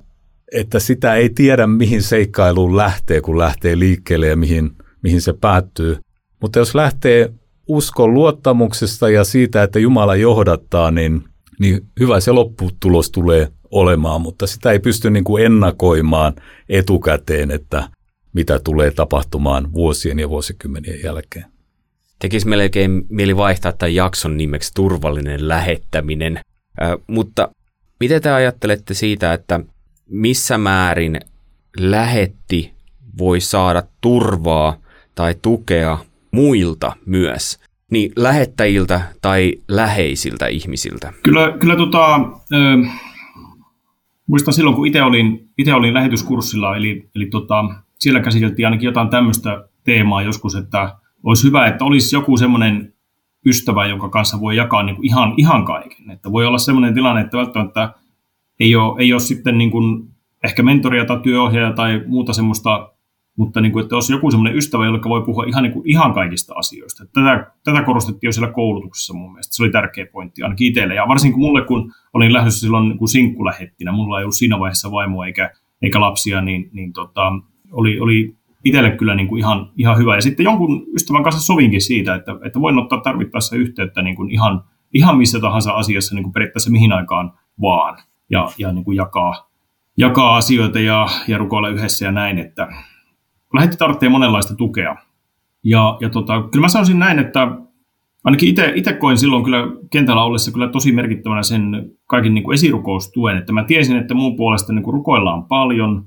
että 0.53 0.79
sitä 0.79 1.15
ei 1.15 1.29
tiedä, 1.29 1.67
mihin 1.67 2.03
seikkailuun 2.03 2.77
lähtee, 2.77 3.21
kun 3.21 3.37
lähtee 3.37 3.79
liikkeelle 3.79 4.27
ja 4.27 4.35
mihin, 4.35 4.71
mihin 5.01 5.21
se 5.21 5.33
päättyy. 5.33 5.97
Mutta 6.43 6.59
jos 6.59 6.75
lähtee 6.75 7.33
uskon 7.67 8.13
luottamuksesta 8.13 9.09
ja 9.09 9.23
siitä, 9.23 9.63
että 9.63 9.79
Jumala 9.79 10.15
johdattaa, 10.15 10.91
niin, 10.91 11.23
niin 11.59 11.81
hyvä 11.99 12.19
se 12.19 12.31
lopputulos 12.31 13.11
tulee 13.11 13.47
olemaan, 13.71 14.21
mutta 14.21 14.47
sitä 14.47 14.71
ei 14.71 14.79
pysty 14.79 15.09
niin 15.09 15.23
kuin 15.23 15.45
ennakoimaan 15.45 16.33
etukäteen, 16.69 17.51
että 17.51 17.89
mitä 18.33 18.59
tulee 18.59 18.91
tapahtumaan 18.91 19.73
vuosien 19.73 20.19
ja 20.19 20.29
vuosikymmenien 20.29 21.03
jälkeen. 21.03 21.45
Tekisi 22.19 22.47
melkein 22.47 23.05
mieli 23.09 23.37
vaihtaa 23.37 23.71
tämän 23.71 23.95
jakson 23.95 24.37
nimeksi 24.37 24.71
turvallinen 24.73 25.47
lähettäminen, 25.47 26.37
äh, 26.37 26.91
mutta 27.07 27.49
miten 27.99 28.21
te 28.21 28.31
ajattelette 28.31 28.93
siitä, 28.93 29.33
että 29.33 29.59
missä 30.09 30.57
määrin 30.57 31.19
lähetti 31.77 32.73
voi 33.17 33.41
saada 33.41 33.83
turvaa 34.01 34.77
tai 35.15 35.35
tukea 35.41 35.97
muilta 36.33 36.93
myös, 37.05 37.59
niin 37.91 38.11
lähettäjiltä 38.15 39.01
tai 39.21 39.53
läheisiltä 39.67 40.47
ihmisiltä? 40.47 41.13
Kyllä, 41.23 41.57
kyllä 41.59 41.75
tota, 41.75 42.15
äh, 42.15 43.01
muistan 44.27 44.53
silloin, 44.53 44.75
kun 44.75 44.87
itse 44.87 45.03
olin, 45.03 45.49
itse 45.57 45.73
olin 45.73 45.93
lähetyskurssilla, 45.93 46.75
eli, 46.75 47.09
eli 47.15 47.25
tota, 47.25 47.65
siellä 47.99 48.19
käsiteltiin 48.19 48.65
ainakin 48.65 48.85
jotain 48.85 49.09
tämmöistä 49.09 49.67
teemaa 49.83 50.21
joskus, 50.21 50.55
että 50.55 50.95
olisi 51.23 51.47
hyvä, 51.47 51.67
että 51.67 51.85
olisi 51.85 52.15
joku 52.15 52.37
semmoinen 52.37 52.93
ystävä, 53.45 53.85
jonka 53.85 54.09
kanssa 54.09 54.39
voi 54.39 54.55
jakaa 54.55 54.83
niin 54.83 54.95
kuin 54.95 55.05
ihan, 55.05 55.33
ihan 55.37 55.65
kaiken. 55.65 56.11
Että 56.11 56.31
voi 56.31 56.45
olla 56.45 56.57
semmoinen 56.57 56.93
tilanne, 56.93 57.21
että 57.21 57.37
välttämättä 57.37 57.93
ei 58.59 58.75
ole, 58.75 59.01
ei 59.01 59.13
ole 59.13 59.21
sitten 59.21 59.57
niin 59.57 59.71
kuin 59.71 60.09
ehkä 60.43 60.63
mentoria 60.63 61.05
tai 61.05 61.19
työohjaaja 61.23 61.73
tai 61.73 62.01
muuta 62.07 62.33
semmoista, 62.33 62.92
mutta 63.37 63.61
niin 63.61 63.71
kuin, 63.71 63.83
että 63.83 63.95
olisi 63.95 64.13
joku 64.13 64.31
semmoinen 64.31 64.57
ystävä, 64.57 64.85
jolle 64.85 64.99
voi 65.09 65.21
puhua 65.21 65.43
ihan, 65.43 65.63
niin 65.63 65.73
kuin, 65.73 65.89
ihan 65.89 66.13
kaikista 66.13 66.53
asioista. 66.55 67.05
Tätä, 67.13 67.51
tätä 67.63 67.81
korostettiin 67.81 68.27
jo 68.27 68.31
siellä 68.31 68.53
koulutuksessa 68.53 69.13
mun 69.13 69.31
mielestä. 69.31 69.55
Se 69.55 69.63
oli 69.63 69.71
tärkeä 69.71 70.05
pointti 70.05 70.43
ainakin 70.43 70.67
itselle. 70.67 70.95
Ja 70.95 71.07
varsinkin 71.07 71.39
mulle, 71.39 71.65
kun 71.65 71.93
olin 72.13 72.33
lähdössä 72.33 72.59
silloin 72.59 72.89
niin 72.89 72.97
kuin 72.97 73.09
sinkkulähettinä, 73.09 73.91
mulla 73.91 74.19
ei 74.19 74.23
ollut 74.23 74.35
siinä 74.35 74.59
vaiheessa 74.59 74.91
vaimoa 74.91 75.25
eikä, 75.25 75.51
eikä 75.81 76.01
lapsia, 76.01 76.41
niin, 76.41 76.69
niin 76.73 76.93
tota, 76.93 77.31
oli, 77.71 77.99
oli 77.99 78.35
itselle 78.63 78.91
kyllä 78.91 79.15
niin 79.15 79.27
kuin 79.27 79.39
ihan, 79.39 79.71
ihan 79.77 79.97
hyvä. 79.97 80.15
Ja 80.15 80.21
sitten 80.21 80.43
jonkun 80.43 80.85
ystävän 80.95 81.23
kanssa 81.23 81.41
sovinkin 81.41 81.81
siitä, 81.81 82.15
että, 82.15 82.31
että 82.45 82.61
voin 82.61 82.79
ottaa 82.79 83.01
tarvittaessa 83.01 83.55
yhteyttä 83.55 84.01
niin 84.01 84.15
kuin 84.15 84.31
ihan, 84.31 84.63
ihan 84.93 85.17
missä 85.17 85.39
tahansa 85.39 85.71
asiassa 85.71 86.15
niin 86.15 86.23
kuin 86.23 86.33
periaatteessa 86.33 86.71
mihin 86.71 86.91
aikaan 86.91 87.31
vaan 87.61 87.97
ja, 88.29 88.49
ja 88.57 88.71
niin 88.71 88.85
kuin 88.85 88.97
jakaa, 88.97 89.49
jakaa 89.97 90.37
asioita 90.37 90.79
ja, 90.79 91.07
ja 91.27 91.37
rukoilla 91.37 91.69
yhdessä 91.69 92.05
ja 92.05 92.11
näin, 92.11 92.39
että 92.39 92.67
lähetti 93.53 93.77
tarvitsee 93.77 94.09
monenlaista 94.09 94.55
tukea. 94.55 94.95
Ja, 95.63 95.97
ja 96.01 96.09
tota, 96.09 96.41
kyllä 96.51 96.63
mä 96.63 96.67
sanoisin 96.67 96.99
näin, 96.99 97.19
että 97.19 97.47
ainakin 98.23 98.49
itse 98.75 98.93
koin 98.93 99.17
silloin 99.17 99.43
kyllä 99.43 99.67
kentällä 99.91 100.23
ollessa 100.23 100.51
kyllä 100.51 100.67
tosi 100.67 100.91
merkittävänä 100.91 101.43
sen 101.43 101.91
kaiken 102.07 102.33
niin 102.33 102.43
kuin 102.43 102.53
esirukoustuen, 102.53 103.37
että 103.37 103.53
mä 103.53 103.63
tiesin, 103.63 103.97
että 103.97 104.13
mun 104.13 104.35
puolesta 104.35 104.73
niin 104.73 104.83
kuin 104.83 104.93
rukoillaan 104.93 105.45
paljon, 105.45 106.05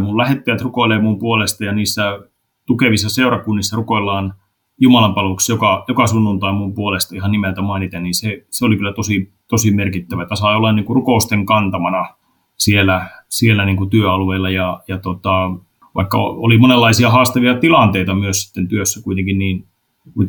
mun 0.00 0.18
lähettäjät 0.18 0.62
rukoilee 0.62 0.98
mun 0.98 1.18
puolesta 1.18 1.64
ja 1.64 1.72
niissä 1.72 2.18
tukevissa 2.66 3.08
seurakunnissa 3.08 3.76
rukoillaan 3.76 4.34
Jumalan 4.80 5.14
palveluksessa 5.14 5.52
joka, 5.52 5.84
joka 5.88 6.06
sunnuntai 6.06 6.52
mun 6.52 6.74
puolesta 6.74 7.16
ihan 7.16 7.30
nimeltä 7.30 7.62
mainiten, 7.62 8.02
niin 8.02 8.14
se, 8.14 8.46
se 8.50 8.64
oli 8.64 8.76
kyllä 8.76 8.92
tosi, 8.92 9.32
tosi 9.48 9.70
merkittävä. 9.70 10.22
Että 10.22 10.36
sai 10.36 10.56
olla 10.56 10.72
niin 10.72 10.84
kuin 10.84 10.94
rukousten 10.94 11.46
kantamana 11.46 12.06
siellä, 12.56 13.08
siellä 13.28 13.64
niin 13.64 13.76
kuin 13.76 13.90
työalueella 13.90 14.50
ja, 14.50 14.80
ja 14.88 14.98
tota, 14.98 15.50
vaikka 15.96 16.18
oli 16.18 16.58
monenlaisia 16.58 17.10
haastavia 17.10 17.58
tilanteita 17.58 18.14
myös 18.14 18.42
sitten 18.42 18.68
työssä 18.68 19.02
kuitenkin 19.02 19.38
niin 19.38 19.66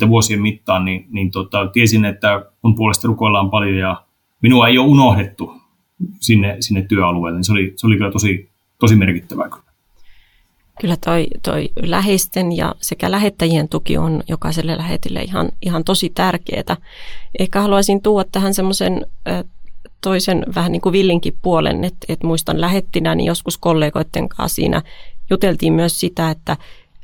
vuosien 0.10 0.42
mittaan, 0.42 0.86
niin, 0.86 1.06
niin 1.10 1.32
tota, 1.32 1.68
tiesin, 1.68 2.06
että 2.06 2.46
mun 2.62 2.76
puolesta 2.76 3.08
rukoillaan 3.08 3.50
paljon 3.50 3.78
ja 3.78 4.04
minua 4.42 4.68
ei 4.68 4.78
ole 4.78 4.88
unohdettu 4.88 5.54
sinne, 6.20 6.58
sinne 6.60 6.82
työalueelle. 6.82 7.38
Niin 7.38 7.44
se, 7.44 7.52
oli, 7.52 7.74
se 7.76 7.88
oli 7.88 7.98
kyllä 7.98 8.12
tosi, 8.12 8.50
tosi 8.80 8.96
merkittävää. 8.96 9.50
Kyllä 10.82 10.98
toi, 11.06 11.28
toi 11.44 11.70
läheisten 11.82 12.58
ja 12.58 12.76
sekä 12.82 13.12
lähettäjien 13.12 13.70
tuki 13.70 13.98
on 13.98 14.24
jokaiselle 14.28 14.78
lähetille 14.78 15.22
ihan, 15.22 15.50
ihan 15.62 15.84
tosi 15.84 16.10
tärkeää. 16.10 16.78
Ehkä 17.40 17.62
haluaisin 17.62 18.02
tuoda 18.02 18.30
tähän 18.32 18.54
semmoisen 18.54 19.06
toisen 20.02 20.46
vähän 20.56 20.72
niin 20.72 20.82
kuin 20.82 20.94
villinkin 20.94 21.38
puolen, 21.42 21.84
että, 21.84 22.06
että 22.10 22.28
muistan 22.28 22.62
lähettinä, 22.62 23.16
niin 23.16 23.28
joskus 23.28 23.58
kollegoiden 23.58 24.30
kanssa 24.30 24.56
siinä 24.56 24.82
juteltiin 25.30 25.74
myös 25.74 26.00
sitä, 26.00 26.30
että 26.30 26.58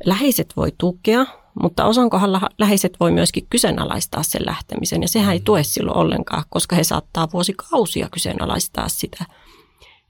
läheiset 0.06 0.54
voi 0.58 0.74
tukea, 0.78 1.26
mutta 1.62 1.86
osan 1.86 2.10
kohdalla 2.10 2.50
läheiset 2.60 2.98
voi 3.00 3.12
myöskin 3.12 3.48
kyseenalaistaa 3.50 4.24
sen 4.24 4.46
lähtemisen, 4.46 5.02
ja 5.02 5.08
sehän 5.08 5.34
ei 5.34 5.40
tue 5.40 5.64
silloin 5.64 5.98
ollenkaan, 5.98 6.44
koska 6.50 6.76
he 6.76 6.84
saattaa 6.84 7.28
vuosikausia 7.34 8.10
kyseenalaistaa 8.12 8.90
sitä. 8.90 9.26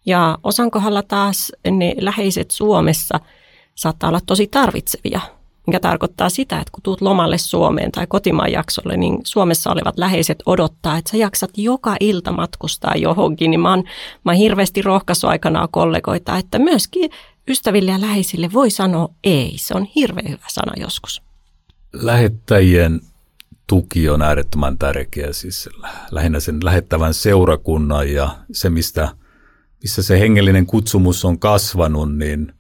Ja 0.06 0.38
osan 0.44 0.72
kohdalla 0.72 1.04
taas 1.04 1.52
ne 1.72 1.96
läheiset 2.00 2.52
Suomessa 2.52 3.20
saattaa 3.76 4.08
olla 4.08 4.20
tosi 4.26 4.48
tarvitsevia, 4.48 5.22
mikä 5.68 5.80
tarkoittaa 5.80 6.30
sitä, 6.30 6.60
että 6.60 6.72
kun 6.72 6.84
tuut 6.84 7.02
lomalle 7.02 7.38
Suomeen 7.38 7.92
tai 7.92 8.08
kotimaan 8.08 8.52
jaksolle, 8.52 8.98
niin 8.98 9.20
Suomessa 9.24 9.72
olevat 9.72 9.98
läheiset 9.98 10.44
odottaa, 10.46 10.98
että 10.98 11.12
sä 11.12 11.18
jaksat 11.18 11.52
joka 11.58 11.96
ilta 12.00 12.32
matkustaa 12.32 12.96
johonkin. 12.96 13.52
Niin 13.52 13.60
mä 13.60 13.70
oon, 13.70 13.84
mä 14.24 14.32
oon 14.32 14.38
hirveästi 14.38 14.82
rohkaisu 14.82 15.28
aikanaan 15.28 15.68
kollegoita, 15.72 16.38
että 16.38 16.60
myöskin 16.60 17.12
ystäville 17.48 17.92
ja 17.92 18.02
läheisille 18.02 18.50
voi 18.54 18.72
sanoa 18.72 19.10
ei. 19.24 19.54
Se 19.58 19.74
on 19.74 19.88
hirveän 19.96 20.30
hyvä 20.30 20.46
sana 20.48 20.74
joskus. 20.78 21.22
Lähettäjien 21.94 23.02
tuki 23.68 24.10
on 24.10 24.22
äärettömän 24.22 24.78
tärkeä, 24.78 25.34
siis 25.34 25.70
lähinnä 26.12 26.40
sen 26.40 26.60
lähettävän 26.64 27.14
seurakunnan 27.14 28.12
ja 28.12 28.38
se, 28.52 28.70
mistä, 28.70 29.10
missä 29.82 30.04
se 30.04 30.20
hengellinen 30.20 30.66
kutsumus 30.66 31.26
on 31.26 31.40
kasvanut, 31.40 32.18
niin 32.18 32.54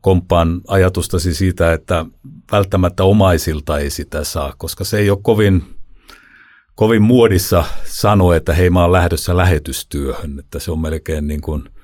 komppaan 0.00 0.60
ajatustasi 0.68 1.34
siitä, 1.34 1.72
että 1.72 2.06
välttämättä 2.52 3.04
omaisilta 3.04 3.78
ei 3.78 3.90
sitä 3.90 4.24
saa, 4.24 4.54
koska 4.58 4.84
se 4.84 4.98
ei 4.98 5.10
ole 5.10 5.18
kovin, 5.22 5.62
kovin 6.74 7.02
muodissa 7.02 7.64
sanoa, 7.84 8.36
että 8.36 8.54
hei 8.54 8.70
mä 8.70 8.82
oon 8.82 8.92
lähdössä 8.92 9.36
lähetystyöhön, 9.36 10.38
että 10.38 10.58
se 10.58 10.70
on 10.70 10.78
melkein 10.78 11.26
niin 11.26 11.40
kuin– 11.40 11.68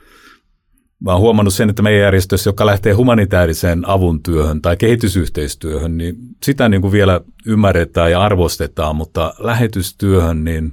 mä 1.05 1.13
oon 1.13 1.21
huomannut 1.21 1.55
sen, 1.55 1.71
että 1.71 1.83
meidän 1.83 2.03
järjestössä, 2.03 2.49
joka 2.49 2.67
lähtee 2.67 2.93
humanitaariseen 2.93 3.89
avun 3.89 4.23
työhön 4.23 4.63
tai 4.63 4.77
kehitysyhteistyöhön, 4.77 5.99
niin 5.99 6.17
sitä 6.43 6.69
niin 6.69 6.81
kuin 6.81 6.93
vielä 6.93 7.21
ymmärretään 7.47 8.11
ja 8.11 8.23
arvostetaan, 8.23 8.97
mutta 8.97 9.35
lähetystyöhön, 9.39 10.45
niin, 10.45 10.73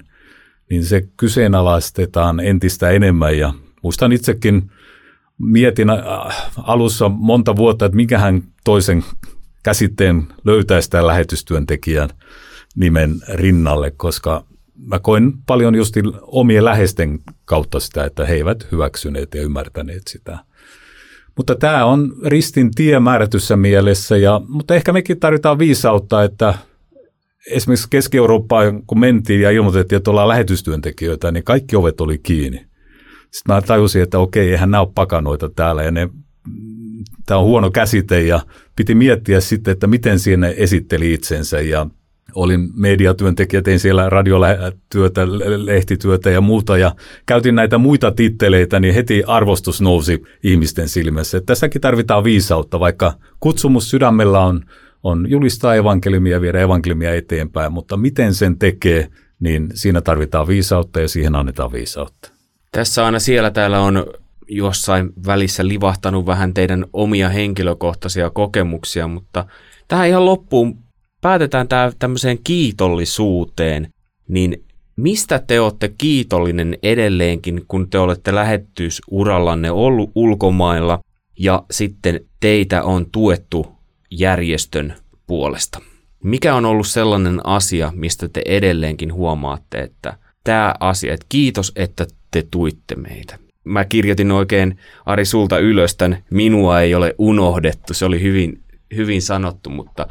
niin 0.69 0.85
se 0.85 1.01
kyseenalaistetaan 1.17 2.39
entistä 2.39 2.89
enemmän. 2.89 3.37
Ja 3.37 3.53
muistan 3.81 4.11
itsekin, 4.11 4.71
mietin 5.37 5.89
äh, 5.89 5.99
alussa 6.57 7.09
monta 7.09 7.55
vuotta, 7.55 7.85
että 7.85 7.95
mikähän 7.95 8.43
toisen 8.63 9.03
käsitteen 9.63 10.27
löytäisi 10.45 10.89
tämän 10.89 11.07
lähetystyöntekijän 11.07 12.09
nimen 12.75 13.15
rinnalle, 13.33 13.91
koska 13.91 14.45
mä 14.85 14.99
koin 14.99 15.33
paljon 15.45 15.75
just 15.75 15.95
omien 16.21 16.65
läheisten 16.65 17.19
kautta 17.45 17.79
sitä, 17.79 18.05
että 18.05 18.25
he 18.25 18.33
eivät 18.33 18.71
hyväksyneet 18.71 19.35
ja 19.35 19.41
ymmärtäneet 19.41 20.07
sitä. 20.07 20.37
Mutta 21.37 21.55
tämä 21.55 21.85
on 21.85 22.13
ristin 22.25 22.71
tie 22.71 22.99
määrätyssä 22.99 23.57
mielessä, 23.57 24.17
ja, 24.17 24.41
mutta 24.47 24.75
ehkä 24.75 24.93
mekin 24.93 25.19
tarvitaan 25.19 25.59
viisautta, 25.59 26.23
että 26.23 26.53
esimerkiksi 27.47 27.87
Keski-Eurooppaan, 27.89 28.83
kun 28.87 28.99
mentiin 28.99 29.41
ja 29.41 29.51
ilmoitettiin, 29.51 29.97
että 29.97 30.11
ollaan 30.11 30.27
lähetystyöntekijöitä, 30.27 31.31
niin 31.31 31.43
kaikki 31.43 31.75
ovet 31.75 32.01
oli 32.01 32.17
kiinni. 32.17 32.57
Sitten 33.31 33.55
mä 33.55 33.61
tajusin, 33.61 34.01
että 34.01 34.19
okei, 34.19 34.51
eihän 34.51 34.71
nämä 34.71 34.81
ole 34.81 34.91
pakanoita 34.95 35.49
täällä, 35.49 35.83
ja 35.83 35.91
ne, 35.91 36.09
tämä 37.25 37.39
on 37.39 37.45
huono 37.45 37.71
käsite, 37.71 38.21
ja 38.21 38.39
piti 38.75 38.95
miettiä 38.95 39.39
sitten, 39.39 39.71
että 39.71 39.87
miten 39.87 40.19
siinä 40.19 40.47
esitteli 40.47 41.13
itsensä, 41.13 41.61
ja 41.61 41.87
olin 42.35 42.69
mediatyöntekijä, 42.73 43.61
tein 43.61 43.79
siellä 43.79 44.09
radiotyötä, 44.09 45.27
lehtityötä 45.57 46.29
ja 46.29 46.41
muuta 46.41 46.77
ja 46.77 46.95
käytin 47.25 47.55
näitä 47.55 47.77
muita 47.77 48.11
titteleitä, 48.11 48.79
niin 48.79 48.93
heti 48.93 49.23
arvostus 49.27 49.81
nousi 49.81 50.23
ihmisten 50.43 50.89
silmässä. 50.89 51.37
Että 51.37 51.45
tässäkin 51.45 51.81
tarvitaan 51.81 52.23
viisautta, 52.23 52.79
vaikka 52.79 53.13
kutsumus 53.39 53.89
sydämellä 53.89 54.39
on, 54.39 54.61
on 55.03 55.25
julistaa 55.29 55.75
evankeliumia 55.75 56.41
viedä 56.41 56.61
evankeliumia 56.61 57.15
eteenpäin, 57.15 57.71
mutta 57.71 57.97
miten 57.97 58.33
sen 58.33 58.59
tekee, 58.59 59.07
niin 59.39 59.69
siinä 59.73 60.01
tarvitaan 60.01 60.47
viisautta 60.47 60.99
ja 60.99 61.07
siihen 61.07 61.35
annetaan 61.35 61.71
viisautta. 61.71 62.31
Tässä 62.71 63.05
aina 63.05 63.19
siellä 63.19 63.51
täällä 63.51 63.79
on 63.79 64.05
jossain 64.47 65.09
välissä 65.25 65.67
livahtanut 65.67 66.25
vähän 66.25 66.53
teidän 66.53 66.85
omia 66.93 67.29
henkilökohtaisia 67.29 68.29
kokemuksia, 68.29 69.07
mutta 69.07 69.45
tähän 69.87 70.07
ihan 70.07 70.25
loppuun 70.25 70.77
päätetään 71.21 71.67
tämä 71.67 71.91
tämmöiseen 71.99 72.39
kiitollisuuteen, 72.43 73.93
niin 74.27 74.63
mistä 74.95 75.39
te 75.47 75.59
olette 75.59 75.93
kiitollinen 75.97 76.77
edelleenkin, 76.83 77.65
kun 77.67 77.89
te 77.89 77.99
olette 77.99 78.35
lähetysurallanne 78.35 79.71
ollut 79.71 80.11
ulkomailla 80.15 80.99
ja 81.39 81.63
sitten 81.71 82.19
teitä 82.39 82.83
on 82.83 83.05
tuettu 83.11 83.67
järjestön 84.11 84.93
puolesta? 85.27 85.81
Mikä 86.23 86.55
on 86.55 86.65
ollut 86.65 86.87
sellainen 86.87 87.45
asia, 87.45 87.91
mistä 87.95 88.27
te 88.27 88.41
edelleenkin 88.45 89.13
huomaatte, 89.13 89.77
että 89.77 90.17
tämä 90.43 90.75
asia, 90.79 91.13
että 91.13 91.25
kiitos, 91.29 91.71
että 91.75 92.07
te 92.31 92.47
tuitte 92.51 92.95
meitä? 92.95 93.39
Mä 93.63 93.85
kirjoitin 93.85 94.31
oikein 94.31 94.77
Ari 95.05 95.25
sulta 95.25 95.59
ylös 95.59 95.95
tämän, 95.95 96.23
minua 96.29 96.81
ei 96.81 96.95
ole 96.95 97.15
unohdettu, 97.17 97.93
se 97.93 98.05
oli 98.05 98.21
hyvin, 98.21 98.61
hyvin 98.95 99.21
sanottu, 99.21 99.69
mutta 99.69 100.07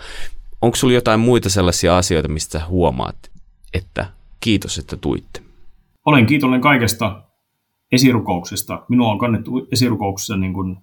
onko 0.63 0.77
sulla 0.77 0.95
jotain 0.95 1.21
muita 1.21 1.51
sellaisia 1.51 1.99
asioita, 1.99 2.29
mistä 2.29 2.63
huomaat, 2.69 3.31
että 3.75 4.07
kiitos, 4.41 4.79
että 4.79 4.97
tuitte? 4.97 5.41
Olen 6.05 6.27
kiitollinen 6.27 6.61
kaikesta 6.61 7.23
esirukouksesta. 7.93 8.85
Minua 8.89 9.13
on 9.13 9.19
kannettu 9.19 9.69
esirukouksessa 9.73 10.37
niin 10.37 10.53
kuin, 10.53 10.77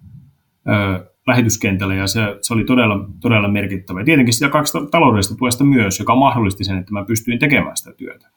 ö, 0.68 1.10
lähetyskentällä 1.26 1.94
ja 1.94 2.06
se, 2.06 2.20
se 2.40 2.54
oli 2.54 2.64
todella, 2.64 3.08
todella 3.20 3.48
merkittävä. 3.48 4.00
Ja 4.00 4.04
tietenkin 4.04 4.34
sitä 4.34 4.48
kaksi 4.48 4.78
taloudellista 4.90 5.34
tuesta 5.36 5.64
myös, 5.64 5.98
joka 5.98 6.14
mahdollisti 6.14 6.64
sen, 6.64 6.78
että 6.78 6.92
mä 6.92 7.04
pystyin 7.04 7.38
tekemään 7.38 7.76
sitä 7.76 7.92
työtä. 7.92 8.28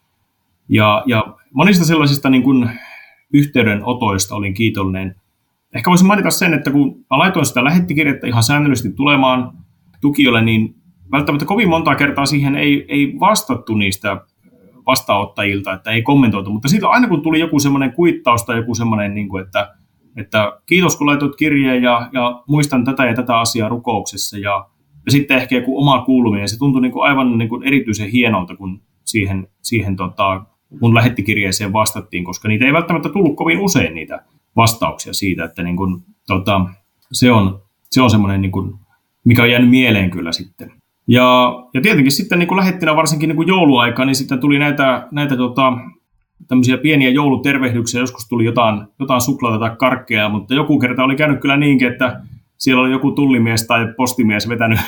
Ja, 0.69 1.03
ja 1.05 1.37
monista 1.53 1.85
sellaisista 1.85 2.29
niin 2.29 2.43
kuin, 2.43 2.69
yhteydenotoista 3.33 4.35
olin 4.35 4.53
kiitollinen. 4.53 5.15
Ehkä 5.75 5.89
voisin 5.89 6.07
mainita 6.07 6.31
sen, 6.31 6.53
että 6.53 6.71
kun 6.71 7.05
mä 7.11 7.17
laitoin 7.17 7.45
sitä 7.45 7.63
lähettikirjettä 7.63 8.27
ihan 8.27 8.43
säännöllisesti 8.43 8.91
tulemaan 8.91 9.53
tukijoille, 10.01 10.41
niin 10.41 10.75
välttämättä 11.11 11.45
kovin 11.45 11.69
monta 11.69 11.95
kertaa 11.95 12.25
siihen 12.25 12.55
ei, 12.55 12.85
ei 12.87 13.13
vastattu 13.19 13.75
niistä 13.75 14.21
vastaanottajilta, 14.85 15.73
että 15.73 15.91
ei 15.91 16.01
kommentoitu, 16.01 16.51
mutta 16.51 16.67
siitä 16.67 16.89
aina 16.89 17.07
kun 17.07 17.21
tuli 17.21 17.39
joku 17.39 17.59
semmoinen 17.59 17.93
kuittaus 17.93 18.43
tai 18.43 18.57
joku 18.57 18.75
semmoinen, 18.75 19.13
niin 19.13 19.29
kuin, 19.29 19.45
että, 19.45 19.75
että 20.17 20.59
kiitos 20.65 20.97
kun 20.97 21.07
laitoit 21.07 21.35
kirjeen 21.35 21.83
ja, 21.83 22.09
ja 22.13 22.43
muistan 22.47 22.85
tätä 22.85 23.05
ja 23.05 23.13
tätä 23.13 23.39
asiaa 23.39 23.69
rukouksessa 23.69 24.37
ja, 24.37 24.65
ja 25.05 25.11
sitten 25.11 25.37
ehkä 25.37 25.55
joku 25.55 25.81
oma 25.81 26.01
kuuluminen, 26.01 26.49
se 26.49 26.59
tuntui 26.59 26.81
niin 26.81 26.91
kuin 26.91 27.09
aivan 27.09 27.37
niin 27.37 27.49
kuin 27.49 27.63
erityisen 27.63 28.09
hienolta, 28.09 28.55
kun 28.55 28.81
siihen, 29.05 29.47
siihen 29.61 29.95
tota, 29.95 30.45
mun 30.81 30.95
lähettikirjeeseen 30.95 31.73
vastattiin, 31.73 32.23
koska 32.23 32.47
niitä 32.47 32.65
ei 32.65 32.73
välttämättä 32.73 33.09
tullut 33.09 33.35
kovin 33.35 33.59
usein 33.59 33.95
niitä 33.95 34.23
vastauksia 34.55 35.13
siitä, 35.13 35.43
että 35.45 35.63
niin 35.63 35.77
kuin, 35.77 36.01
tota, 36.27 36.61
se 37.11 37.31
on, 37.31 37.61
se 37.91 38.01
on 38.01 38.09
semmoinen, 38.09 38.41
niin 38.41 38.51
kuin, 38.51 38.73
mikä 39.25 39.43
on 39.43 39.51
jäänyt 39.51 39.69
mieleen 39.69 40.09
kyllä 40.11 40.31
sitten. 40.31 40.78
Ja, 41.09 41.53
ja 41.73 41.81
tietenkin 41.81 42.11
sitten 42.11 42.39
niin 42.39 42.47
kuin 42.47 42.57
lähettinä 42.57 42.95
varsinkin 42.95 43.29
niin 43.29 43.35
kuin 43.35 43.47
jouluaika, 43.47 44.05
niin 44.05 44.15
sitten 44.15 44.39
tuli 44.39 44.59
näitä, 44.59 45.07
näitä 45.11 45.37
tota, 45.37 45.73
tämmöisiä 46.47 46.77
pieniä 46.77 47.09
joulutervehdyksiä. 47.09 48.01
Joskus 48.01 48.27
tuli 48.27 48.45
jotain, 48.45 48.81
jotain 48.99 49.21
suklaata 49.21 49.59
tai 49.59 49.75
karkkeja, 49.79 50.29
mutta 50.29 50.53
joku 50.53 50.79
kerta 50.79 51.03
oli 51.03 51.15
käynyt 51.15 51.41
kyllä 51.41 51.57
niinkin, 51.57 51.91
että 51.91 52.21
siellä 52.57 52.81
oli 52.81 52.91
joku 52.91 53.11
tullimies 53.11 53.67
tai 53.67 53.93
postimies 53.97 54.49
vetänyt 54.49 54.79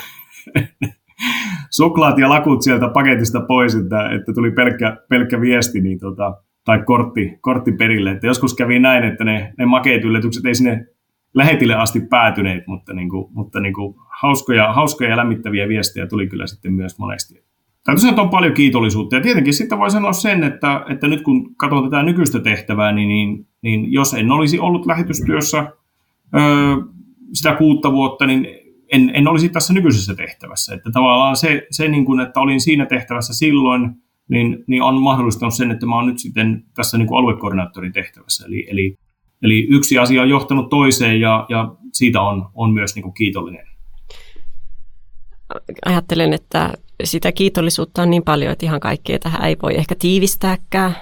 suklaat 1.77 2.17
ja 2.17 2.29
lakut 2.29 2.61
sieltä 2.61 2.89
paketista 2.89 3.41
pois, 3.41 3.75
että, 3.75 4.09
että 4.09 4.33
tuli 4.33 4.51
pelkkä, 4.51 4.97
pelkkä 5.09 5.41
viesti 5.41 5.81
niin 5.81 5.99
tota, 5.99 6.33
tai 6.65 6.83
kortti, 6.85 7.37
kortti 7.41 7.71
perille. 7.71 8.11
Että 8.11 8.27
joskus 8.27 8.55
kävi 8.55 8.79
näin, 8.79 9.03
että 9.03 9.23
ne, 9.23 9.53
ne 9.57 9.65
makeet 9.65 10.03
yllätykset 10.03 10.45
ei 10.45 10.55
sinne 10.55 10.85
lähetille 11.33 11.75
asti 11.75 11.99
päätyneet, 11.99 12.67
mutta, 12.67 12.93
niin 12.93 13.09
kuin, 13.09 13.25
mutta 13.33 13.59
niin 13.59 13.73
kuin 13.73 13.95
hauskoja, 14.21 14.73
hauskoja 14.73 15.09
ja 15.09 15.17
lämmittäviä 15.17 15.67
viestejä 15.67 16.07
tuli 16.07 16.27
kyllä 16.27 16.47
sitten 16.47 16.73
myös 16.73 16.99
monesti. 16.99 17.43
Täytyy 17.83 17.99
sanoa, 17.99 18.11
että 18.11 18.21
on 18.21 18.29
paljon 18.29 18.53
kiitollisuutta. 18.53 19.15
Ja 19.15 19.21
tietenkin 19.21 19.53
sitten 19.53 19.79
voi 19.79 19.91
sanoa 19.91 20.13
sen, 20.13 20.43
että, 20.43 20.85
että 20.89 21.07
nyt 21.07 21.21
kun 21.21 21.55
katson 21.55 21.83
tätä 21.83 22.03
nykyistä 22.03 22.39
tehtävää, 22.39 22.91
niin, 22.91 23.07
niin, 23.07 23.47
niin 23.61 23.91
jos 23.93 24.13
en 24.13 24.31
olisi 24.31 24.59
ollut 24.59 24.85
lähetystyössä 24.85 25.71
öö, 26.35 26.75
sitä 27.33 27.55
kuutta 27.55 27.91
vuotta, 27.91 28.25
niin 28.27 28.47
en, 28.91 29.11
en 29.13 29.27
olisi 29.27 29.49
tässä 29.49 29.73
nykyisessä 29.73 30.15
tehtävässä. 30.15 30.73
Että 30.73 30.91
tavallaan 30.91 31.35
se, 31.35 31.67
se 31.71 31.87
niin 31.87 32.05
kuin, 32.05 32.19
että 32.19 32.39
olin 32.39 32.61
siinä 32.61 32.85
tehtävässä 32.85 33.33
silloin, 33.33 33.91
niin, 34.29 34.63
niin 34.67 34.81
on 34.81 35.01
mahdollistanut 35.01 35.53
sen, 35.53 35.71
että 35.71 35.85
mä 35.85 35.95
olen 35.95 36.07
nyt 36.07 36.19
sitten 36.19 36.63
tässä 36.75 36.97
niin 36.97 37.07
kuin 37.07 37.19
aluekoordinaattorin 37.19 37.93
tehtävässä. 37.93 38.45
Eli, 38.47 38.67
eli 38.69 38.97
Eli 39.43 39.67
yksi 39.69 39.97
asia 39.97 40.21
on 40.21 40.29
johtanut 40.29 40.69
toiseen 40.69 41.19
ja, 41.21 41.45
ja 41.49 41.75
siitä 41.93 42.21
on, 42.21 42.49
on 42.53 42.73
myös 42.73 42.95
niin 42.95 43.03
kuin 43.03 43.13
kiitollinen. 43.13 43.67
Ajattelen, 45.85 46.33
että 46.33 46.73
sitä 47.03 47.31
kiitollisuutta 47.31 48.01
on 48.01 48.09
niin 48.09 48.23
paljon, 48.23 48.51
että 48.51 48.65
ihan 48.65 48.79
kaikkea 48.79 49.19
tähän 49.19 49.45
ei 49.45 49.57
voi 49.63 49.77
ehkä 49.77 49.95
tiivistääkään. 49.99 50.95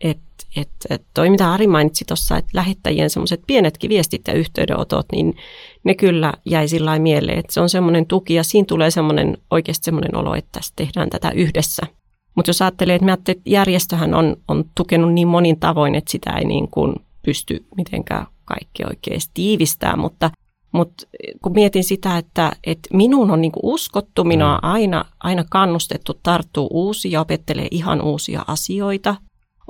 Et, 0.00 0.18
et, 0.56 0.68
et 0.90 1.02
toi, 1.14 1.30
mitä 1.30 1.52
Ari 1.52 1.66
mainitsi 1.66 2.04
tuossa, 2.04 2.36
että 2.36 2.50
lähettäjien 2.54 3.10
semmoiset 3.10 3.42
pienetkin 3.46 3.88
viestit 3.88 4.22
ja 4.26 4.34
yhteydenotot, 4.34 5.06
niin 5.12 5.36
ne 5.84 5.94
kyllä 5.94 6.32
jäi 6.44 6.68
sillä 6.68 6.98
mieleen, 6.98 7.38
että 7.38 7.52
se 7.52 7.60
on 7.60 7.68
semmoinen 7.68 8.06
tuki 8.06 8.34
ja 8.34 8.44
siinä 8.44 8.66
tulee 8.66 8.90
semmoinen 8.90 9.38
oikeasti 9.50 9.84
semmoinen 9.84 10.16
olo, 10.16 10.34
että 10.34 10.48
tässä 10.52 10.72
tehdään 10.76 11.10
tätä 11.10 11.30
yhdessä. 11.30 11.86
Mutta 12.34 12.48
jos 12.48 12.62
ajattelee, 12.62 12.94
että, 12.94 13.12
että 13.12 13.50
järjestöhän 13.50 14.14
on, 14.14 14.36
on 14.48 14.64
tukenut 14.74 15.12
niin 15.12 15.28
monin 15.28 15.60
tavoin, 15.60 15.94
että 15.94 16.10
sitä 16.10 16.30
ei 16.30 16.44
niin 16.44 16.68
kuin 16.68 16.94
pysty 17.22 17.66
mitenkään 17.76 18.26
kaikki 18.44 18.84
oikein 18.90 19.20
tiivistää, 19.34 19.96
mutta, 19.96 20.30
mutta 20.72 21.06
kun 21.42 21.52
mietin 21.52 21.84
sitä, 21.84 22.18
että, 22.18 22.52
että 22.64 22.88
minun 22.96 23.30
on 23.30 23.40
niin 23.40 23.52
uskottu, 23.62 24.24
minua 24.24 24.54
on 24.54 24.64
aina, 24.64 25.04
aina 25.20 25.44
kannustettu 25.50 26.14
tarttua 26.22 26.68
uusia 26.70 27.12
ja 27.12 27.20
opettelee 27.20 27.68
ihan 27.70 28.02
uusia 28.02 28.44
asioita, 28.46 29.16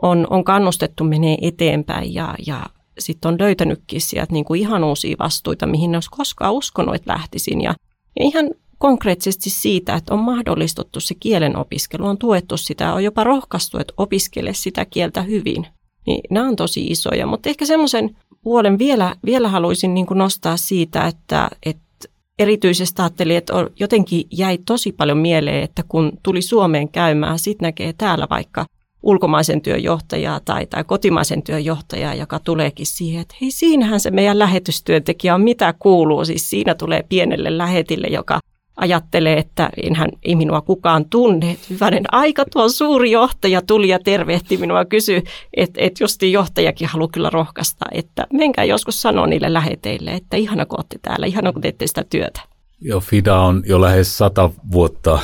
on, 0.03 0.27
on 0.31 0.45
kannustettu 0.45 1.05
menee 1.05 1.37
eteenpäin 1.43 2.15
ja, 2.15 2.35
ja 2.47 2.67
sitten 2.99 3.29
on 3.29 3.37
löytänytkin 3.41 4.01
sieltä 4.01 4.33
niin 4.33 4.45
kuin 4.45 4.61
ihan 4.61 4.85
uusia 4.85 5.17
vastuita, 5.19 5.67
mihin 5.67 5.91
ne 5.91 5.97
olisi 5.97 6.11
koskaan 6.11 6.55
uskonut, 6.55 6.95
että 6.95 7.13
lähtisin. 7.13 7.61
Ja, 7.61 7.75
ja 8.19 8.25
ihan 8.25 8.51
konkreettisesti 8.79 9.51
siitä, 9.51 9.95
että 9.95 10.15
on 10.15 10.21
mahdollistettu 10.21 11.01
se 11.01 11.15
kielen 11.15 11.57
opiskelu, 11.57 12.07
on 12.07 12.19
tuettu 12.19 12.57
sitä, 12.57 12.95
on 12.95 13.05
jopa 13.05 13.25
rohkaistu, 13.25 13.79
että 13.79 13.95
opiskele 13.97 14.55
sitä 14.55 14.85
kieltä 14.85 15.23
hyvin. 15.23 15.67
Niin 16.07 16.21
nämä 16.31 16.49
on 16.49 16.57
tosi 16.57 16.87
isoja, 16.87 17.27
mutta 17.27 17.49
ehkä 17.49 17.67
semmoisen 17.67 18.17
puolen 18.43 18.79
vielä, 18.79 19.17
vielä 19.25 19.49
haluaisin 19.49 19.95
niin 19.95 20.07
nostaa 20.15 20.57
siitä, 20.57 21.07
että, 21.07 21.51
että 21.67 22.09
erityisesti 22.39 23.03
ajattelin, 23.03 23.37
että 23.37 23.53
jotenkin 23.81 24.25
jäi 24.31 24.59
tosi 24.67 24.93
paljon 24.93 25.19
mieleen, 25.19 25.63
että 25.63 25.83
kun 25.89 26.13
tuli 26.23 26.43
Suomeen 26.43 26.89
käymään, 26.89 27.39
sitten 27.39 27.67
näkee 27.67 27.93
täällä 27.93 28.27
vaikka 28.31 28.67
ulkomaisen 29.03 29.61
työn 29.61 29.83
johtajaa 29.83 30.41
tai, 30.41 30.67
tai 30.67 30.85
kotimaisen 30.85 31.43
työn 31.43 31.65
johtajaa, 31.65 32.15
joka 32.15 32.39
tuleekin 32.39 32.87
siihen, 32.87 33.23
että 33.23 33.35
hei 33.41 33.51
siinähän 33.51 34.01
se 34.01 34.11
meidän 34.11 34.39
lähetystyöntekijä 34.39 35.35
on, 35.35 35.41
mitä 35.41 35.75
kuuluu. 35.79 36.25
Siis 36.25 36.51
siinä 36.51 36.75
tulee 36.75 37.03
pienelle 37.09 37.59
lähetille, 37.59 38.07
joka 38.07 38.41
ajattelee, 38.77 39.39
että 39.39 39.71
enhän, 39.83 40.11
ei 40.23 40.35
minua 40.35 40.61
kukaan 40.61 41.05
tunne. 41.05 41.57
Hyvänen 41.71 42.05
aika, 42.13 42.45
tuo 42.53 42.69
suuri 42.69 43.11
johtaja 43.11 43.63
tuli 43.63 43.89
ja 43.89 43.99
tervehti 43.99 44.57
minua 44.57 44.79
ja 44.79 44.85
kysyi, 44.85 45.23
että, 45.57 45.81
että 45.81 46.05
just 46.05 46.23
johtajakin 46.23 46.89
haluaa 46.89 47.11
kyllä 47.13 47.31
rohkaista, 47.31 47.87
että 47.93 48.27
menkää 48.33 48.65
joskus 48.65 49.03
sanoa 49.03 49.27
niille 49.27 49.53
läheteille, 49.53 50.11
että 50.11 50.37
ihana 50.37 50.67
kun 50.67 50.79
olette 50.79 50.99
täällä, 51.03 51.27
ihana 51.27 51.53
kun 51.53 51.63
teette 51.63 51.87
sitä 51.87 52.05
työtä. 52.11 52.41
Joo, 52.81 53.01
FIDA 53.01 53.41
on 53.41 53.63
jo 53.67 53.81
lähes 53.81 54.19
sata 54.19 54.51
vuotta 54.73 55.19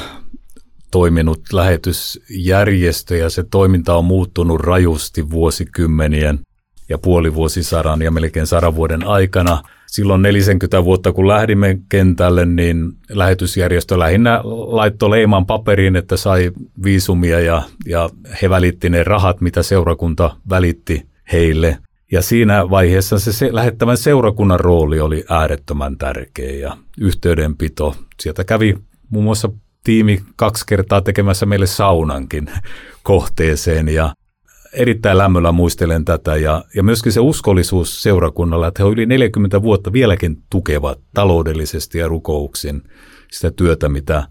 toiminut 0.90 1.40
lähetysjärjestö 1.52 3.16
ja 3.16 3.30
se 3.30 3.44
toiminta 3.50 3.96
on 3.96 4.04
muuttunut 4.04 4.60
rajusti 4.60 5.30
vuosikymmenien 5.30 6.38
ja 6.88 6.98
puolivuosisadan 6.98 8.02
ja 8.02 8.10
melkein 8.10 8.46
sadan 8.46 8.76
vuoden 8.76 9.06
aikana– 9.06 9.62
silloin 9.86 10.22
40 10.22 10.84
vuotta, 10.84 11.12
kun 11.12 11.28
lähdimme 11.28 11.78
kentälle, 11.88 12.46
niin 12.46 12.92
lähetysjärjestö 13.08 13.98
lähinnä 13.98 14.40
laittoi 14.44 15.10
leiman 15.10 15.46
paperiin, 15.46 15.96
että 15.96 16.16
sai 16.16 16.50
viisumia 16.84 17.40
ja, 17.40 17.62
ja 17.86 18.10
he 18.42 18.50
välitti 18.50 18.90
ne 18.90 19.04
rahat, 19.04 19.40
mitä 19.40 19.62
seurakunta 19.62 20.36
välitti 20.50 21.06
heille. 21.32 21.78
Ja 22.12 22.22
siinä 22.22 22.70
vaiheessa 22.70 23.18
se, 23.18 23.48
lähettävän 23.52 23.96
seurakunnan 23.96 24.60
rooli 24.60 25.00
oli 25.00 25.24
äärettömän 25.28 25.98
tärkeä 25.98 26.50
ja 26.50 26.76
yhteydenpito. 27.00 27.96
Sieltä 28.20 28.44
kävi 28.44 28.76
muun 29.10 29.24
muassa 29.24 29.48
tiimi 29.84 30.22
kaksi 30.36 30.64
kertaa 30.66 31.00
tekemässä 31.00 31.46
meille 31.46 31.66
saunankin 31.66 32.50
kohteeseen 33.02 33.88
ja 33.88 34.14
erittäin 34.76 35.18
lämmöllä 35.18 35.52
muistelen 35.52 36.04
tätä 36.04 36.36
ja, 36.36 36.64
ja 36.74 36.82
myöskin 36.82 37.12
se 37.12 37.20
uskollisuus 37.20 38.02
seurakunnalla, 38.02 38.66
että 38.66 38.84
he 38.84 38.90
yli 38.90 39.06
40 39.06 39.62
vuotta 39.62 39.92
vieläkin 39.92 40.42
tukevat 40.50 41.00
taloudellisesti 41.14 41.98
ja 41.98 42.08
rukouksin 42.08 42.82
sitä 43.32 43.50
työtä, 43.50 43.88
mitä 43.88 44.24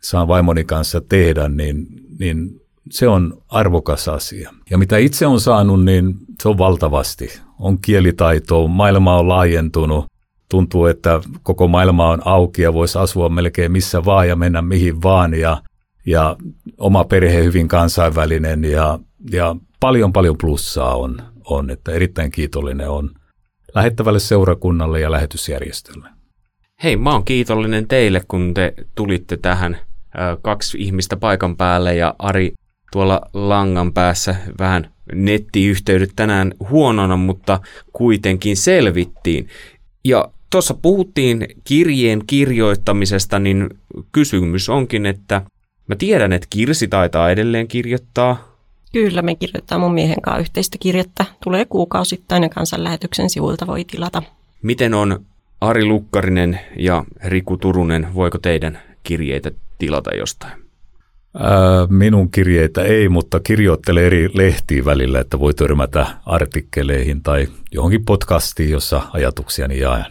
saan 0.00 0.28
vaimoni 0.28 0.64
kanssa 0.64 1.00
tehdä, 1.00 1.48
niin, 1.48 1.86
niin 2.18 2.60
se 2.90 3.08
on 3.08 3.42
arvokas 3.48 4.08
asia. 4.08 4.50
Ja 4.70 4.78
mitä 4.78 4.96
itse 4.96 5.26
on 5.26 5.40
saanut, 5.40 5.84
niin 5.84 6.14
se 6.42 6.48
on 6.48 6.58
valtavasti. 6.58 7.40
On 7.58 7.78
kielitaitoa, 7.78 8.68
maailma 8.68 9.18
on 9.18 9.28
laajentunut, 9.28 10.04
tuntuu, 10.50 10.86
että 10.86 11.20
koko 11.42 11.68
maailma 11.68 12.10
on 12.10 12.22
auki 12.24 12.62
ja 12.62 12.72
voisi 12.72 12.98
asua 12.98 13.28
melkein 13.28 13.72
missä 13.72 14.04
vaan 14.04 14.28
ja 14.28 14.36
mennä 14.36 14.62
mihin 14.62 15.02
vaan 15.02 15.34
ja, 15.34 15.62
ja 16.06 16.36
oma 16.78 17.04
perhe 17.04 17.44
hyvin 17.44 17.68
kansainvälinen 17.68 18.64
ja, 18.64 18.98
ja 19.30 19.56
paljon 19.80 20.12
paljon 20.12 20.38
plussaa 20.38 20.96
on, 20.96 21.16
on, 21.44 21.70
että 21.70 21.92
erittäin 21.92 22.30
kiitollinen 22.30 22.88
on 22.88 23.10
lähettävälle 23.74 24.20
seurakunnalle 24.20 25.00
ja 25.00 25.10
lähetysjärjestölle. 25.10 26.08
Hei, 26.82 26.96
mä 26.96 27.12
oon 27.12 27.24
kiitollinen 27.24 27.88
teille, 27.88 28.22
kun 28.28 28.54
te 28.54 28.74
tulitte 28.94 29.36
tähän 29.36 29.78
kaksi 30.42 30.78
ihmistä 30.80 31.16
paikan 31.16 31.56
päälle 31.56 31.94
ja 31.94 32.14
Ari 32.18 32.52
tuolla 32.92 33.20
langan 33.32 33.92
päässä 33.92 34.34
vähän 34.58 34.92
nettiyhteydet 35.14 36.10
tänään 36.16 36.54
huonona, 36.70 37.16
mutta 37.16 37.60
kuitenkin 37.92 38.56
selvittiin. 38.56 39.48
Ja 40.04 40.28
tuossa 40.50 40.74
puhuttiin 40.74 41.46
kirjeen 41.64 42.22
kirjoittamisesta, 42.26 43.38
niin 43.38 43.70
kysymys 44.12 44.68
onkin, 44.68 45.06
että 45.06 45.42
mä 45.86 45.96
tiedän, 45.96 46.32
että 46.32 46.46
Kirsi 46.50 46.88
taitaa 46.88 47.30
edelleen 47.30 47.68
kirjoittaa 47.68 48.51
Kyllä, 48.92 49.22
me 49.22 49.34
kirjoittaa 49.34 49.78
mun 49.78 49.94
miehen 49.94 50.22
kanssa 50.22 50.40
yhteistä 50.40 50.78
kirjettä. 50.80 51.24
Tulee 51.44 51.64
kuukausittain 51.64 52.42
ja 52.42 52.48
kansanlähetyksen 52.48 53.30
sivuilta 53.30 53.66
voi 53.66 53.84
tilata. 53.84 54.22
Miten 54.62 54.94
on 54.94 55.26
Ari 55.60 55.84
Lukkarinen 55.84 56.60
ja 56.76 57.04
Riku 57.24 57.56
Turunen, 57.56 58.14
voiko 58.14 58.38
teidän 58.38 58.78
kirjeitä 59.02 59.50
tilata 59.78 60.14
jostain? 60.14 60.52
Ää, 61.34 61.86
minun 61.90 62.30
kirjeitä 62.30 62.82
ei, 62.82 63.08
mutta 63.08 63.40
kirjoittele 63.40 64.06
eri 64.06 64.30
lehtiin 64.34 64.84
välillä, 64.84 65.20
että 65.20 65.38
voi 65.38 65.54
törmätä 65.54 66.06
artikkeleihin 66.26 67.22
tai 67.22 67.48
johonkin 67.72 68.04
podcastiin, 68.04 68.70
jossa 68.70 69.02
ajatuksiani 69.12 69.78
jaan. 69.78 70.06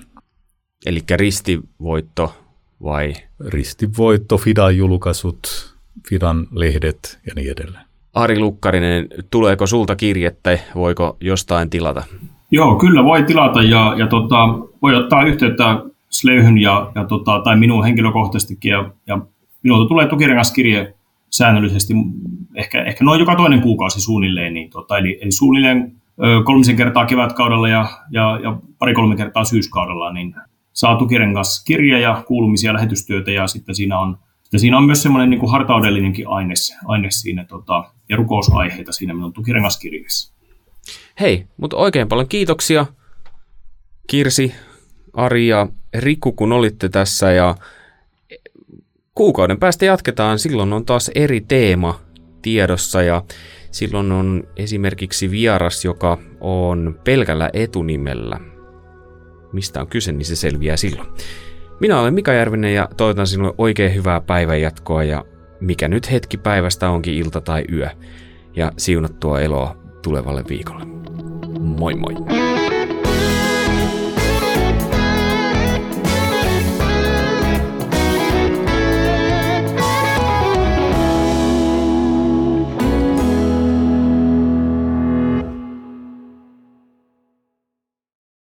Eli 0.86 1.04
ristivoitto 1.12 2.36
vai? 2.84 3.14
Ristivoitto, 3.48 4.38
Fidan 4.38 4.78
julkaisut, 4.78 5.74
Fidan 6.10 6.48
lehdet 6.52 7.20
ja 7.28 7.34
niin 7.36 7.52
edelleen. 7.52 7.91
Ari 8.14 8.40
Lukkarinen, 8.40 9.08
tuleeko 9.32 9.68
sulta 9.68 9.96
kirjettä, 9.96 10.60
voiko 10.76 11.18
jostain 11.22 11.70
tilata? 11.70 12.04
Joo, 12.52 12.76
kyllä 12.76 13.04
voi 13.04 13.24
tilata 13.24 13.64
ja, 13.64 13.96
ja 13.98 14.08
tota, 14.08 14.38
voi 14.82 14.96
ottaa 14.96 15.24
yhteyttä 15.24 15.84
Sleyhyn 16.10 16.58
ja, 16.58 16.92
ja 16.96 17.06
tota, 17.06 17.42
tai 17.44 17.56
minun 17.56 17.84
henkilökohtaisestikin 17.84 18.72
ja, 18.72 18.92
ja 19.08 19.20
minulta 19.64 19.88
tulee 19.88 20.08
tukirengaskirje 20.08 20.94
säännöllisesti, 21.30 21.94
ehkä, 22.56 22.84
ehkä 22.84 23.04
noin 23.04 23.20
joka 23.20 23.36
toinen 23.36 23.62
kuukausi 23.62 24.02
suunnilleen, 24.02 24.54
niin 24.54 24.70
tota, 24.70 24.98
eli, 24.98 25.20
eli 25.22 25.32
suunnilleen 25.32 25.92
ö, 26.24 26.44
kolmisen 26.44 26.76
kertaa 26.76 27.06
kevätkaudella 27.06 27.70
ja, 27.70 27.86
ja, 28.12 28.40
ja 28.44 28.58
pari-kolme 28.80 29.16
kertaa 29.16 29.44
syyskaudella, 29.44 30.14
niin 30.14 30.36
saa 30.74 30.96
tukirengaskirje 30.96 32.00
ja 32.00 32.24
kuulumisia 32.28 32.74
lähetystyötä 32.74 33.32
ja 33.32 33.48
sitten 33.48 33.76
siinä 33.76 34.00
on 34.00 34.18
ja 34.54 34.60
siinä 34.60 34.78
on 34.78 34.84
myös 34.84 35.04
semmoinen 35.04 35.30
niin 35.30 35.40
kuin 35.40 35.52
hartaudellinenkin 35.52 36.28
aines, 36.28 36.76
aines 36.86 37.22
siinä 37.22 37.46
tota, 37.46 37.84
ja 38.10 38.16
rukousaiheita 38.16 38.92
siinä 38.92 39.14
minun 39.14 39.34
tukirengaskirjassa. 39.34 40.34
Hei, 41.20 41.46
mutta 41.58 41.78
oikein 41.78 42.08
paljon 42.08 42.28
kiitoksia 42.28 42.86
Kirsi, 44.08 44.54
Ari 45.14 45.48
ja 45.48 45.68
Riku, 45.98 46.32
kun 46.32 46.52
olitte 46.52 46.90
tässä 46.90 47.32
ja 47.32 47.56
kuukauden 49.16 49.60
päästä 49.60 49.86
jatketaan. 49.86 50.40
Silloin 50.40 50.74
on 50.74 50.86
taas 50.86 51.12
eri 51.16 51.42
teema 51.42 52.00
tiedossa 52.42 53.02
ja 53.02 53.24
silloin 53.72 54.12
on 54.12 54.44
esimerkiksi 54.56 55.32
vieras, 55.32 55.86
joka 55.86 56.18
on 56.42 57.00
pelkällä 57.04 57.50
etunimellä. 57.54 58.40
Mistä 59.54 59.82
on 59.82 59.88
kyse, 59.88 60.12
niin 60.12 60.26
se 60.26 60.36
selviää 60.36 60.78
silloin. 60.78 61.10
Minä 61.82 62.00
olen 62.00 62.14
Mika 62.14 62.34
Järvinen 62.34 62.74
ja 62.74 62.90
toivotan 62.98 63.28
sinulle 63.28 63.54
oikein 63.58 63.96
hyvää 63.96 64.22
päivänjatkoa 64.22 65.04
ja 65.04 65.26
mikä 65.60 65.88
nyt 65.88 66.12
hetki 66.12 66.38
päivästä 66.38 66.90
onkin 66.90 67.14
ilta 67.14 67.42
tai 67.42 67.66
yö. 67.72 67.90
Ja 68.56 68.72
siunattua 68.78 69.40
eloa 69.40 69.78
tulevalle 70.02 70.44
viikolle. 70.50 70.86
Moi 71.60 71.96
moi! 71.96 72.61